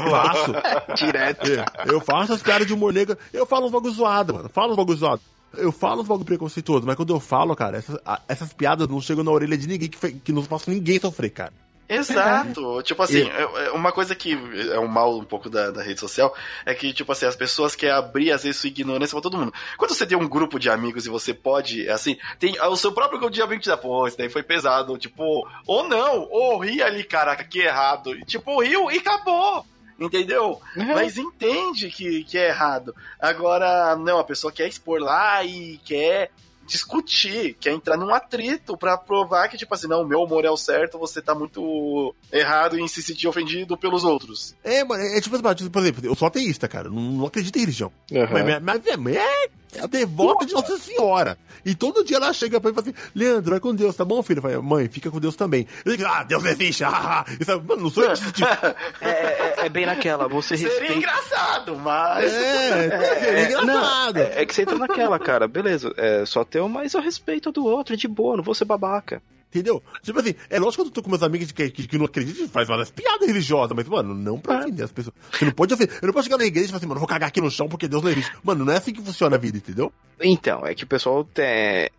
Faço. 0.10 0.54
Direto. 0.96 1.46
É, 1.52 1.66
eu 1.88 2.00
faço 2.00 2.34
as 2.34 2.42
piadas 2.42 2.66
de 2.66 2.74
humor 2.74 2.94
negro. 2.94 3.18
Eu 3.34 3.46
falo 3.46 3.68
uns 3.68 3.72
bagulho 3.72 3.94
zoado, 3.94 4.34
mano. 4.34 4.50
Falo 4.50 4.72
uns 4.72 4.78
bagulho 4.78 4.98
zoado. 4.98 5.22
Eu 5.58 5.72
falo 5.72 6.02
uns 6.02 6.08
bagulho 6.08 6.26
preconceituoso, 6.26 6.86
mas 6.86 6.96
quando 6.96 7.14
eu 7.14 7.20
falo, 7.20 7.56
cara, 7.56 7.78
essas, 7.78 7.98
essas 8.28 8.54
piadas 8.54 8.88
não 8.88 9.00
chegam 9.02 9.24
na 9.24 9.32
orelha 9.32 9.58
de 9.58 9.68
ninguém 9.68 9.90
que, 9.90 10.12
que 10.14 10.32
não 10.32 10.44
faço 10.44 10.70
ninguém 10.70 11.00
sofrer, 11.00 11.30
cara. 11.30 11.54
Exato. 11.88 12.82
Tipo 12.84 13.04
assim, 13.04 13.30
é, 13.30 13.68
é 13.68 13.72
uma 13.72 13.92
coisa 13.92 14.16
que 14.16 14.34
é 14.72 14.80
um 14.80 14.88
mal 14.88 15.18
um 15.18 15.24
pouco 15.24 15.50
da, 15.50 15.72
da, 15.72 15.84
rede 15.84 16.00
social 16.00 16.36
é 16.66 16.74
que, 16.74 16.92
tipo 16.94 17.12
assim, 17.12 17.26
as 17.26 17.36
pessoas 17.36 17.76
querem 17.76 17.96
abrir, 17.96 18.32
às 18.32 18.44
vezes, 18.44 18.60
sua 18.60 18.70
ignorância 18.70 19.14
pra 19.14 19.22
todo 19.22 19.38
mundo. 19.38 19.54
Quando 19.78 19.94
você 19.94 20.06
tem 20.06 20.18
um 20.18 20.28
grupo 20.28 20.60
de 20.60 20.70
amigos 20.70 21.06
e 21.06 21.10
você 21.10 21.34
pode, 21.34 21.88
assim, 21.90 22.18
tem 22.40 22.60
o 22.60 22.76
seu 22.76 22.92
próprio 22.92 23.20
grupo 23.20 23.34
de 23.34 23.42
amigos 23.42 23.66
que 23.66 23.72
diz, 23.72 23.80
pô, 23.80 24.08
isso 24.08 24.18
daí 24.18 24.30
foi 24.30 24.44
pesado. 24.44 24.98
Tipo, 24.98 25.48
ou 25.68 25.88
não, 25.88 26.28
ou 26.32 26.58
ri 26.58 26.82
ali, 26.82 27.04
caraca, 27.04 27.44
que 27.44 27.60
errado. 27.60 28.16
Tipo, 28.26 28.62
riu 28.62 28.92
e 28.92 28.98
acabou 28.98 29.66
entendeu? 29.98 30.62
Uhum. 30.76 30.94
Mas 30.94 31.18
entende 31.18 31.90
que, 31.90 32.26
que 32.26 32.38
é 32.38 32.50
errado. 32.50 32.94
Agora, 33.18 33.96
não, 33.96 34.20
a 34.20 34.26
pessoa 34.26 34.52
quer 34.52 34.68
expor 34.68 35.00
lá 35.00 35.42
e 35.44 35.80
quer 35.86 36.32
discutir, 36.66 37.56
quer 37.60 37.72
entrar 37.72 37.98
num 37.98 38.14
atrito 38.14 38.78
para 38.78 38.98
provar 38.98 39.48
que, 39.48 39.58
tipo 39.58 39.74
assim, 39.74 39.88
não, 39.88 40.02
o 40.02 40.08
meu 40.08 40.22
humor 40.22 40.46
é 40.46 40.50
o 40.50 40.58
certo, 40.58 40.98
você 40.98 41.22
tá 41.22 41.36
muito 41.36 42.14
errado 42.32 42.78
em 42.78 42.88
se 42.88 43.02
sentir 43.02 43.28
ofendido 43.28 43.78
pelos 43.78 44.04
outros. 44.04 44.56
É, 44.64 44.84
mano, 44.84 45.04
é 45.04 45.22
tipo, 45.22 45.36
assim, 45.36 45.70
por 45.70 45.82
exemplo, 45.82 46.06
eu 46.06 46.16
sou 46.16 46.28
ateísta, 46.28 46.68
cara, 46.68 46.90
não, 46.90 47.02
não 47.02 47.26
acredito 47.28 47.56
em 47.56 47.62
religião. 47.62 47.92
Uhum. 48.12 48.28
Mas 48.32 48.44
minha, 48.44 48.60
minha 48.60 48.98
mãe 48.98 49.18
é, 49.80 49.84
é 49.84 49.88
devota 49.88 50.46
de 50.46 50.54
Nossa 50.54 50.78
Senhora. 50.78 51.38
E 51.66 51.74
todo 51.74 52.04
dia 52.04 52.18
ela 52.18 52.32
chega 52.32 52.60
pra 52.60 52.72
mim 52.72 52.78
e 52.78 52.82
fala 52.82 52.96
assim, 52.96 53.10
Leandro, 53.16 53.52
vai 53.52 53.60
com 53.60 53.74
Deus, 53.74 53.96
tá 53.96 54.06
bom, 54.06 54.22
filho? 54.22 54.38
Eu 54.38 54.42
falo, 54.44 54.64
mãe, 54.64 54.88
fica 54.88 55.10
com 55.10 55.20
Deus 55.20 55.36
também. 55.36 55.68
Eu 55.84 55.98
digo, 55.98 56.08
ah, 56.08 56.24
Deus 56.24 56.46
existe, 56.46 56.84
ah, 56.84 57.26
Isso, 57.40 57.52
é, 57.52 57.56
mano, 57.56 57.84
não 57.84 57.90
sou 57.90 58.06
esse 58.12 58.32
tipo. 58.32 58.48
É, 59.02 59.08
é, 59.10 59.56
é, 59.66 59.70
bem 59.70 59.86
naquela, 59.86 60.28
você 60.28 60.56
Seria 60.56 60.72
respeita... 60.72 60.94
engraçado, 60.94 61.76
mas... 61.78 62.32
É, 62.34 62.86
é 62.86 63.20
seria 63.20 63.44
engraçado. 63.46 64.16
Não, 64.16 64.22
é, 64.22 64.42
é, 64.42 64.46
que 64.46 64.54
você 64.54 64.62
entra 64.62 64.78
naquela, 64.78 65.18
cara, 65.18 65.48
beleza, 65.48 65.94
é 65.98 66.26
só 66.26 66.44
teu, 66.44 66.70
mas 66.70 66.94
eu 66.94 67.02
respeito 67.02 67.52
do 67.52 67.66
outro, 67.66 67.98
de 67.98 68.08
boa, 68.08 68.38
não 68.38 68.44
vou 68.44 68.54
ser 68.54 68.66
babaca. 68.66 69.22
Entendeu? 69.56 69.82
Tipo 70.04 70.20
assim, 70.20 70.36
é 70.50 70.60
lógico 70.60 70.84
que 70.84 70.90
eu 70.90 70.94
tô 70.94 71.02
com 71.02 71.10
meus 71.10 71.24
amigos 71.24 71.50
que, 71.54 71.70
que, 71.70 71.88
que 71.88 71.98
não 71.98 72.04
acreditam 72.04 72.46
faz 72.50 72.68
várias 72.68 72.92
piadas 72.92 73.26
religiosas, 73.26 73.72
mas, 73.74 73.88
mano, 73.88 74.14
não 74.14 74.38
pra 74.38 74.60
ofender 74.60 74.84
as 74.84 74.92
pessoas. 74.92 75.16
Você 75.32 75.46
não 75.46 75.54
pode 75.54 75.74
ofender. 75.74 75.98
Eu 76.02 76.08
não 76.08 76.14
posso 76.14 76.26
chegar 76.26 76.38
na 76.38 76.44
igreja 76.44 76.66
e 76.66 76.68
falar 76.68 76.80
assim, 76.80 76.88
mano, 76.88 77.00
vou 77.00 77.08
cagar 77.08 77.30
aqui 77.30 77.40
no 77.40 77.50
chão 77.50 77.70
porque 77.70 77.88
Deus 77.88 78.04
não 78.04 78.12
existe. 78.12 78.34
Mano, 78.44 78.66
não 78.66 78.74
é 78.74 78.78
assim 78.78 78.92
que 78.92 79.02
funciona 79.02 79.38
a 79.38 79.40
vida, 79.40 79.58
entendeu? 79.58 79.94
Então, 80.22 80.66
é 80.66 80.74
que 80.74 80.84
o 80.84 80.88
pessoal 80.88 81.24
tem, 81.24 81.90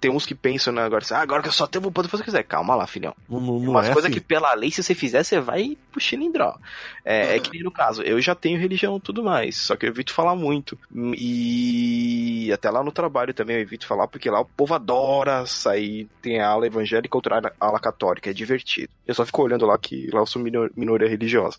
tem 0.00 0.10
uns 0.10 0.24
que 0.24 0.34
pensam 0.34 0.72
né, 0.72 0.82
agora 0.82 1.04
assim, 1.04 1.14
ah, 1.14 1.20
agora 1.20 1.42
que 1.42 1.48
eu 1.48 1.52
só 1.52 1.66
tenho, 1.66 1.82
vou 1.82 1.92
poder 1.92 2.08
fazer 2.08 2.22
o 2.22 2.24
que 2.24 2.30
quiser. 2.30 2.42
Calma 2.44 2.74
lá, 2.74 2.86
filhão. 2.86 3.14
Não, 3.28 3.40
não, 3.40 3.58
não 3.60 3.70
Umas 3.72 3.88
é 3.88 3.92
coisas 3.92 4.10
assim. 4.10 4.18
que 4.20 4.24
pela 4.24 4.54
lei, 4.54 4.70
se 4.70 4.82
você 4.82 4.94
fizer, 4.94 5.22
você 5.22 5.38
vai 5.40 5.76
pro 5.92 6.00
chilindró. 6.00 6.56
É, 7.04 7.36
é 7.36 7.40
que 7.40 7.50
nem 7.50 7.62
no 7.62 7.70
caso, 7.70 8.02
eu 8.02 8.20
já 8.20 8.34
tenho 8.34 8.58
religião 8.58 8.96
e 8.96 9.00
tudo 9.00 9.22
mais, 9.22 9.56
só 9.56 9.76
que 9.76 9.84
eu 9.86 9.90
evito 9.90 10.12
falar 10.14 10.34
muito. 10.34 10.78
E 11.40 12.50
até 12.52 12.70
lá 12.70 12.82
no 12.82 12.92
trabalho 12.92 13.34
também 13.34 13.56
eu 13.56 13.62
evito 13.62 13.86
falar, 13.86 14.06
porque 14.08 14.30
lá 14.30 14.40
o 14.40 14.44
povo 14.44 14.74
adora 14.74 15.44
sair, 15.46 16.08
tem 16.22 16.40
a 16.40 16.48
ala 16.48 16.66
evangélica 16.66 17.16
outra 17.16 17.38
a 17.60 17.66
ala 17.66 17.78
católica, 17.80 18.30
é 18.30 18.32
divertido. 18.32 18.90
Eu 19.06 19.14
só 19.14 19.24
fico 19.26 19.42
olhando 19.42 19.66
lá 19.66 19.76
que 19.78 20.08
lá 20.12 20.20
eu 20.20 20.26
sou 20.26 20.40
minor- 20.40 20.70
minoria 20.76 21.08
religiosa. 21.08 21.56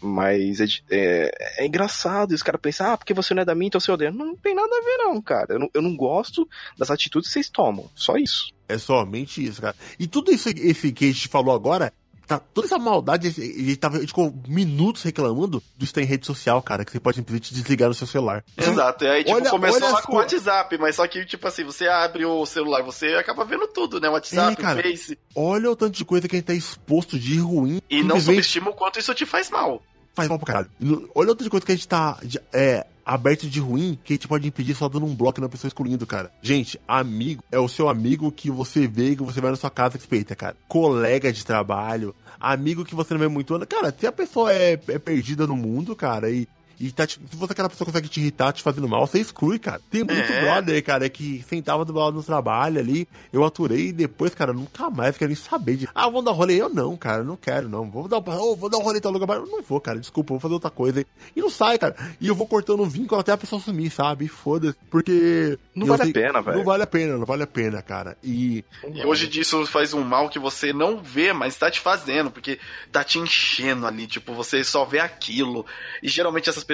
Mas 0.00 0.60
é, 0.60 0.64
é, 0.90 1.64
é 1.64 1.66
engraçado, 1.66 2.32
e 2.32 2.34
os 2.34 2.42
caras 2.42 2.60
pensam, 2.60 2.92
ah, 2.92 2.96
porque 2.96 3.12
você 3.14 3.34
não 3.34 3.42
é 3.42 3.44
da 3.44 3.54
minha, 3.54 3.66
então 3.68 3.80
você 3.80 3.92
odeia. 3.92 4.10
Não 4.10 4.34
tem 4.36 4.54
nada 4.54 4.68
a 4.68 4.84
ver 4.84 4.96
não, 4.98 5.20
cara. 5.20 5.31
Eu 5.48 5.58
não, 5.58 5.70
eu 5.74 5.82
não 5.82 5.96
gosto 5.96 6.48
das 6.78 6.90
atitudes 6.90 7.28
que 7.28 7.32
vocês 7.34 7.48
tomam, 7.50 7.88
só 7.94 8.16
isso. 8.16 8.52
É 8.68 8.78
somente 8.78 9.44
isso, 9.44 9.60
cara. 9.60 9.74
E 9.98 10.06
tudo 10.06 10.30
isso 10.32 10.48
esse 10.48 10.92
que 10.92 11.04
a 11.06 11.08
gente 11.08 11.28
falou 11.28 11.54
agora, 11.54 11.92
tá, 12.26 12.38
toda 12.38 12.66
essa 12.66 12.78
maldade, 12.78 13.26
a 13.28 13.30
gente, 13.30 13.76
tava, 13.76 13.96
a 13.96 14.00
gente 14.00 14.08
ficou 14.08 14.32
minutos 14.48 15.02
reclamando 15.02 15.62
do 15.76 15.84
estar 15.84 16.00
em 16.00 16.06
rede 16.06 16.24
social, 16.26 16.62
cara, 16.62 16.84
que 16.84 16.90
você 16.92 16.98
pode 17.00 17.16
simplesmente 17.18 17.52
desligar 17.52 17.88
no 17.88 17.94
seu 17.94 18.06
celular. 18.06 18.42
Exato, 18.56 19.04
e 19.04 19.08
aí, 19.08 19.24
tipo, 19.24 19.36
Olha- 19.36 19.50
começou 19.50 19.82
olha 19.82 19.92
lá 19.92 19.98
as 19.98 20.06
com 20.06 20.12
o 20.12 20.16
WhatsApp, 20.16 20.78
mas 20.78 20.96
só 20.96 21.06
que, 21.06 21.24
tipo 21.26 21.46
assim, 21.46 21.64
você 21.64 21.86
abre 21.88 22.24
o 22.24 22.46
celular, 22.46 22.82
você 22.82 23.08
acaba 23.14 23.44
vendo 23.44 23.66
tudo, 23.68 24.00
né? 24.00 24.08
O 24.08 24.12
WhatsApp, 24.12 24.52
É, 24.52 24.56
cara. 24.62 24.80
o 24.80 24.82
Face, 24.82 25.18
Olha 25.34 25.70
o 25.70 25.76
tanto 25.76 25.96
de 25.96 26.04
coisa 26.04 26.26
que 26.26 26.36
a 26.36 26.38
gente 26.38 26.46
tá 26.46 26.54
exposto 26.54 27.18
de 27.18 27.38
ruim. 27.38 27.80
e 27.90 28.02
não 28.02 28.18
subestima 28.18 28.70
o 28.70 28.74
quanto 28.74 28.98
isso 28.98 29.12
te 29.14 29.26
faz 29.26 29.50
mal. 29.50 29.82
faz 30.14 30.28
mal 30.28 30.38
pra 30.38 30.46
caralho. 30.46 30.70
Olha 31.14 31.30
o 31.30 31.34
tanto 31.34 31.44
de 31.44 31.50
coisa 31.50 31.66
que 31.66 31.72
a 31.72 31.74
gente 31.74 31.88
tá 31.88 32.18
é, 32.52 32.86
aberto 33.04 33.48
de 33.48 33.60
ruim 33.60 33.98
que 34.02 34.12
a 34.12 34.16
gente 34.16 34.28
pode 34.28 34.46
impedir 34.46 34.74
só 34.74 34.88
dando 34.88 35.06
um 35.06 35.14
bloco 35.14 35.40
na 35.40 35.48
pessoa 35.48 35.68
excluindo, 35.68 36.06
cara. 36.06 36.30
Gente, 36.40 36.80
amigo 36.86 37.42
é 37.50 37.58
o 37.58 37.68
seu 37.68 37.88
amigo 37.88 38.30
que 38.32 38.50
você 38.50 38.86
vê 38.86 39.16
que 39.16 39.22
você 39.22 39.40
vai 39.40 39.50
na 39.50 39.56
sua 39.56 39.70
casa 39.70 39.98
que 39.98 40.04
respeita, 40.04 40.34
cara. 40.34 40.56
Colega 40.68 41.32
de 41.32 41.44
trabalho, 41.44 42.14
amigo 42.40 42.84
que 42.84 42.94
você 42.94 43.14
não 43.14 43.20
vê 43.20 43.28
muito 43.28 43.54
ano. 43.54 43.66
Cara, 43.66 43.94
se 43.96 44.06
a 44.06 44.12
pessoa 44.12 44.52
é, 44.52 44.72
é 44.88 44.98
perdida 44.98 45.46
no 45.46 45.56
mundo, 45.56 45.94
cara, 45.94 46.30
e. 46.30 46.48
E 46.82 46.90
tá, 46.90 47.06
se 47.06 47.16
você 47.32 47.52
aquela 47.52 47.68
pessoa 47.68 47.86
consegue 47.86 48.08
te 48.08 48.18
irritar, 48.20 48.52
te 48.52 48.60
fazendo 48.60 48.88
mal, 48.88 49.06
você 49.06 49.20
exclui, 49.20 49.56
cara. 49.56 49.80
Tem 49.88 50.02
muito 50.02 50.32
É. 50.32 50.40
brother, 50.42 50.84
cara, 50.84 51.08
que 51.08 51.44
sentava 51.48 51.84
do 51.84 51.92
lado 51.92 52.14
no 52.16 52.22
trabalho 52.24 52.80
ali, 52.80 53.06
eu 53.32 53.44
aturei 53.44 53.88
e 53.88 53.92
depois, 53.92 54.34
cara, 54.34 54.52
nunca 54.52 54.90
mais 54.90 55.16
quero 55.16 55.28
nem 55.28 55.36
saber 55.36 55.76
de. 55.76 55.88
Ah, 55.94 56.06
vamos 56.06 56.24
dar 56.24 56.32
rolê. 56.32 56.60
Eu 56.60 56.68
não, 56.68 56.96
cara, 56.96 57.22
não 57.22 57.36
quero, 57.36 57.68
não. 57.68 57.88
Vou 57.88 58.08
dar, 58.08 58.18
oh, 58.18 58.56
vou 58.56 58.68
dar 58.68 58.78
um 58.78 58.82
rolê 58.82 59.00
tal 59.00 59.12
lugar. 59.12 59.36
Eu 59.36 59.46
não 59.46 59.62
vou, 59.62 59.80
cara, 59.80 60.00
desculpa, 60.00 60.34
vou 60.34 60.40
fazer 60.40 60.54
outra 60.54 60.70
coisa. 60.70 61.06
E 61.36 61.40
não 61.40 61.48
sai, 61.48 61.78
cara. 61.78 61.94
E 62.20 62.26
eu 62.26 62.34
vou 62.34 62.48
cortando 62.48 62.80
o 62.80 62.86
vínculo 62.86 63.20
até 63.20 63.30
a 63.30 63.38
pessoa 63.38 63.62
sumir, 63.62 63.90
sabe? 63.92 64.26
Foda-se. 64.26 64.76
Porque. 64.90 65.56
Não 65.76 65.86
vale 65.86 66.02
sei- 66.02 66.10
a 66.10 66.14
pena, 66.26 66.42
velho. 66.42 66.56
Não 66.58 66.64
vale 66.64 66.82
a 66.82 66.86
pena, 66.88 67.16
não 67.16 67.24
vale 67.26 67.44
a 67.44 67.46
pena, 67.46 67.80
cara. 67.80 68.18
E. 68.24 68.64
E 68.92 69.06
hoje 69.06 69.28
disso 69.28 69.64
faz 69.66 69.94
um 69.94 70.02
mal 70.02 70.28
que 70.28 70.40
você 70.40 70.72
não 70.72 71.00
vê, 71.00 71.32
mas 71.32 71.56
tá 71.56 71.70
te 71.70 71.78
fazendo, 71.78 72.28
porque 72.28 72.58
tá 72.90 73.04
te 73.04 73.20
enchendo 73.20 73.86
ali, 73.86 74.08
tipo, 74.08 74.34
você 74.34 74.64
só 74.64 74.84
vê 74.84 74.98
aquilo. 74.98 75.64
E 76.02 76.08
geralmente 76.08 76.48
essas 76.50 76.64
pessoas 76.64 76.71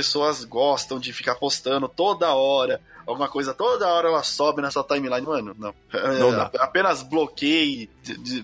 gostam 0.48 0.98
de 0.98 1.12
ficar 1.12 1.34
postando 1.34 1.88
toda 1.88 2.34
hora, 2.34 2.80
alguma 3.06 3.28
coisa, 3.28 3.54
toda 3.54 3.88
hora 3.88 4.08
ela 4.08 4.22
sobe 4.22 4.60
na 4.60 4.70
sua 4.70 4.84
timeline, 4.84 5.26
mano, 5.26 5.56
não. 5.58 5.74
Não 6.18 6.30
dá. 6.30 6.50
É, 6.54 6.62
Apenas 6.62 7.02
bloqueie, 7.02 7.90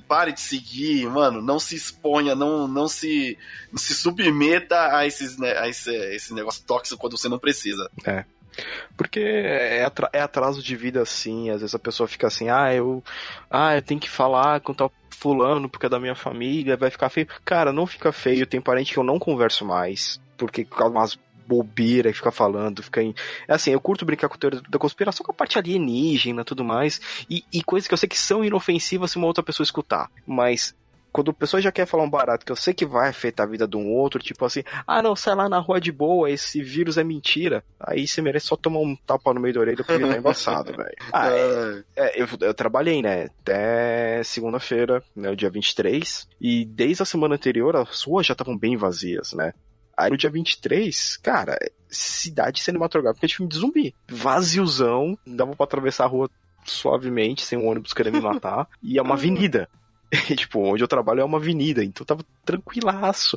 pare 0.08 0.32
de 0.32 0.40
seguir, 0.40 1.06
mano, 1.08 1.42
não 1.42 1.58
se 1.58 1.76
exponha, 1.76 2.34
não, 2.34 2.66
não 2.66 2.88
se, 2.88 3.38
não 3.70 3.78
se 3.78 3.94
submeta 3.94 4.96
a 4.96 5.06
esses, 5.06 5.38
né, 5.38 5.56
a 5.58 5.68
esse, 5.68 5.94
esse 6.14 6.32
negócio 6.32 6.64
tóxico 6.64 7.00
quando 7.00 7.18
você 7.18 7.28
não 7.28 7.38
precisa. 7.38 7.90
Porque 8.96 9.20
é, 9.20 9.88
é 10.12 10.20
atraso 10.20 10.62
de 10.62 10.76
vida 10.76 11.02
assim, 11.02 11.50
às 11.50 11.60
vezes 11.60 11.74
a 11.74 11.78
pessoa 11.78 12.06
fica 12.06 12.26
assim, 12.26 12.48
ah, 12.48 12.72
eu. 12.72 13.02
Ah, 13.50 13.74
eu 13.74 13.82
tenho 13.82 14.00
que 14.00 14.08
falar 14.08 14.60
com 14.60 14.72
tal 14.72 14.92
fulano 15.10 15.68
porque 15.68 15.86
é 15.86 15.88
da 15.88 15.98
minha 15.98 16.14
família, 16.14 16.76
vai 16.76 16.90
ficar 16.90 17.08
feio. 17.08 17.26
Cara, 17.44 17.72
não 17.72 17.86
fica 17.86 18.12
feio, 18.12 18.46
tem 18.46 18.60
parente 18.60 18.92
que 18.92 18.98
eu 18.98 19.04
não 19.04 19.18
converso 19.18 19.64
mais, 19.64 20.20
porque 20.36 20.66
umas 20.80 21.18
bobeira 21.46 22.10
e 22.10 22.14
fica 22.14 22.30
falando, 22.30 22.82
fica 22.82 23.02
em... 23.02 23.14
É 23.48 23.54
assim, 23.54 23.70
eu 23.70 23.80
curto 23.80 24.04
brincar 24.04 24.28
com 24.28 24.34
a 24.34 24.38
teoria 24.38 24.60
da 24.68 24.78
conspiração 24.78 25.24
com 25.24 25.32
a 25.32 25.34
parte 25.34 25.58
alienígena 25.58 26.42
e 26.42 26.44
tudo 26.44 26.64
mais, 26.64 27.00
e, 27.28 27.44
e 27.52 27.62
coisas 27.62 27.86
que 27.86 27.94
eu 27.94 27.98
sei 27.98 28.08
que 28.08 28.18
são 28.18 28.44
inofensivas 28.44 29.10
se 29.10 29.16
uma 29.16 29.26
outra 29.26 29.42
pessoa 29.42 29.64
escutar, 29.64 30.10
mas 30.26 30.74
quando 31.14 31.30
a 31.30 31.34
pessoa 31.34 31.62
já 31.62 31.70
quer 31.70 31.86
falar 31.86 32.02
um 32.02 32.10
barato 32.10 32.44
que 32.44 32.50
eu 32.50 32.56
sei 32.56 32.74
que 32.74 32.84
vai 32.84 33.08
afetar 33.08 33.46
a 33.46 33.48
vida 33.48 33.68
de 33.68 33.76
um 33.76 33.88
outro, 33.92 34.20
tipo 34.20 34.44
assim, 34.44 34.64
ah 34.84 35.00
não, 35.00 35.14
sai 35.14 35.36
lá 35.36 35.48
na 35.48 35.60
rua 35.60 35.80
de 35.80 35.92
boa, 35.92 36.28
esse 36.28 36.60
vírus 36.60 36.98
é 36.98 37.04
mentira. 37.04 37.62
Aí 37.78 38.04
você 38.04 38.20
merece 38.20 38.46
só 38.46 38.56
tomar 38.56 38.80
um 38.80 38.96
tapa 38.96 39.32
no 39.32 39.38
meio 39.38 39.54
da 39.54 39.60
orelha 39.60 39.76
porque 39.76 39.96
tá 39.96 40.16
embaçado, 40.16 40.72
velho. 40.76 40.96
Ah, 41.12 41.28
é, 41.30 41.84
é, 41.94 42.20
eu, 42.20 42.26
eu 42.40 42.52
trabalhei, 42.52 43.00
né, 43.00 43.28
até 43.42 44.24
segunda-feira, 44.24 45.04
né, 45.14 45.30
o 45.30 45.36
dia 45.36 45.48
23, 45.48 46.26
e 46.40 46.64
desde 46.64 47.04
a 47.04 47.06
semana 47.06 47.36
anterior 47.36 47.76
as 47.76 48.02
ruas 48.02 48.26
já 48.26 48.32
estavam 48.32 48.58
bem 48.58 48.76
vazias, 48.76 49.34
né. 49.34 49.52
Aí 49.96 50.10
no 50.10 50.16
dia 50.16 50.30
23, 50.30 51.16
cara, 51.18 51.58
cidade 51.88 52.60
cinematográfica 52.60 53.26
de 53.26 53.36
filme 53.36 53.50
de 53.50 53.58
zumbi. 53.58 53.94
Vaziozão, 54.08 55.18
dava 55.26 55.54
pra 55.54 55.64
atravessar 55.64 56.04
a 56.04 56.08
rua 56.08 56.28
suavemente, 56.64 57.42
sem 57.42 57.58
um 57.58 57.68
ônibus 57.68 57.92
querendo 57.92 58.14
me 58.14 58.20
matar, 58.20 58.68
e 58.82 58.98
é 58.98 59.02
uma 59.02 59.14
avenida. 59.14 59.68
E, 60.30 60.34
tipo, 60.36 60.60
onde 60.60 60.82
eu 60.82 60.88
trabalho 60.88 61.20
é 61.20 61.24
uma 61.24 61.38
avenida, 61.38 61.82
então 61.84 62.04
tava 62.06 62.24
tranquilaço. 62.44 63.36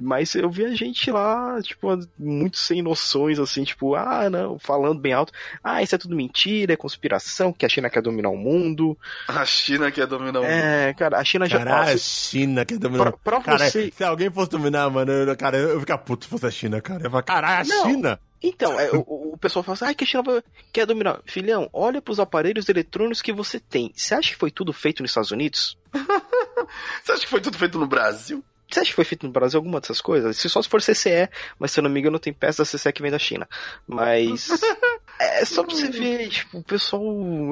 Mas 0.00 0.34
eu 0.34 0.50
vi 0.50 0.64
a 0.64 0.74
gente 0.74 1.10
lá, 1.10 1.60
tipo, 1.62 1.88
muito 2.18 2.56
sem 2.56 2.82
noções, 2.82 3.38
assim, 3.38 3.64
tipo, 3.64 3.94
ah, 3.94 4.28
não, 4.30 4.58
falando 4.58 5.00
bem 5.00 5.12
alto. 5.12 5.32
Ah, 5.62 5.82
isso 5.82 5.94
é 5.94 5.98
tudo 5.98 6.16
mentira, 6.16 6.72
é 6.72 6.76
conspiração, 6.76 7.52
que 7.52 7.64
a 7.64 7.68
China 7.68 7.90
quer 7.90 8.02
dominar 8.02 8.30
o 8.30 8.36
mundo. 8.36 8.96
A 9.28 9.44
China 9.44 9.90
quer 9.90 10.06
dominar 10.06 10.40
o 10.40 10.42
mundo. 10.42 10.52
É, 10.52 10.94
cara, 10.94 11.18
a 11.18 11.24
China 11.24 11.46
já. 11.46 11.58
Caralho, 11.58 11.88
a 11.88 11.92
Nossa, 11.92 11.98
China 11.98 12.64
quer 12.64 12.78
dominar. 12.78 13.12
pra, 13.12 13.12
pra 13.12 13.40
Cara, 13.42 13.70
você. 13.70 13.92
se 13.94 14.04
alguém 14.04 14.30
fosse 14.30 14.50
dominar, 14.50 14.88
mano, 14.90 15.12
eu, 15.12 15.36
cara, 15.36 15.56
eu 15.56 15.74
ia 15.74 15.80
ficar 15.80 15.98
puto 15.98 16.24
se 16.24 16.30
fosse 16.30 16.46
a 16.46 16.50
China, 16.50 16.80
cara. 16.80 17.00
Eu 17.00 17.04
ia 17.04 17.10
falar, 17.10 17.22
caralho, 17.22 17.72
a 17.72 17.74
Não. 17.76 17.84
China? 17.84 18.20
Então, 18.42 18.78
é, 18.78 18.90
o, 18.92 19.32
o 19.32 19.38
pessoal 19.38 19.62
fala 19.62 19.74
assim, 19.74 19.84
ah, 19.86 19.94
que 19.94 20.04
a 20.04 20.06
China 20.06 20.22
vai- 20.22 20.42
quer 20.72 20.86
dominar. 20.86 21.20
Filhão, 21.24 21.68
olha 21.72 22.00
pros 22.02 22.20
aparelhos 22.20 22.68
eletrônicos 22.68 23.22
que 23.22 23.32
você 23.32 23.58
tem. 23.58 23.90
Você 23.94 24.14
acha 24.14 24.30
que 24.30 24.36
foi 24.36 24.50
tudo 24.50 24.72
feito 24.72 25.02
nos 25.02 25.10
Estados 25.10 25.30
Unidos? 25.30 25.76
Você 27.04 27.12
acha 27.12 27.22
que 27.22 27.28
foi 27.30 27.40
tudo 27.40 27.56
feito 27.58 27.78
no 27.78 27.86
Brasil? 27.86 28.42
Você 28.68 28.80
acha 28.80 28.90
que 28.90 28.96
foi 28.96 29.04
feito 29.04 29.24
no 29.26 29.32
Brasil 29.32 29.58
alguma 29.58 29.80
dessas 29.80 30.00
coisas? 30.00 30.36
Se 30.36 30.48
só 30.48 30.60
se 30.60 30.68
for 30.68 30.82
CCE, 30.82 31.28
mas 31.58 31.70
se 31.70 31.78
eu 31.78 31.82
não 31.84 31.90
me 31.90 32.00
engano 32.00 32.18
tem 32.18 32.32
peça 32.32 32.62
da 32.64 32.68
CCE 32.68 32.92
que 32.92 33.02
vem 33.02 33.10
da 33.12 33.18
China. 33.18 33.48
Mas 33.86 34.48
é 35.18 35.44
só 35.44 35.64
pra 35.64 35.74
você 35.74 35.88
ver, 35.88 36.28
tipo, 36.28 36.58
o 36.58 36.62
pessoal 36.62 37.02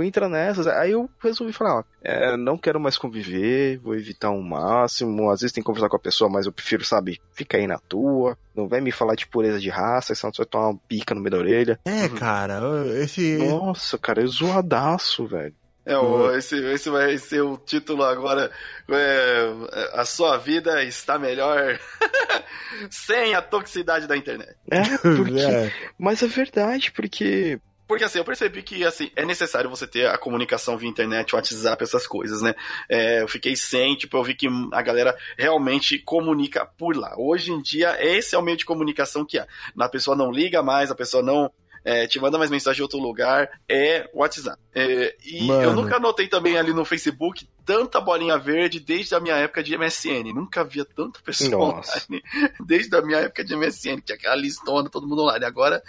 entra 0.02 0.28
nessas. 0.28 0.66
Aí 0.66 0.92
eu 0.92 1.08
resolvi 1.22 1.52
falar, 1.52 1.78
ó, 1.78 1.84
é, 2.02 2.36
não 2.36 2.58
quero 2.58 2.78
mais 2.78 2.98
conviver, 2.98 3.78
vou 3.78 3.94
evitar 3.94 4.30
o 4.30 4.42
máximo. 4.42 5.30
Às 5.30 5.40
vezes 5.40 5.52
tem 5.52 5.62
que 5.62 5.66
conversar 5.66 5.88
com 5.88 5.96
a 5.96 6.00
pessoa, 6.00 6.30
mas 6.30 6.46
eu 6.46 6.52
prefiro, 6.52 6.84
sabe, 6.84 7.20
ficar 7.32 7.58
aí 7.58 7.66
na 7.66 7.78
tua. 7.78 8.36
Não 8.54 8.68
vai 8.68 8.80
me 8.80 8.92
falar 8.92 9.14
de 9.14 9.26
pureza 9.26 9.58
de 9.58 9.70
raça, 9.70 10.14
senão 10.14 10.32
você 10.32 10.42
vai 10.42 10.46
tomar 10.46 10.68
uma 10.68 10.80
pica 10.88 11.14
no 11.14 11.20
meio 11.20 11.32
da 11.32 11.38
orelha. 11.38 11.80
É, 11.84 12.08
cara, 12.08 12.60
esse. 13.02 13.36
Nossa, 13.38 13.98
cara, 13.98 14.22
é 14.22 14.26
zoadaço, 14.26 15.26
velho. 15.26 15.54
É, 15.86 15.96
o- 15.98 16.34
esse, 16.34 16.56
esse 16.72 16.88
vai 16.88 17.16
ser 17.18 17.42
o 17.42 17.56
título 17.58 18.02
agora. 18.04 18.50
é, 18.90 19.90
a 19.92 20.04
sua 20.04 20.36
vida 20.38 20.82
está 20.82 21.18
melhor 21.18 21.78
sem 22.90 23.34
a 23.34 23.42
toxicidade 23.42 24.06
da 24.06 24.16
internet. 24.16 24.54
É, 24.70 24.82
porque. 24.98 25.40
É. 25.40 25.72
Mas 25.98 26.22
é 26.22 26.26
verdade, 26.26 26.90
porque. 26.92 27.58
Porque 27.86 28.02
assim, 28.02 28.16
eu 28.16 28.24
percebi 28.24 28.62
que 28.62 28.82
assim, 28.82 29.10
é 29.14 29.26
necessário 29.26 29.68
você 29.68 29.86
ter 29.86 30.06
a 30.06 30.16
comunicação 30.16 30.74
via 30.78 30.88
internet, 30.88 31.34
WhatsApp, 31.34 31.84
essas 31.84 32.06
coisas, 32.06 32.40
né? 32.40 32.54
É, 32.88 33.20
eu 33.20 33.28
fiquei 33.28 33.54
sem, 33.54 33.94
tipo, 33.94 34.16
eu 34.16 34.24
vi 34.24 34.34
que 34.34 34.48
a 34.72 34.80
galera 34.80 35.14
realmente 35.36 35.98
comunica 35.98 36.64
por 36.78 36.96
lá. 36.96 37.12
Hoje 37.18 37.52
em 37.52 37.60
dia, 37.60 37.94
esse 38.00 38.34
é 38.34 38.38
o 38.38 38.42
meio 38.42 38.56
de 38.56 38.64
comunicação 38.64 39.22
que 39.22 39.38
há. 39.38 39.46
A 39.78 39.88
pessoa 39.90 40.16
não 40.16 40.32
liga 40.32 40.62
mais, 40.62 40.90
a 40.90 40.94
pessoa 40.94 41.22
não 41.22 41.50
é, 41.84 42.06
te 42.06 42.18
manda 42.18 42.38
mais 42.38 42.50
mensagem 42.50 42.76
de 42.76 42.82
outro 42.82 42.98
lugar, 42.98 43.50
é 43.68 44.08
WhatsApp. 44.14 44.58
É, 44.74 45.14
e 45.24 45.46
Mano. 45.46 45.62
eu 45.62 45.74
nunca 45.74 45.98
notei 46.00 46.26
também 46.26 46.56
ali 46.56 46.72
no 46.72 46.84
Facebook 46.84 47.46
tanta 47.64 48.00
bolinha 48.00 48.36
verde 48.36 48.80
desde 48.80 49.14
a 49.14 49.20
minha 49.20 49.36
época 49.36 49.62
de 49.62 49.76
MSN. 49.76 50.32
Nunca 50.34 50.64
via 50.64 50.84
tanta 50.84 51.20
pessoa 51.20 51.76
Nossa. 51.76 52.04
online 52.10 52.22
desde 52.64 52.94
a 52.96 53.02
minha 53.02 53.18
época 53.18 53.44
de 53.44 53.56
MSN, 53.56 54.00
que 54.04 54.12
é 54.12 54.16
aquela 54.16 54.34
listona, 54.34 54.88
todo 54.88 55.06
mundo 55.06 55.22
online. 55.22 55.44
Agora, 55.44 55.82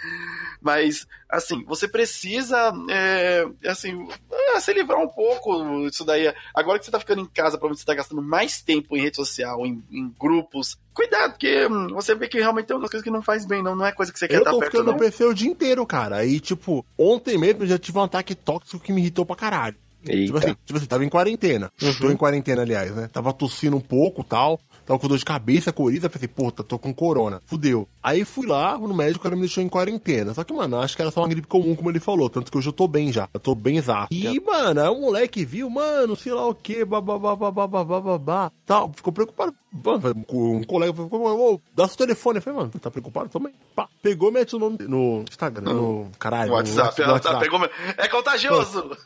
mas, 0.60 1.06
assim, 1.28 1.64
você 1.64 1.86
precisa, 1.88 2.72
é, 2.90 3.46
assim, 3.66 4.08
é, 4.56 4.60
se 4.60 4.72
livrar 4.72 5.00
um 5.00 5.08
pouco 5.08 5.88
disso 5.88 6.04
daí. 6.04 6.32
Agora 6.54 6.78
que 6.78 6.84
você 6.84 6.90
tá 6.90 6.98
ficando 6.98 7.22
em 7.22 7.26
casa, 7.26 7.58
provavelmente 7.58 7.80
você 7.80 7.86
tá 7.86 7.94
gastando 7.94 8.22
mais 8.22 8.60
tempo 8.60 8.96
em 8.96 9.00
rede 9.00 9.16
social, 9.16 9.64
em, 9.66 9.82
em 9.90 10.14
grupos. 10.18 10.76
Cuidado, 10.94 11.32
porque 11.32 11.66
hum, 11.66 11.88
você 11.88 12.14
vê 12.14 12.26
que 12.28 12.38
realmente 12.38 12.66
tem 12.66 12.74
algumas 12.74 12.90
coisas 12.90 13.04
que 13.04 13.10
não 13.10 13.22
faz 13.22 13.44
bem, 13.44 13.62
não, 13.62 13.76
não 13.76 13.84
é 13.84 13.92
coisa 13.92 14.12
que 14.12 14.18
você 14.18 14.26
quer 14.26 14.36
Eu 14.36 14.38
estar 14.40 14.50
tô 14.50 14.58
perto, 14.58 14.72
ficando 14.72 14.86
não. 14.86 14.92
no 14.94 14.98
PC 14.98 15.24
o 15.24 15.34
dia 15.34 15.50
inteiro, 15.50 15.86
cara. 15.86 16.24
E, 16.24 16.40
tipo, 16.40 16.84
ontem 16.98 17.36
mesmo 17.36 17.62
eu 17.62 17.66
já 17.66 17.78
tive 17.78 17.98
um 17.98 18.02
ataque 18.02 18.34
tóxico 18.34 18.82
que 18.82 18.92
me 18.92 19.00
irritou 19.00 19.26
pra 19.26 19.36
caralho. 19.36 19.76
Tipo 20.06 20.38
assim, 20.38 20.56
tipo 20.64 20.78
assim, 20.78 20.86
tava 20.86 21.04
em 21.04 21.08
quarentena. 21.08 21.70
Uhum. 21.82 21.94
Tô 21.94 22.10
em 22.10 22.16
quarentena, 22.16 22.62
aliás, 22.62 22.94
né? 22.94 23.08
Tava 23.12 23.32
tossindo 23.32 23.76
um 23.76 23.80
pouco 23.80 24.22
tal. 24.22 24.60
Tava 24.86 24.98
com 24.98 25.08
dor 25.08 25.18
de 25.18 25.24
cabeça, 25.24 25.72
coriza, 25.72 26.08
pensei, 26.08 26.28
puta, 26.28 26.62
tô 26.62 26.78
com 26.78 26.94
corona. 26.94 27.42
Fudeu. 27.46 27.88
Aí 28.02 28.24
fui 28.24 28.46
lá, 28.46 28.78
no 28.78 28.94
médico, 28.94 29.20
o 29.20 29.22
cara 29.22 29.34
me 29.34 29.42
deixou 29.42 29.62
em 29.62 29.68
quarentena. 29.68 30.32
Só 30.32 30.44
que, 30.44 30.52
mano, 30.52 30.80
acho 30.80 30.94
que 30.96 31.02
era 31.02 31.10
só 31.10 31.20
uma 31.20 31.28
gripe 31.28 31.46
comum, 31.46 31.74
como 31.74 31.90
ele 31.90 32.00
falou. 32.00 32.30
Tanto 32.30 32.50
que 32.50 32.56
hoje 32.56 32.68
eu 32.68 32.72
tô 32.72 32.86
bem 32.86 33.12
já. 33.12 33.28
Eu 33.34 33.40
tô 33.40 33.54
bem 33.54 33.76
exato. 33.76 34.14
E, 34.14 34.40
mano, 34.40 34.80
aí 34.80 34.88
o 34.88 35.00
moleque 35.00 35.44
viu, 35.44 35.68
mano, 35.68 36.16
sei 36.16 36.32
lá 36.32 36.46
o 36.46 36.54
que, 36.54 36.84
babá, 36.84 38.50
tal. 38.64 38.92
Ficou 38.94 39.12
preocupado. 39.12 39.54
Mano, 39.84 40.24
um 40.30 40.62
colega 40.64 40.94
falou, 40.94 41.54
ô, 41.54 41.60
dá 41.74 41.86
seu 41.88 41.98
telefone. 41.98 42.38
Eu 42.38 42.42
falei, 42.42 42.58
mano, 42.60 42.72
tá 42.80 42.90
preocupado 42.90 43.28
também? 43.28 43.52
Pá, 43.74 43.88
pegou, 44.02 44.30
mete 44.32 44.56
o 44.56 44.58
nome 44.58 44.78
no 44.80 45.24
Instagram, 45.28 45.72
no 45.72 46.10
caralho. 46.18 46.50
No 46.50 46.56
WhatsApp, 46.56 47.02
no 47.02 47.12
WhatsApp. 47.12 47.34
Tá, 47.34 47.40
pegou, 47.40 47.60
é 47.98 48.08
contagioso. 48.08 48.96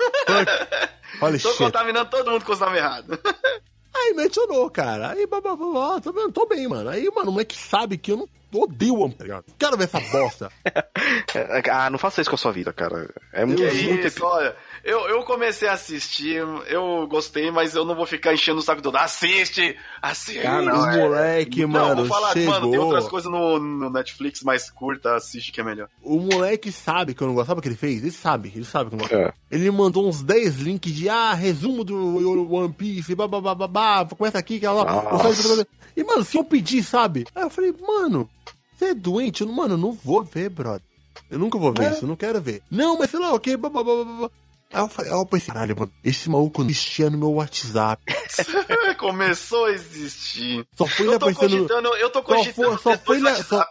Olha, 1.21 1.39
Tô 1.41 1.49
shit. 1.49 1.59
contaminando 1.59 2.11
todo 2.11 2.31
mundo 2.31 2.45
com 2.45 2.53
os 2.53 2.61
nomes 2.61 2.79
errados. 2.79 3.19
Aí 4.01 4.15
mencionou, 4.15 4.71
cara. 4.71 5.11
Aí, 5.11 5.27
blá, 5.27 6.01
tô, 6.01 6.13
vendo, 6.13 6.33
tô 6.33 6.47
bem, 6.47 6.67
mano. 6.67 6.89
Aí, 6.89 7.11
mano, 7.15 7.31
o 7.31 7.33
moleque 7.33 7.57
sabe 7.57 7.99
que 7.99 8.13
eu 8.13 8.17
não 8.17 8.29
odeio 8.53 8.95
o 8.95 9.05
One 9.05 9.15
Piece? 9.15 9.43
Quero 9.59 9.77
ver 9.77 9.85
essa 9.85 10.01
bosta. 10.01 10.51
Ah, 11.71 11.89
não 11.89 11.99
faça 11.99 12.21
isso 12.21 12.29
com 12.29 12.35
a 12.37 12.39
sua 12.39 12.53
vida, 12.53 12.73
cara. 12.73 13.09
É 13.33 13.45
muito, 13.45 13.63
Que 13.63 13.83
muito 13.89 14.07
isso, 14.07 14.25
olha. 14.25 14.55
Eu, 14.85 15.01
eu 15.09 15.23
comecei 15.23 15.69
a 15.69 15.73
assistir, 15.73 16.37
eu 16.67 17.07
gostei, 17.09 17.51
mas 17.51 17.75
eu 17.75 17.85
não 17.85 17.95
vou 17.95 18.07
ficar 18.07 18.33
enchendo 18.33 18.59
o 18.59 18.63
saco 18.63 18.83
do 18.83 18.95
assiste, 18.97 19.77
assiste. 20.03 20.47
Ah, 20.47 20.61
não, 20.63 20.83
o 20.83 20.87
é- 20.87 20.97
moleque, 20.99 21.63
Não, 21.63 21.69
mano, 21.69 21.97
vou 21.97 22.07
falar, 22.07 22.33
chegou. 22.33 22.53
mano, 22.53 22.71
tem 22.71 22.79
outras 22.81 23.09
coisas 23.09 23.31
no, 23.31 23.59
no 23.59 23.91
Netflix 23.91 24.43
mais 24.43 24.71
curta, 24.71 25.15
assiste 25.15 25.53
que 25.53 25.61
é 25.61 25.65
melhor. 25.65 25.89
O 26.03 26.19
moleque 26.19 26.73
sabe 26.73 27.15
que 27.15 27.23
eu 27.23 27.27
não 27.29 27.35
gosto. 27.35 27.49
Sabe 27.49 27.61
o 27.61 27.63
que 27.63 27.69
ele 27.69 27.77
fez? 27.77 28.03
Ele 28.03 28.11
sabe, 28.11 28.53
ele 28.55 28.65
sabe 28.65 28.91
que 28.91 28.97
eu 28.97 28.99
não 28.99 29.07
gosto. 29.07 29.17
É. 29.17 29.33
Ele 29.51 29.71
mandou 29.71 30.09
uns 30.09 30.23
10 30.23 30.57
links 30.57 30.93
de, 30.93 31.09
ah, 31.09 31.35
resumo 31.35 31.85
do 31.85 32.53
One 32.55 32.73
Piece, 32.73 33.15
babá, 33.15 34.05
começa 34.17 34.39
aqui, 34.39 34.59
que 34.61 34.67
ela 34.67 34.85
Nossa. 34.85 35.67
E, 35.97 36.05
mano, 36.05 36.25
se 36.25 36.39
eu 36.39 36.45
pedir, 36.45 36.83
sabe? 36.83 37.27
Aí 37.35 37.43
eu 37.43 37.51
falei, 37.51 37.75
mano, 37.87 38.29
você 38.81 38.91
é 38.91 38.95
doente? 38.95 39.45
Mano, 39.45 39.75
eu 39.75 39.79
não 39.79 39.93
vou 39.93 40.23
ver, 40.25 40.49
brother. 40.51 40.83
Eu 41.31 41.39
nunca 41.39 41.59
vou 41.59 41.73
ver 41.73 41.85
É. 41.85 41.91
isso, 41.93 42.05
eu 42.05 42.09
não 42.09 42.17
quero 42.17 42.41
ver. 42.41 42.63
Não, 42.71 42.99
mas 42.99 43.11
sei 43.11 43.21
lá, 43.21 43.33
ok, 43.35 43.57
babá, 43.57 43.83
babá, 43.85 44.05
babá. 44.05 44.31
Aí 44.73 44.81
eu 44.83 44.89
falei, 44.89 45.11
aí 45.13 45.19
eu 45.19 45.27
pensei, 45.27 45.49
caralho, 45.53 45.77
mano, 45.79 45.93
esse 46.05 46.31
maluco 46.31 46.63
não 46.63 46.71
existia 46.71 47.11
no 47.11 47.19
meu 47.19 47.33
WhatsApp. 47.33 48.03
Começou 48.99 49.65
a 49.67 49.71
existir. 49.73 50.65
Só 50.77 50.87
foi 50.87 51.07
ele 51.07 51.15
Eu 51.15 51.19
tô 51.19 51.29
aparecendo. 51.29 51.57
cogitando, 51.69 51.89
eu 51.97 52.11
tô 52.11 52.19
Só 52.21 52.25
foi- 52.27 52.37
cogitando 52.37 52.79
só 52.79 52.99
foi 52.99 53.21
dois 53.21 53.23
na- 53.39 53.45
só-. 53.45 53.67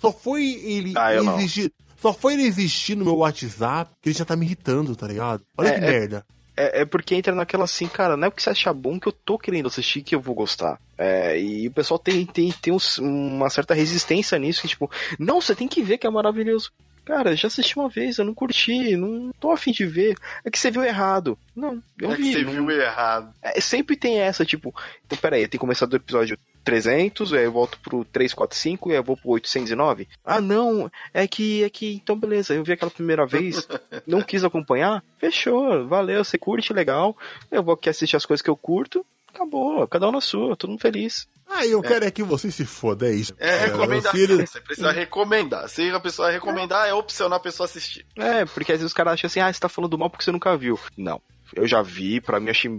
Só 0.00 0.12
foi 0.12 0.44
ele 0.44 0.92
Ah, 0.96 1.14
eu 1.14 1.22
não. 1.24 1.38
existir. 1.38 1.72
Só 2.00 2.12
foi 2.12 2.34
ele 2.34 2.42
existir 2.42 2.96
no 2.96 3.04
meu 3.04 3.16
WhatsApp 3.16 3.92
que 4.02 4.08
ele 4.10 4.18
já 4.18 4.24
tá 4.24 4.34
me 4.36 4.44
irritando, 4.44 4.94
tá 4.96 5.06
ligado? 5.06 5.42
Olha 5.56 5.68
É, 5.68 5.78
que 5.78 5.84
é- 5.84 5.90
merda. 5.90 6.26
É, 6.28 6.41
é 6.56 6.84
porque 6.84 7.14
entra 7.14 7.34
naquela 7.34 7.64
assim, 7.64 7.86
cara, 7.88 8.16
não 8.16 8.26
é 8.26 8.30
porque 8.30 8.42
você 8.42 8.50
achar 8.50 8.72
bom 8.72 8.98
que 9.00 9.08
eu 9.08 9.12
tô 9.12 9.38
querendo 9.38 9.66
assistir 9.68 10.02
que 10.02 10.14
eu 10.14 10.20
vou 10.20 10.34
gostar. 10.34 10.78
É, 10.98 11.40
e 11.40 11.66
o 11.68 11.72
pessoal 11.72 11.98
tem, 11.98 12.24
tem, 12.26 12.52
tem 12.52 12.72
uns- 12.72 12.98
uma 12.98 13.48
certa 13.50 13.74
resistência 13.74 14.38
nisso, 14.38 14.62
que 14.62 14.68
tipo, 14.68 14.90
não, 15.18 15.40
você 15.40 15.54
tem 15.54 15.66
que 15.68 15.82
ver 15.82 15.98
que 15.98 16.06
é 16.06 16.10
maravilhoso. 16.10 16.70
Cara, 17.04 17.34
já 17.34 17.48
assisti 17.48 17.76
uma 17.76 17.88
vez, 17.88 18.18
eu 18.18 18.24
não 18.24 18.32
curti, 18.32 18.96
não 18.96 19.32
tô 19.40 19.50
afim 19.50 19.72
de 19.72 19.84
ver. 19.84 20.16
É 20.44 20.50
que 20.50 20.56
você 20.58 20.70
viu 20.70 20.84
errado. 20.84 21.36
Não, 21.56 21.82
eu 21.98 22.12
É 22.12 22.16
que 22.16 22.22
vi. 22.22 22.32
você 22.34 22.42
não- 22.44 22.52
viu 22.52 22.70
errado. 22.80 23.34
É, 23.42 23.60
sempre 23.60 23.96
tem 23.96 24.20
essa, 24.20 24.44
tipo, 24.44 24.72
então 25.04 25.18
peraí, 25.18 25.40
tem 25.42 25.50
que 25.50 25.58
começar 25.58 25.86
do 25.86 25.96
episódio 25.96 26.38
300, 26.64 27.32
aí 27.32 27.44
eu 27.44 27.52
volto 27.52 27.78
pro 27.80 28.04
345 28.04 28.88
e 28.88 28.92
aí 28.92 28.98
eu 28.98 29.02
vou 29.04 29.16
pro 29.16 29.30
809. 29.30 30.08
Ah, 30.24 30.40
não, 30.40 30.90
é 31.12 31.26
que, 31.26 31.64
é 31.64 31.70
que, 31.70 31.94
então 31.94 32.16
beleza, 32.18 32.54
eu 32.54 32.64
vi 32.64 32.72
aquela 32.72 32.90
primeira 32.90 33.26
vez, 33.26 33.66
não 34.06 34.22
quis 34.22 34.44
acompanhar, 34.44 35.02
fechou, 35.18 35.86
valeu, 35.86 36.24
você 36.24 36.38
curte, 36.38 36.72
legal, 36.72 37.16
eu 37.50 37.62
vou 37.62 37.74
aqui 37.74 37.88
assistir 37.88 38.16
as 38.16 38.26
coisas 38.26 38.42
que 38.42 38.50
eu 38.50 38.56
curto, 38.56 39.04
acabou, 39.34 39.86
cada 39.88 40.08
um 40.08 40.12
na 40.12 40.20
sua, 40.20 40.56
todo 40.56 40.70
mundo 40.70 40.80
feliz. 40.80 41.26
Ah, 41.54 41.66
eu 41.66 41.82
quero 41.82 42.04
é 42.06 42.10
que 42.10 42.22
você 42.22 42.50
se 42.50 42.64
foda, 42.64 43.06
é 43.08 43.12
isso. 43.14 43.34
É 43.38 43.66
recomendação. 43.66 44.12
se 44.12 44.20
ele- 44.22 44.46
Você 44.46 44.58
precisa 44.60 44.90
recomendar. 44.90 45.68
Se 45.68 45.90
a 45.90 46.00
pessoa 46.00 46.30
recomendar, 46.30 46.88
é 46.88 46.94
opcional 46.94 47.36
a 47.36 47.42
pessoa 47.42 47.66
assistir. 47.66 48.06
É, 48.16 48.46
porque 48.46 48.72
às 48.72 48.78
vezes 48.78 48.86
os 48.90 48.94
caras 48.94 49.14
acham 49.14 49.26
assim, 49.28 49.40
ah, 49.40 49.52
você 49.52 49.60
tá 49.60 49.68
falando 49.68 49.98
mal 49.98 50.08
porque 50.08 50.24
você 50.24 50.32
nunca 50.32 50.56
viu. 50.56 50.78
Não, 50.96 51.20
eu 51.54 51.66
já 51.66 51.82
vi, 51.82 52.22
pra 52.22 52.40
mim 52.40 52.48
achei... 52.48 52.70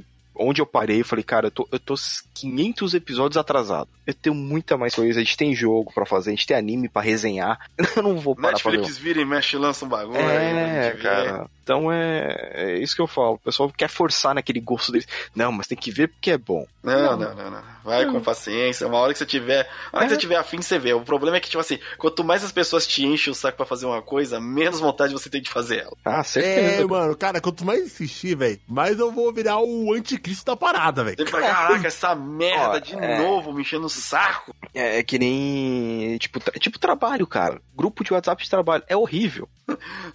Onde 0.44 0.62
eu 0.62 0.66
parei, 0.66 1.02
eu 1.02 1.06
falei, 1.06 1.24
cara, 1.24 1.48
eu 1.48 1.52
tô, 1.52 1.68
eu 1.72 1.80
tô 1.80 1.96
500 2.34 2.94
episódios 2.94 3.38
atrasado. 3.38 3.89
Eu 4.06 4.14
tenho 4.14 4.36
muita 4.36 4.78
mais 4.78 4.94
coisa. 4.94 5.20
A 5.20 5.24
gente 5.24 5.38
tem 5.38 5.56
jogo 5.56 5.91
pra 5.94 6.06
fazer, 6.06 6.32
a 6.32 6.34
gente 6.34 6.46
tem 6.46 6.58
anime 6.58 6.89
pra 6.89 7.02
resenhar. 7.02 7.58
Eu 7.96 8.04
não 8.04 8.18
vou 8.18 8.36
parar 8.36 8.60
pra 8.60 8.72
ver. 8.72 8.78
Netflix 8.80 8.98
vira 9.02 9.22
e 9.22 9.26
mexe 9.26 9.56
e 9.56 9.60
lança 9.60 9.86
um 9.86 9.88
bagulho. 9.88 10.18
aí, 10.20 10.26
É, 10.28 10.91
vê. 10.91 11.02
cara. 11.02 11.50
Então 11.64 11.89
é, 11.89 12.52
é 12.56 12.78
isso 12.80 12.94
que 12.94 13.02
eu 13.02 13.08
falo. 13.08 13.36
O 13.36 13.39
pessoal 13.39 13.72
quer 13.72 13.88
forçar 13.88 14.36
naquele 14.36 14.60
gosto 14.60 14.91
deles. 14.91 15.08
Não, 15.34 15.50
mas 15.50 15.66
tem 15.68 15.78
que 15.78 15.89
ver 15.91 16.10
porque 16.10 16.32
é 16.32 16.38
bom. 16.38 16.66
Não, 16.84 17.18
não, 17.18 17.34
não, 17.34 17.50
não. 17.52 17.64
Vai 17.86 18.06
com 18.06 18.20
paciência. 18.20 18.86
Uma 18.86 18.98
hora 18.98 19.14
que 19.14 19.20
você 19.20 19.26
tiver. 19.26 19.70
Uma 19.94 20.00
hora 20.00 20.08
que 20.08 20.14
É. 20.14 20.16
você 20.16 20.20
tiver 20.20 20.36
afim, 20.36 20.62
você 20.62 20.78
vê. 20.78 20.91
O 20.94 21.00
problema 21.00 21.38
é 21.38 21.39
que, 21.39 21.48
tipo 21.50 21.62
assim, 21.62 21.80
quanto 21.98 22.22
mais 22.26 22.44
as 22.44 22.52
pessoas 22.52 22.86
te 22.86 23.06
enchem 23.06 23.32
o 23.32 23.36
saco 23.36 23.56
pra 23.56 23.66
fazer 23.66 23.86
uma 23.86 24.02
coisa, 24.02 24.41
menos 24.41 24.82
vontade 24.82 25.14
você 25.14 25.30
tem 25.30 25.41
de 25.41 25.50
fazer 25.50 25.78
ela. 25.84 25.96
Ah, 26.04 26.20
É, 26.20 26.24
certeza. 26.24 26.86
mano, 26.86 27.16
cara, 27.16 27.39
quanto 27.39 27.64
mais 27.64 27.82
insistir, 27.86 28.36
velho, 28.36 28.60
mais 28.68 29.00
eu 29.00 29.10
vou 29.10 29.32
virar 29.32 29.60
o 29.60 29.94
anticristo 29.94 30.32
da 30.45 30.55
parada, 30.55 31.03
velho. 31.03 31.17
Caraca, 31.25 31.88
essa 31.88 32.15
merda 32.15 32.77
Ó, 32.77 32.79
de 32.79 32.95
é. 32.95 33.17
novo, 33.19 33.51
me 33.53 33.61
enchendo 33.61 33.86
o 33.88 33.89
saco. 33.89 34.55
É, 34.73 34.99
é 34.99 35.03
que 35.03 35.19
nem. 35.19 36.17
Tipo, 36.17 36.39
tra- 36.39 36.53
tipo 36.59 36.79
trabalho, 36.79 37.27
cara. 37.27 37.61
Grupo 37.75 38.03
de 38.03 38.13
WhatsApp 38.13 38.41
de 38.43 38.49
trabalho. 38.49 38.84
É 38.88 38.95
horrível. 38.95 39.47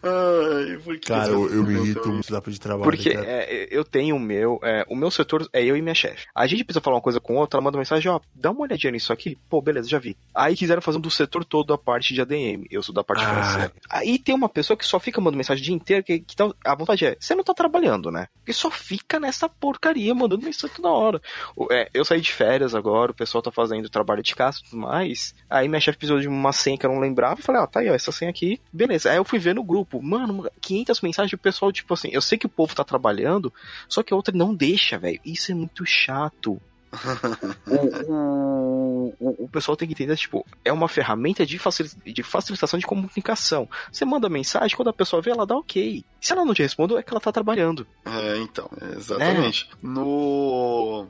Ai, 0.02 0.76
por 0.84 0.98
que 0.98 1.08
Cara, 1.08 1.28
eu, 1.28 1.52
eu 1.52 1.62
me 1.62 1.74
irrito 1.74 2.08
muito 2.08 2.30
da 2.32 2.40
de 2.40 2.60
trabalho. 2.60 2.84
Porque 2.90 3.10
cara. 3.14 3.26
é, 3.26 3.68
eu 3.70 3.84
tenho 3.84 4.16
o 4.16 4.20
meu. 4.20 4.58
é, 4.62 4.84
o 4.88 4.96
meu 4.96 5.10
setor 5.10 5.48
é 5.52 5.64
eu 5.64 5.76
e 5.76 5.82
minha 5.82 5.94
chefe. 5.94 6.26
A 6.34 6.46
gente 6.46 6.64
precisa 6.64 6.80
falar 6.82 6.96
uma 6.96 7.02
coisa 7.02 7.20
com 7.20 7.36
outra, 7.36 7.58
ela 7.58 7.64
manda 7.64 7.76
mensagem, 7.78 8.10
ó, 8.10 8.20
dá 8.34 8.50
uma 8.50 8.60
olhadinha 8.62 8.92
nisso 8.92 9.12
aqui. 9.12 9.36
Pô, 9.48 9.60
beleza, 9.60 9.88
já 9.88 9.98
vi. 9.98 10.16
Aí 10.34 10.56
quiseram 10.56 10.80
fazer 10.82 10.98
do 10.98 11.10
setor 11.10 11.44
todo 11.44 11.72
a 11.72 11.78
parte 11.78 12.14
de 12.14 12.20
ADM. 12.20 12.64
Eu 12.70 12.82
sou 12.82 12.94
da 12.94 13.02
parte 13.04 13.24
Ah. 13.24 13.28
financeira. 13.28 13.72
Aí 13.90 14.18
tem 14.18 14.34
uma 14.34 14.48
pessoa 14.48 14.76
que 14.76 14.84
só 14.86 14.98
fica 15.00 15.20
mandando 15.20 15.36
mensagem 15.38 15.62
o 15.62 15.64
dia 15.66 15.74
inteiro, 15.74 16.04
que, 16.04 16.20
que 16.20 16.36
tá- 16.36 16.50
a 16.64 16.74
vontade 16.74 17.04
é, 17.06 17.16
você 17.18 17.34
não 17.34 17.42
tá 17.44 17.52
trabalhando, 17.54 18.10
né? 18.10 18.28
Porque 18.38 18.52
só 18.52 18.70
fica 18.70 19.18
nessa 19.18 19.48
porcaria 19.48 19.97
mandando 20.14 20.44
mensagem 20.44 20.74
toda 20.76 20.88
hora. 20.88 21.22
É, 21.70 21.88
eu 21.92 22.05
saí 22.05 22.20
de 22.20 22.32
férias 22.32 22.74
agora, 22.74 23.12
o 23.12 23.14
pessoal 23.14 23.42
tá 23.42 23.51
fazendo 23.51 23.88
trabalho 23.88 24.22
de 24.22 24.34
casa 24.34 24.59
e 24.61 24.70
tudo 24.70 24.80
mais. 24.80 25.34
Aí 25.49 25.68
minha 25.68 25.80
chefe 25.80 25.99
precisou 25.99 26.20
de 26.20 26.28
uma 26.28 26.53
senha 26.53 26.78
que 26.78 26.86
eu 26.86 26.90
não 26.90 27.01
lembrava. 27.01 27.40
Eu 27.40 27.44
falei, 27.44 27.61
ó, 27.61 27.66
tá 27.66 27.80
aí, 27.80 27.90
ó, 27.90 27.94
essa 27.94 28.12
senha 28.12 28.30
aqui. 28.30 28.61
Beleza. 28.72 29.11
Aí 29.11 29.16
eu 29.16 29.24
fui 29.24 29.38
ver 29.38 29.55
no 29.55 29.62
grupo. 29.62 30.03
Mano, 30.03 30.49
500 30.61 31.01
mensagens 31.01 31.30
do 31.30 31.38
pessoal, 31.38 31.72
tipo 31.72 31.92
assim, 31.94 32.09
eu 32.12 32.22
sei 32.22 32.38
que 32.38 32.46
o 32.46 32.51
povo 32.51 32.74
tá 32.74 32.84
trabalhando, 32.84 33.53
só 33.88 34.03
que 34.03 34.12
a 34.12 34.16
outra 34.16 34.36
não 34.36 34.55
deixa, 34.55 34.99
velho. 34.99 35.20
Isso 35.24 35.53
é 35.53 35.55
muito 35.55 35.84
chato. 35.84 36.61
o, 38.09 39.14
o, 39.20 39.45
o, 39.45 39.49
pessoal 39.49 39.76
tem 39.76 39.86
que 39.86 39.95
entender, 39.95 40.16
tipo, 40.16 40.45
é 40.64 40.72
uma 40.72 40.89
ferramenta 40.89 41.45
de, 41.45 41.59
facil, 41.59 41.86
de 42.05 42.22
facilitação 42.22 42.78
de 42.78 42.86
comunicação. 42.86 43.68
Você 43.93 44.05
manda 44.05 44.28
mensagem, 44.28 44.76
quando 44.76 44.89
a 44.89 44.93
pessoa 44.93 45.20
vê, 45.20 45.30
ela 45.30 45.47
dá 45.47 45.57
ok. 45.57 46.05
Se 46.20 46.32
ela 46.32 46.45
não 46.45 46.55
te 46.55 46.62
responde, 46.62 46.95
é 46.97 47.03
que 47.03 47.12
ela 47.12 47.20
tá 47.20 47.30
trabalhando. 47.30 47.86
É, 48.05 48.39
então, 48.39 48.70
exatamente. 48.97 49.68
No. 49.82 51.07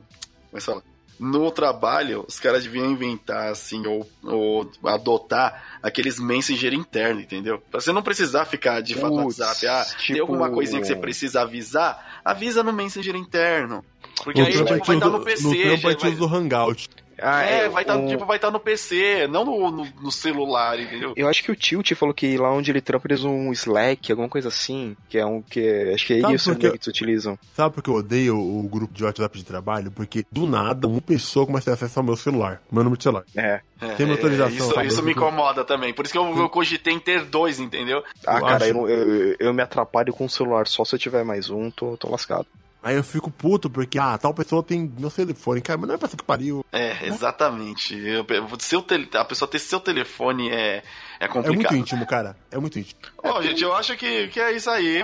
É 0.53 0.57
que 0.57 0.63
fala? 0.63 0.83
No 1.19 1.51
trabalho, 1.51 2.23
os 2.25 2.39
caras 2.39 2.63
deviam 2.63 2.89
inventar, 2.89 3.51
assim, 3.51 3.85
ou, 3.85 4.09
ou 4.23 4.71
adotar 4.85 5.79
aqueles 5.83 6.17
messenger 6.17 6.73
interno, 6.73 7.19
entendeu? 7.19 7.61
Pra 7.69 7.81
você 7.81 7.91
não 7.91 8.01
precisar 8.01 8.45
ficar 8.45 8.81
de 8.81 8.95
fato 8.95 9.15
no 9.15 9.25
WhatsApp. 9.25 9.67
Ah, 9.67 9.83
tem 9.83 10.15
tipo- 10.15 10.21
alguma 10.21 10.49
coisinha 10.49 10.79
que 10.79 10.87
você 10.87 10.95
precisa 10.95 11.41
avisar? 11.41 12.21
Avisa 12.23 12.63
no 12.63 12.71
messenger 12.71 13.17
interno. 13.17 13.83
Porque 14.23 14.39
No 14.41 14.47
aí, 14.47 14.53
tipo, 14.53 14.65
vai 14.65 14.77
estar 14.95 15.09
no 15.09 15.19
PC. 15.21 15.43
No 15.43 15.49
trampo 15.55 15.77
já 15.81 15.87
a 15.87 15.91
gente 15.91 16.01
vai- 16.01 16.11
usa 16.11 16.23
o 16.23 16.27
Hangout. 16.35 16.89
Ah, 17.21 17.41
É, 17.43 17.67
vai 17.67 17.83
estar 17.83 17.97
o- 17.97 18.07
tipo, 18.07 18.25
vai 18.25 18.39
tá 18.39 18.49
no 18.49 18.61
PC, 18.61 19.27
não 19.27 19.43
no, 19.43 19.69
no, 19.69 19.85
no 20.01 20.09
celular, 20.09 20.79
entendeu? 20.79 21.11
Eu 21.17 21.27
acho 21.27 21.43
que 21.43 21.51
o 21.51 21.55
Tilt 21.55 21.91
falou 21.93 22.13
que 22.15 22.37
lá 22.37 22.49
onde 22.49 22.71
ele 22.71 22.79
trampa 22.79 23.07
eles 23.09 23.19
usam 23.19 23.37
um 23.37 23.51
Slack, 23.51 24.09
alguma 24.09 24.29
coisa 24.29 24.47
assim, 24.47 24.95
que 25.09 25.17
é 25.17 25.25
um 25.25 25.41
que 25.41 25.91
acho 25.93 26.05
que 26.07 26.13
é 26.13 26.21
Sabe 26.21 26.33
isso 26.35 26.55
quê? 26.55 26.59
que 26.61 26.67
eles 26.77 26.87
utilizam. 26.87 27.37
Sabe 27.53 27.75
por 27.75 27.83
que 27.83 27.89
eu 27.89 27.95
odeio 27.95 28.39
o 28.39 28.63
grupo 28.69 28.93
de 28.93 29.03
WhatsApp 29.03 29.37
de 29.37 29.43
trabalho? 29.43 29.91
Porque 29.91 30.25
do 30.31 30.47
nada 30.47 30.87
uma 30.87 31.01
pessoa 31.01 31.45
começa 31.45 31.69
a 31.69 31.75
ter 31.75 31.83
acesso 31.83 31.99
ao 31.99 32.05
meu 32.05 32.15
celular, 32.15 32.61
meu 32.71 32.85
número 32.85 32.97
de 32.97 33.03
celular. 33.03 33.25
É. 33.35 33.59
Tem 33.97 34.05
uma 34.05 34.15
autorização, 34.15 34.55
Isso, 34.55 34.73
sabe? 34.73 34.87
isso 34.87 34.99
Eu 35.01 35.03
me 35.03 35.11
incomoda 35.11 35.65
também. 35.65 35.93
Por 35.93 36.05
isso 36.05 36.13
que 36.13 36.17
eu, 36.17 36.37
eu 36.37 36.47
cogitei 36.47 36.93
em 36.93 36.99
ter 37.01 37.25
dois, 37.25 37.59
entendeu? 37.59 38.01
Ah, 38.25 38.37
Eu 38.37 38.45
cara, 38.45 38.55
acho- 38.63 38.65
eu, 38.65 38.87
eu, 38.87 39.35
eu 39.39 39.53
me 39.53 39.61
atrapalho 39.61 40.13
com 40.13 40.23
o 40.23 40.29
celular 40.29 40.67
só 40.67 40.85
se 40.85 40.95
eu 40.95 40.99
tiver 40.99 41.25
mais 41.25 41.49
um, 41.49 41.69
tô, 41.69 41.97
tô 41.97 42.09
lascado. 42.09 42.47
Aí 42.81 42.95
eu 42.95 43.03
fico 43.03 43.29
puto 43.29 43.69
porque, 43.69 43.99
ah, 43.99 44.17
tal 44.17 44.33
pessoa 44.33 44.63
tem 44.63 44.89
meu 44.97 45.11
telefone. 45.11 45.59
Cara, 45.61 45.77
mas 45.77 45.87
não 45.89 45.95
é 45.95 45.97
pra 45.97 46.07
ser 46.07 46.15
que 46.15 46.23
pariu. 46.23 46.63
É, 46.71 47.05
exatamente. 47.07 47.93
Eu- 47.97 48.25
seu 48.59 48.81
tele- 48.81 49.09
a 49.13 49.25
pessoa 49.25 49.49
ter 49.51 49.59
seu 49.59 49.81
telefone 49.81 50.49
é, 50.49 50.77
é 51.19 51.25
É 51.25 51.27
muito 51.27 51.47
complicado. 51.47 51.75
íntimo, 51.75 52.05
cara. 52.07 52.37
É 52.49 52.57
muito 52.57 52.79
íntimo. 52.79 52.97
Bom, 53.21 53.41
gente, 53.41 53.61
eu 53.61 53.75
acho 53.75 53.97
que, 53.97 54.29
que 54.29 54.39
é 54.39 54.53
isso 54.53 54.69
aí, 54.69 55.03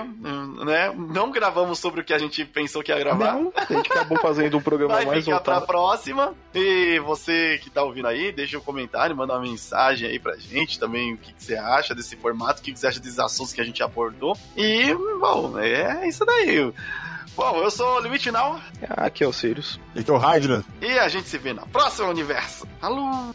né? 0.64 0.90
Não 0.96 1.30
gravamos 1.30 1.78
sobre 1.78 2.00
o 2.00 2.04
que 2.04 2.14
a 2.14 2.18
gente 2.18 2.46
pensou 2.46 2.82
que 2.82 2.90
ia 2.90 2.98
gravar. 2.98 3.34
Não, 3.34 3.52
a 3.54 3.64
gente 3.70 3.92
acabou 3.92 4.18
fazendo 4.20 4.56
um 4.56 4.62
programa 4.62 4.94
Vai 4.94 5.04
mais 5.04 5.22
ficar 5.24 5.40
pra 5.40 5.54
voltado. 5.56 5.66
próxima. 5.66 6.34
E 6.54 6.98
você 7.00 7.60
que 7.62 7.68
tá 7.68 7.82
ouvindo 7.82 8.08
aí, 8.08 8.32
deixa 8.32 8.56
um 8.56 8.62
comentário, 8.62 9.14
manda 9.14 9.34
uma 9.34 9.42
mensagem 9.42 10.08
aí 10.08 10.18
pra 10.18 10.34
gente 10.38 10.78
também 10.80 11.12
o 11.12 11.18
que, 11.18 11.30
que 11.34 11.44
você 11.44 11.56
acha 11.56 11.94
desse 11.94 12.16
formato, 12.16 12.60
o 12.60 12.64
que, 12.64 12.72
que 12.72 12.78
você 12.80 12.86
acha 12.86 12.98
desses 13.00 13.18
assuntos 13.18 13.52
que 13.52 13.60
a 13.60 13.64
gente 13.64 13.82
abordou. 13.82 14.34
E, 14.56 14.94
bom, 15.20 15.58
é 15.58 16.08
isso 16.08 16.24
daí. 16.24 16.72
Bom, 17.36 17.56
eu 17.62 17.70
sou 17.70 17.96
o 17.96 18.00
Limite 18.00 18.30
Now 18.30 18.58
Aqui 18.88 19.22
é 19.22 19.26
o 19.26 19.32
Sirius. 19.32 19.78
Esse 19.94 20.10
é 20.10 20.12
o 20.12 20.16
Hydra. 20.16 20.64
e 20.80 20.98
a 20.98 21.08
gente 21.08 21.28
se 21.28 21.36
vê 21.36 21.52
na 21.52 21.66
próxima 21.66 22.08
universo. 22.08 22.66
Alô! 22.80 23.34